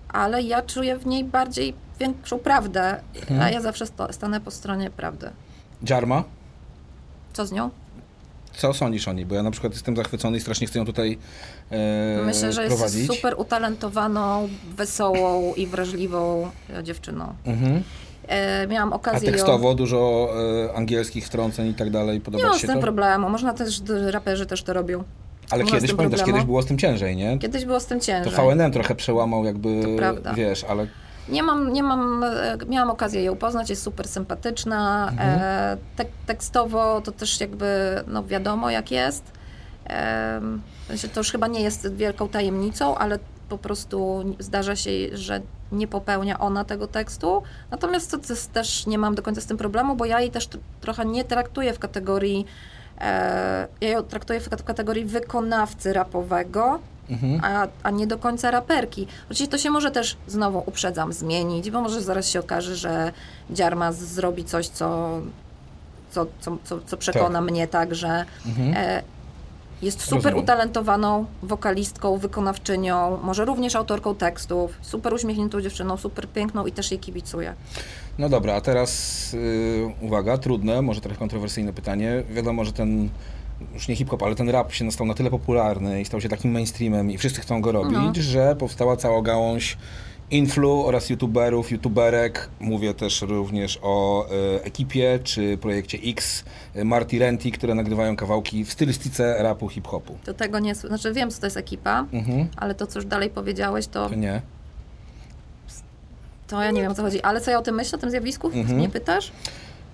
[0.10, 3.42] ale ja czuję w niej bardziej większą prawdę, Mhm.
[3.42, 5.30] a ja zawsze sto, stanę po stronie prawdy.
[5.84, 6.24] Dziarma?
[7.34, 7.70] Co z nią?
[8.54, 9.26] Co sądzisz o niej?
[9.26, 11.18] Bo ja na przykład jestem zachwycony i strasznie chcę ją tutaj
[11.72, 13.08] e, Myślę, że jest prowadzić.
[13.08, 17.34] super utalentowaną, wesołą i wrażliwą e, dziewczyną.
[17.46, 17.84] Mhm.
[18.28, 19.34] E, miałam A okazję ją...
[19.36, 20.30] tekstowo dużo
[20.70, 22.22] e, angielskich wtrąceń i tak dalej.
[22.22, 23.30] Podoba Nie mam z tym problemu.
[23.30, 25.04] Można też, raperzy też to robią.
[25.50, 26.26] Ale kiedyś, pamiętasz, problemu.
[26.26, 27.40] kiedyś było z tym ciężej, nie?
[27.40, 28.34] Kiedyś było z tym To ciężej.
[28.56, 29.82] VNM trochę przełamał jakby,
[30.24, 30.88] To wiesz, ale
[31.30, 35.08] Nie mam, nie mam, e, miałam okazję ją poznać, jest super sympatyczna.
[35.12, 35.40] Mhm.
[35.42, 39.24] E, tek, tekstowo to też jakby, no wiadomo jak jest.
[39.90, 40.42] E,
[41.14, 43.20] to już chyba nie jest wielką tajemnicą, ale
[43.50, 45.42] po prostu zdarza się, że
[45.72, 47.44] nie popełnia ona tego tekstu.
[47.72, 48.18] Natomiast to
[48.54, 51.24] też nie mam do końca z tym problemu, bo ja jej też tr- trochę nie
[51.24, 52.46] traktuję w kategorii,
[53.82, 56.80] ja ją traktuję w kat- kategorii wykonawcy rapowego,
[57.10, 57.40] mhm.
[57.44, 59.08] a, a nie do końca raperki.
[59.26, 63.12] Oczywiście to się może też, znowu uprzedzam, zmienić, bo może zaraz się okaże, że
[63.50, 65.20] Dziarma z- zrobi coś, co,
[66.12, 68.74] co, co, co, co przekona mnie tak, że Mhm.
[68.78, 69.02] e,
[69.82, 70.44] jest super Rozumiem.
[70.44, 77.00] utalentowaną wokalistką, wykonawczynią, może również autorką tekstów, super uśmiechniętą dziewczyną, super piękną i też jej
[77.00, 77.54] kibicuję.
[78.18, 82.24] No dobra, a teraz y, uwaga, trudne, może trochę kontrowersyjne pytanie.
[82.30, 83.10] Wiadomo, że ten,
[83.74, 86.52] już nie hip-hop, ale ten rap się stał na tyle popularny i stał się takim
[86.52, 88.12] mainstreamem i wszyscy chcą go robić, No.
[88.18, 89.78] że powstała cała gałąź
[90.32, 92.50] influ oraz youtuberów, youtuberek.
[92.60, 94.26] Mówię też również o
[94.58, 96.44] y, ekipie czy projekcie X,
[96.76, 100.18] y, Marty Renty, które nagrywają kawałki w stylistyce rapu, hip-hopu.
[100.26, 102.48] Do tego nie, znaczy wiem, co to jest ekipa, Mhm.
[102.58, 104.42] ale to, co już dalej powiedziałeś, to To nie.
[106.48, 108.10] To ja nie wiem o co chodzi, ale co ja o tym myślę, o tym
[108.12, 108.48] zjawisku?
[108.54, 108.80] Mhm.
[108.80, 109.32] Nie pytasz?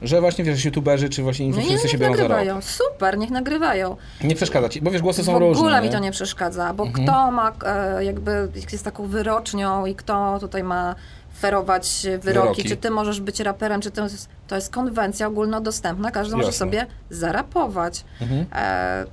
[0.04, 2.30] Że właśnie, wiesz, youtuberzy czy właśnie No influencerzy się niech biorą za rok.
[2.32, 2.62] nagrywają.
[2.62, 3.98] Super, niech nagrywają.
[4.24, 5.60] Nie przeszkadza ci, bo wiesz, głosy W są różne.
[5.60, 5.94] ogóle mi nie?
[5.94, 7.06] to nie przeszkadza, bo Mhm.
[7.08, 10.96] kto ma e, jakby, jest taką wyrocznią i kto tutaj ma
[11.40, 12.64] ferować wyroki, Wyroki.
[12.64, 16.60] czy ty możesz być raperem, czy to jest, to jest konwencja ogólnodostępna, każdy może Jasne.
[16.66, 18.06] sobie zarapować.
[18.22, 18.46] Mhm.
[18.56, 19.06] E,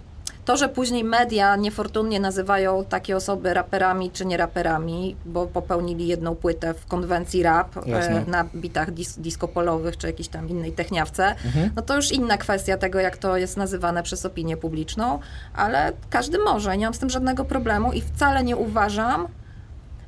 [0.44, 6.34] to, że później media niefortunnie nazywają takie osoby raperami czy nie raperami, bo popełnili jedną
[6.36, 11.70] płytę w konwencji rap e, na bitach dis disco-polowych czy jakiejś tam innej techniawce, Mhm.
[11.76, 15.18] no to już inna kwestia tego, jak to jest nazywane przez opinię publiczną,
[15.54, 19.28] ale każdy może, nie mam z tym żadnego problemu i wcale nie uważam,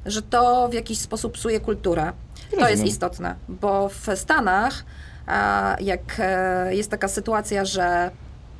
[0.06, 2.12] że to w jakiś sposób psuje kulturę.
[2.50, 2.86] To jest Rozumiem.
[2.88, 4.84] istotne, bo w Stanach,
[5.26, 8.10] a, jak e, jest taka sytuacja, że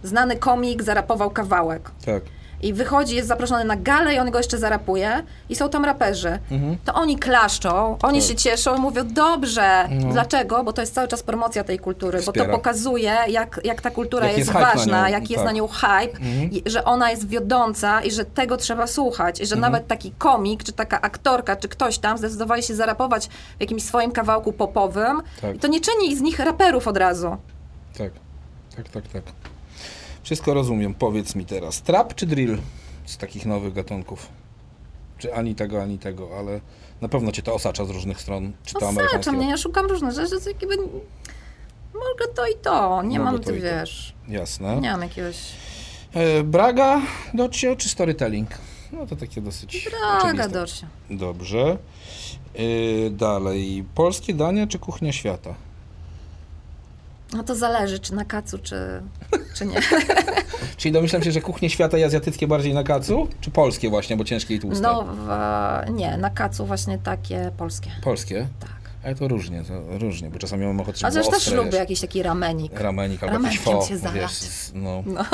[0.02, 2.22] znany komik zarapował kawałek Tak.
[2.62, 6.38] i wychodzi, jest zaproszony na galę i on go jeszcze zarapuje i są tam raperzy,
[6.50, 6.76] Mhm.
[6.84, 8.28] to oni klaszczą, oni Tak.
[8.28, 9.88] się cieszą i mówią, dobrze.
[9.90, 10.12] No.
[10.12, 10.64] Dlaczego?
[10.64, 12.46] Bo to jest cały czas promocja tej kultury, bo Wspiera.
[12.46, 15.52] to pokazuje, jak, jak ta kultura Jaki jest, jest ważna, jaki jest tak.
[15.52, 16.50] na nią hype, Mhm.
[16.50, 19.40] i, że ona jest wiodąca i że tego trzeba słuchać.
[19.40, 19.72] I że Mhm.
[19.72, 23.28] nawet taki komik, czy taka aktorka, czy ktoś tam zdecydowali się zarapować
[23.58, 25.56] w jakimś swoim kawałku popowym Tak.
[25.56, 27.36] i to nie czyni z nich raperów od razu.
[27.98, 28.10] Tak,
[28.76, 29.22] tak, tak, tak.
[30.22, 30.94] Wszystko rozumiem.
[30.94, 32.58] Powiedz mi teraz, trap czy drill
[33.06, 34.28] z takich nowych gatunków?
[35.18, 36.60] Czy ani tego, ani tego, ale
[37.00, 38.52] na pewno cię to osacza z różnych stron.
[38.64, 40.76] Czy to Osacza mnie, ja szukam różnych rzeczy, to jakby...
[41.94, 43.62] Mogę to i to, nie Mogę mam, to ty to.
[43.62, 44.80] wiesz, Jasne.
[44.80, 45.36] nie mam jakiegoś...
[46.14, 47.00] E, Braga,
[47.34, 48.48] Docio czy storytelling?
[48.92, 49.88] No to takie dosyć
[50.22, 50.48] Braga.
[50.48, 50.86] Dorsia.
[51.10, 51.78] Dobrze.
[52.54, 55.54] E, dalej, polskie dania czy kuchnia świata?
[57.36, 59.02] No to zależy, czy na kacu, czy,
[59.54, 59.80] czy nie.
[60.76, 63.28] Czyli domyślam się, że kuchnie świata i azjatyckie bardziej na kacu?
[63.40, 64.82] Czy polskie właśnie, bo ciężkie i tłuste?
[64.82, 67.90] No, w, nie, na kacu właśnie takie polskie.
[68.02, 68.46] Polskie?
[68.60, 68.82] Tak.
[69.04, 71.80] Ale to różnie, to różnie, bo czasami mam ochotę, żeby było też ostre, lubię wiesz,
[71.80, 72.80] jakiś taki ramenik.
[72.80, 74.20] Ramenik albo jakiś fo, się zalać.
[74.20, 75.02] wiesz, no.
[75.06, 75.24] No.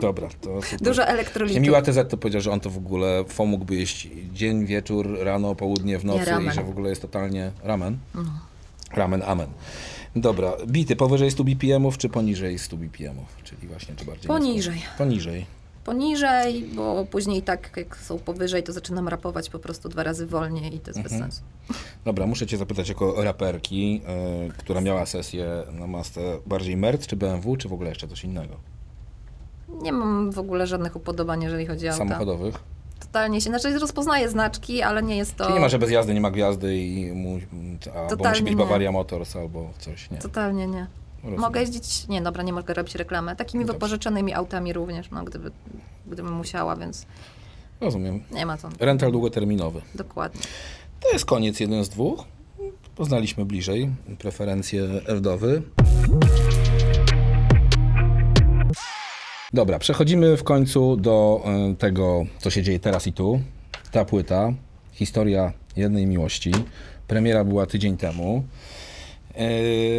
[0.00, 0.78] Dobra, to super.
[0.78, 1.62] Dużo Właśnie elektrolitów.
[1.62, 5.54] Miła TZ to powiedział, że on to w ogóle fo mógłby jeść dzień, wieczór, rano,
[5.54, 6.52] południe, w nocy ramen.
[6.52, 7.98] i że w ogóle jest totalnie ramen.
[8.92, 9.48] Ramen, amen.
[10.16, 13.36] Dobra, bity powyżej 100 BPM-ów czy poniżej 100 BPM-ów?
[13.44, 14.28] Czyli właśnie, czy bardziej...
[14.28, 14.78] Poniżej.
[14.78, 14.98] 100?
[14.98, 15.46] Poniżej.
[15.84, 20.74] Poniżej, bo później tak jak są powyżej, to zaczynam rapować po prostu dwa razy wolniej
[20.74, 21.02] i to jest Mhm.
[21.02, 21.42] bez sensu.
[22.04, 24.00] Dobra, muszę cię zapytać jako raperki,
[24.48, 28.24] y, która miała sesję na Mastę, bardziej Mert czy BMW, czy w ogóle jeszcze coś
[28.24, 28.54] innego?
[29.82, 32.04] Nie mam w ogóle żadnych upodobań, jeżeli chodzi o auta.
[32.04, 32.54] Samochodowych?
[33.06, 35.44] Totalnie się, znaczy rozpoznaję znaczki, ale nie jest to...
[35.44, 37.46] Czyli nie ma, że bez jazdy nie ma gwiazdy i mu, musi
[38.08, 38.56] Totalnie być nie.
[38.56, 40.18] Bavaria Motors albo coś, nie.
[40.18, 40.86] Totalnie nie.
[41.22, 41.40] Rozumiem.
[41.40, 43.36] Mogę jeździć, nie dobra, nie mogę robić reklamy.
[43.36, 43.76] Takimi No dobrze.
[43.78, 45.50] wypożyczonymi autami również, no gdyby,
[46.06, 47.06] gdybym musiała, więc
[47.80, 48.22] Rozumiem.
[48.32, 48.68] nie ma co.
[48.80, 49.80] Rental długoterminowy.
[49.94, 50.40] Dokładnie.
[51.00, 52.24] To jest koniec jeden z dwóch.
[52.96, 55.62] Poznaliśmy bliżej preferencje Ewdowy.
[59.54, 63.40] Dobra, przechodzimy w końcu do e, tego, co się dzieje teraz i tu.
[63.92, 64.52] Ta płyta,
[64.92, 66.52] historia jednej miłości.
[67.08, 68.44] Premiera była tydzień temu.
[69.34, 69.46] E,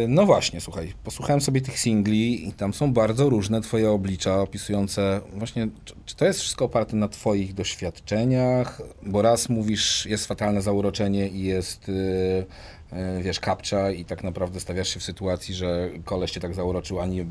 [0.08, 5.20] No właśnie, słuchaj, posłuchałem sobie tych singli i tam są bardzo różne twoje oblicza opisujące
[5.36, 5.68] właśnie,
[6.06, 11.42] czy, to jest wszystko oparte na twoich doświadczeniach, bo raz mówisz, jest fatalne zauroczenie i
[11.42, 16.40] jest, y, y, wiesz, kapcza i tak naprawdę stawiasz się w sytuacji, że koleś cię
[16.40, 17.26] tak zauroczył, a nie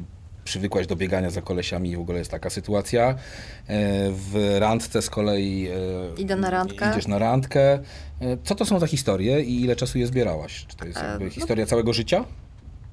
[0.50, 3.10] przywykłaś do biegania za kolesiami i w ogóle jest taka sytuacja.
[3.10, 3.16] E,
[4.12, 5.68] W randce z kolei...
[6.18, 6.91] e, Idę na randkę.
[6.91, 7.74] Idziesz na randkę.
[7.74, 7.80] E,
[8.43, 10.66] Co to są za historie i ile czasu je zbierałaś?
[10.68, 12.26] Czy to jest jakby no- historia całego życia?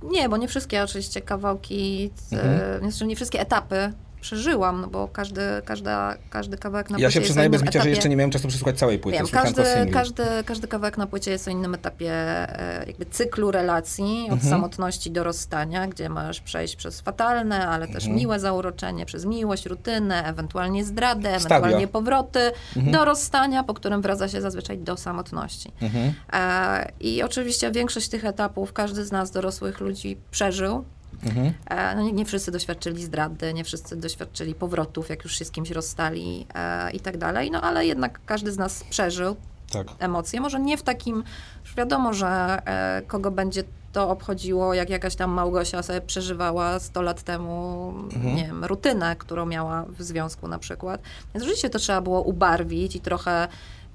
[0.03, 2.53] Nie, bo nie wszystkie oczywiście kawałki, Mhm.
[2.53, 2.81] mhm.
[2.91, 3.93] znaczy nie wszystkie etapy
[4.23, 7.83] przeżyłam, no bo każdy, każda, każdy kawałek na Ja płycie się jest przyznaję bez bicia,
[7.83, 9.19] że jeszcze nie miałem czasu przesłuchać całej płyty.
[9.19, 9.63] Wiem, każdy,
[9.93, 14.51] każdy, każdy kawałek na płycie jest o innym etapie e, jakby cyklu relacji, od Mhm.
[14.51, 18.17] samotności do rozstania, gdzie masz przejść przez fatalne, ale też Mhm.
[18.17, 22.93] miłe zauroczenie, przez miłość, rutynę, ewentualnie zdradę, ewentualnie powroty Mhm.
[22.97, 25.73] do rozstania, po którym wraca się zazwyczaj do samotności.
[25.83, 26.13] Mhm.
[26.33, 30.85] E, I oczywiście większość tych etapów każdy z nas, dorosłych ludzi, przeżył.
[31.25, 31.53] Mhm.
[31.71, 35.51] E, No nie, nie wszyscy doświadczyli zdrady, nie wszyscy doświadczyli powrotów, jak już się z
[35.51, 39.37] kimś rozstali e, i tak dalej, no ale jednak każdy z nas przeżył
[39.73, 39.87] Tak.
[39.99, 40.41] emocje.
[40.41, 41.25] Może nie w takim,
[41.65, 42.27] już wiadomo, że
[42.67, 48.37] e, kogo będzie to obchodziło, jak jakaś tam Małgosia sobie przeżywała 100 lat temu, Mhm.
[48.37, 51.01] nie wiem, rutynę, którą miała w związku na przykład.
[51.35, 53.49] Więc rzeczywiście to trzeba było ubarwić i trochę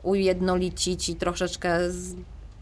[0.04, 2.16] ujednolicić i troszeczkę z,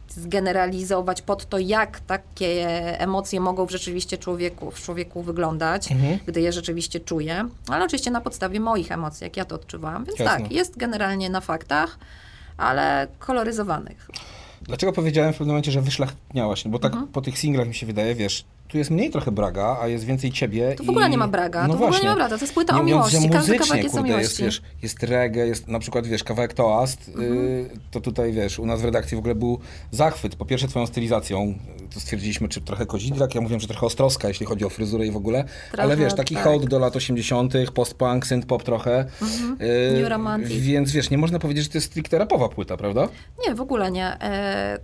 [0.09, 2.67] zgeneralizować pod to, jak takie
[2.99, 6.19] emocje mogą w rzeczywiście człowieku, w człowieku wyglądać, Mhm.
[6.25, 10.05] gdy je rzeczywiście czuję, ale oczywiście na podstawie moich emocji, jak ja to odczuwałam.
[10.05, 10.43] Więc Jasne.
[10.43, 11.97] tak, jest generalnie na faktach,
[12.57, 14.07] ale koloryzowanych.
[14.61, 16.65] Dlaczego powiedziałem w pewnym momencie, że wyszlachetniałaś?
[16.65, 17.11] No bo tak Mhm.
[17.11, 20.31] po tych singlach mi się wydaje, wiesz, tu jest mniej trochę Braga, a jest więcej
[20.31, 20.75] ciebie.
[20.77, 22.43] Tu w ogóle i- nie ma Braga, No tu w ogóle nie ma Braga, to
[22.43, 24.23] jest płyta o mówiąc, że miłości, każdy kawałek jest o miłości.
[24.23, 27.33] Jest, wiesz, jest reggae, jest na przykład, wiesz, kawałek Toast, Mhm.
[27.47, 29.59] y, to tutaj, wiesz, u nas w redakcji w ogóle był
[29.91, 30.35] zachwyt.
[30.35, 31.53] Po pierwsze twoją stylizacją,
[31.93, 35.11] to stwierdziliśmy, czy trochę kozidrak, ja mówiłem, że trochę ostrowska, jeśli chodzi o fryzurę i
[35.11, 36.43] w ogóle, Trochę, ale wiesz, taki tak.
[36.43, 39.05] hołd do lat 80., post-punk, synth-pop trochę.
[39.21, 39.57] y, Mhm.
[40.01, 40.49] New romantic.
[40.61, 43.07] Więc, wiesz, nie można powiedzieć, że to jest stricte rapowa płyta, prawda?
[43.47, 44.05] Nie, w ogóle nie.
[44.21, 44.79] E,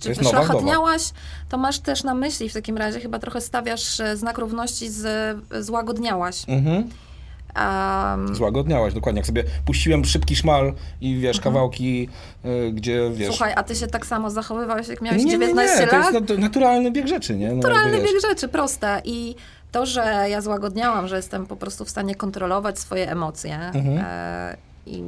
[0.00, 1.02] czy jest nowa wyszlachetniałaś,
[1.48, 5.36] to masz też na myśli w takim razie, chyba trochę stawiasz e, znak równości z
[5.60, 6.42] złagodniałaś.
[6.48, 6.90] Mhm.
[7.56, 9.18] Um, Złagodniałaś, dokładnie.
[9.18, 12.08] Jak sobie puściłem szybki szmal i wiesz, kawałki,
[12.44, 13.28] y, gdzie wiesz.
[13.28, 16.14] słuchaj, a ty się tak samo zachowywałeś, jak miałeś nie, nie, 19 nie, to lat?
[16.14, 17.48] jest nat- naturalny bieg rzeczy, nie?
[17.48, 19.00] No, Naturalny bieg rzeczy, proste.
[19.04, 19.34] I
[19.72, 23.98] to, że ja złagodniałam, że jestem po prostu w stanie kontrolować swoje emocje Mhm.
[24.06, 24.56] e,
[24.86, 25.02] i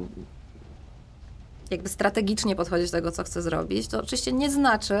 [1.71, 4.99] jakby strategicznie podchodzić do tego, co chcę zrobić, to oczywiście nie znaczy,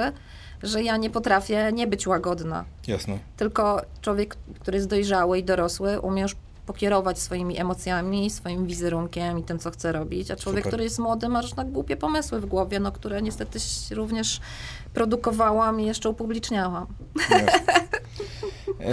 [0.63, 2.65] że ja nie potrafię nie być łagodna.
[2.87, 3.19] Jasne.
[3.37, 6.35] Tylko człowiek, który jest dojrzały i dorosły, umie już
[6.65, 10.31] pokierować swoimi emocjami, swoim wizerunkiem i tym, co chce robić.
[10.31, 10.69] A człowiek, Super.
[10.69, 13.59] który jest młody, ma różne głupie pomysły w głowie, no, które niestety
[13.91, 14.41] również
[15.03, 16.85] produkowałam i jeszcze upubliczniałam.
[18.79, 18.85] E,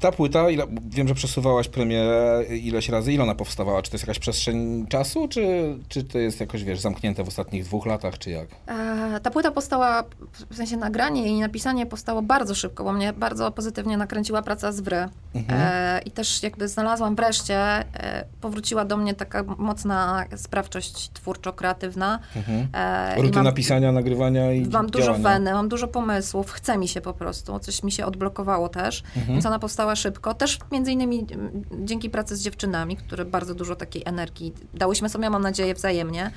[0.00, 3.12] Ta płyta, ile, wiem, że przesuwałaś premierę ileś razy.
[3.12, 3.82] Ile ona powstawała?
[3.82, 7.64] Czy to jest jakaś przestrzeń czasu, czy, czy to jest jakoś, wiesz, zamknięte w ostatnich
[7.64, 8.48] dwóch latach, czy jak?
[8.66, 10.04] E, Ta płyta powstała,
[10.50, 14.80] w sensie nagranie i napisanie powstało bardzo szybko, bo mnie bardzo pozytywnie nakręciła praca z
[14.80, 15.08] Wry.
[15.34, 15.60] Mhm.
[15.62, 22.18] E, I też jakby znalazłam wreszcie, e, powróciła do mnie taka mocna sprawczość twórczo-kreatywna.
[22.36, 22.68] Mhm.
[22.74, 25.22] E, Rutyna mam- pisania, nagrywania i Mam dużo działania.
[25.44, 29.26] Mam dużo pomysłów, chce mi się po prostu, coś mi się odblokowało też, Mhm.
[29.26, 30.34] więc ona powstała szybko.
[30.34, 35.30] Też między innymi mm, dzięki pracy z dziewczynami, które bardzo dużo takiej energii dałyśmy sobie,
[35.30, 36.30] mam nadzieję, wzajemnie.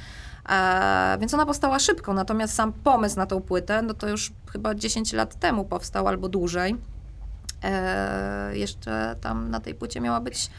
[0.49, 4.75] E, więc ona powstała szybko, natomiast sam pomysł na tą płytę, no to już chyba
[4.75, 6.75] 10 lat temu powstał albo dłużej.
[7.63, 10.49] E, jeszcze tam na tej płycie miała być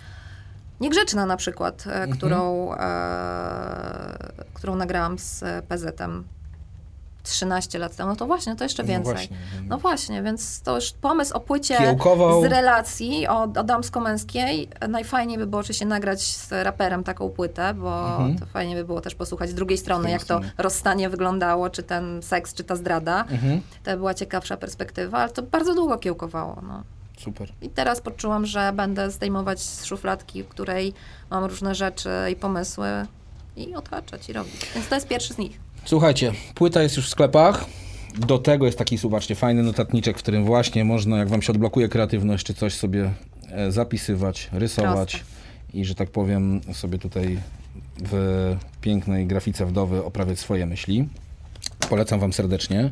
[0.80, 2.12] Niegrzeczna na przykład, e, Mhm.
[2.18, 4.18] którą, e,
[4.54, 6.24] którą nagrałam z PZ-em
[7.26, 9.12] 13 lat temu, no to właśnie, to jeszcze No więcej.
[9.14, 9.62] właśnie, no.
[9.68, 12.42] No właśnie, więc to już pomysł o płycie Kiełkował.
[12.42, 14.68] z relacji o, o damsko-męskiej.
[14.88, 18.38] Najfajniej by było oczywiście nagrać z raperem taką płytę, bo Mhm.
[18.38, 22.22] to fajnie by było też posłuchać z drugiej strony, jak to rozstanie wyglądało, czy ten
[22.22, 23.20] seks, czy ta zdrada.
[23.20, 23.60] Mhm.
[23.84, 26.62] To była ciekawsza perspektywa, ale to bardzo długo kiełkowało.
[26.68, 26.82] No.
[27.18, 27.52] Super.
[27.62, 30.92] I teraz poczułam, że będę zdejmować z szufladki, w której
[31.30, 32.86] mam różne rzeczy i pomysły
[33.56, 34.70] i otaczać i robić.
[34.74, 35.60] Więc to jest pierwszy z nich.
[35.86, 37.64] Słuchajcie, płyta jest już w sklepach.
[38.18, 41.88] Do tego jest taki, zobaczcie, fajny notatniczek, w którym właśnie można, jak wam się odblokuje
[41.88, 43.12] kreatywność, czy coś sobie
[43.50, 45.78] e, zapisywać, rysować Proste.
[45.78, 47.38] i, że tak powiem, sobie tutaj
[48.04, 51.08] w pięknej grafice wdowy oprawiać swoje myśli.
[51.90, 52.90] Polecam wam serdecznie.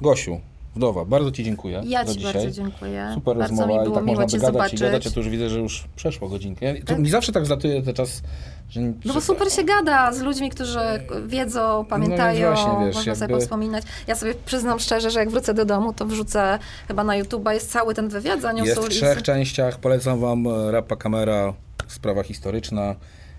[0.00, 0.40] Gosiu,
[0.76, 2.32] wdowa, bardzo ci dziękuję Ja Ci dzisiaj.
[2.34, 3.10] bardzo dziękuję.
[3.14, 4.80] Super bardzo rozmowa i tak można by gadać zobaczyć.
[4.80, 6.66] i gadać, a tu już widzę, że już przeszło godzinkę.
[6.66, 6.98] Ja, Tak.
[6.98, 8.22] mi zawsze tak zlatuje ten czas,
[8.70, 8.80] że...
[9.04, 10.78] No bo super się gada z ludźmi, którzy
[11.26, 13.84] wiedzą, pamiętają, No właśnie, wiesz, można sobie jakby- powspominać.
[14.06, 17.70] Ja sobie przyznam szczerze, że jak wrócę do domu, to wrzucę chyba na YouTube'a, jest
[17.72, 19.78] cały ten wywiad z Anią Jest w trzech częściach.
[19.78, 21.52] Polecam wam e, Rapa Kamera,
[21.88, 22.94] sprawa historyczna.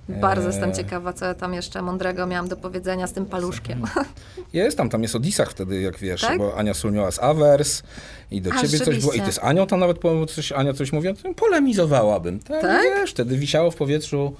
[0.09, 3.83] Bardzo E, jestem ciekawa, co ja tam jeszcze mądrego miałam do powiedzenia z tym paluszkiem.
[4.53, 6.37] Jest tam, tam jest o disach wtedy, jak wiesz, Tak?
[6.37, 7.83] bo Ania Sul miała z Avers
[8.31, 9.13] i do A, ciebie coś było.
[9.13, 12.39] I ty z Anią tam nawet po- coś, Ania coś mówiła, to polemizowałabym.
[12.39, 12.83] Tak, Tak?
[12.83, 14.35] wiesz, wtedy wisiało w powietrzu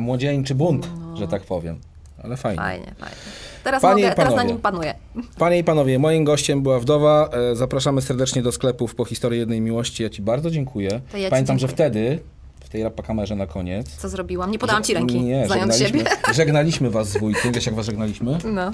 [0.00, 1.78] młodzieńczy bunt, że tak powiem.
[2.24, 2.58] Ale fajnie.
[2.58, 3.16] Fajnie, fajnie.
[3.64, 4.94] Teraz, Panie mogę, teraz na nim panuję.
[5.38, 7.28] Panie i panowie, moim gościem była wdowa.
[7.52, 10.02] E, Zapraszamy serdecznie do sklepów po historii jednej miłości.
[10.02, 11.00] Ja ci bardzo dziękuję.
[11.12, 11.88] To ja Pamiętam, że dziękuję.
[11.90, 12.18] wtedy,
[12.60, 14.50] w tej Rapa Kamerze na koniec, Co zrobiłam?
[14.50, 16.34] Nie podałam ci ręki, Nie, zając żegnaliśmy, siebie.
[16.34, 17.52] żegnaliśmy was z wujkiem.
[17.52, 18.38] Wiesz, jak was żegnaliśmy?
[18.44, 18.72] No.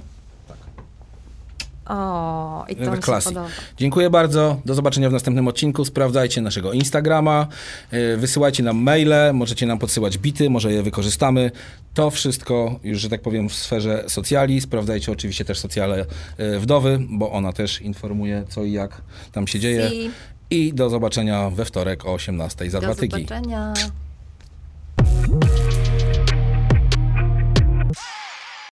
[1.88, 2.90] O, i to
[3.24, 3.46] podoba.
[3.76, 4.60] Dziękuję bardzo.
[4.64, 5.84] Do zobaczenia w następnym odcinku.
[5.84, 7.46] Sprawdzajcie naszego Instagrama,
[7.92, 11.50] yy, wysyłajcie nam maile, możecie nam podsyłać bity, może je wykorzystamy.
[11.94, 14.60] To wszystko już, że tak powiem, w sferze socjali.
[14.60, 16.04] Sprawdzajcie oczywiście też socjale
[16.38, 19.02] yy, wdowy, bo ona też informuje co i jak
[19.32, 19.90] tam się dzieje.
[19.92, 20.10] I
[20.50, 23.26] I do zobaczenia we wtorek o 18 za do dwa tygodnie.
[23.26, 23.74] zobaczenia.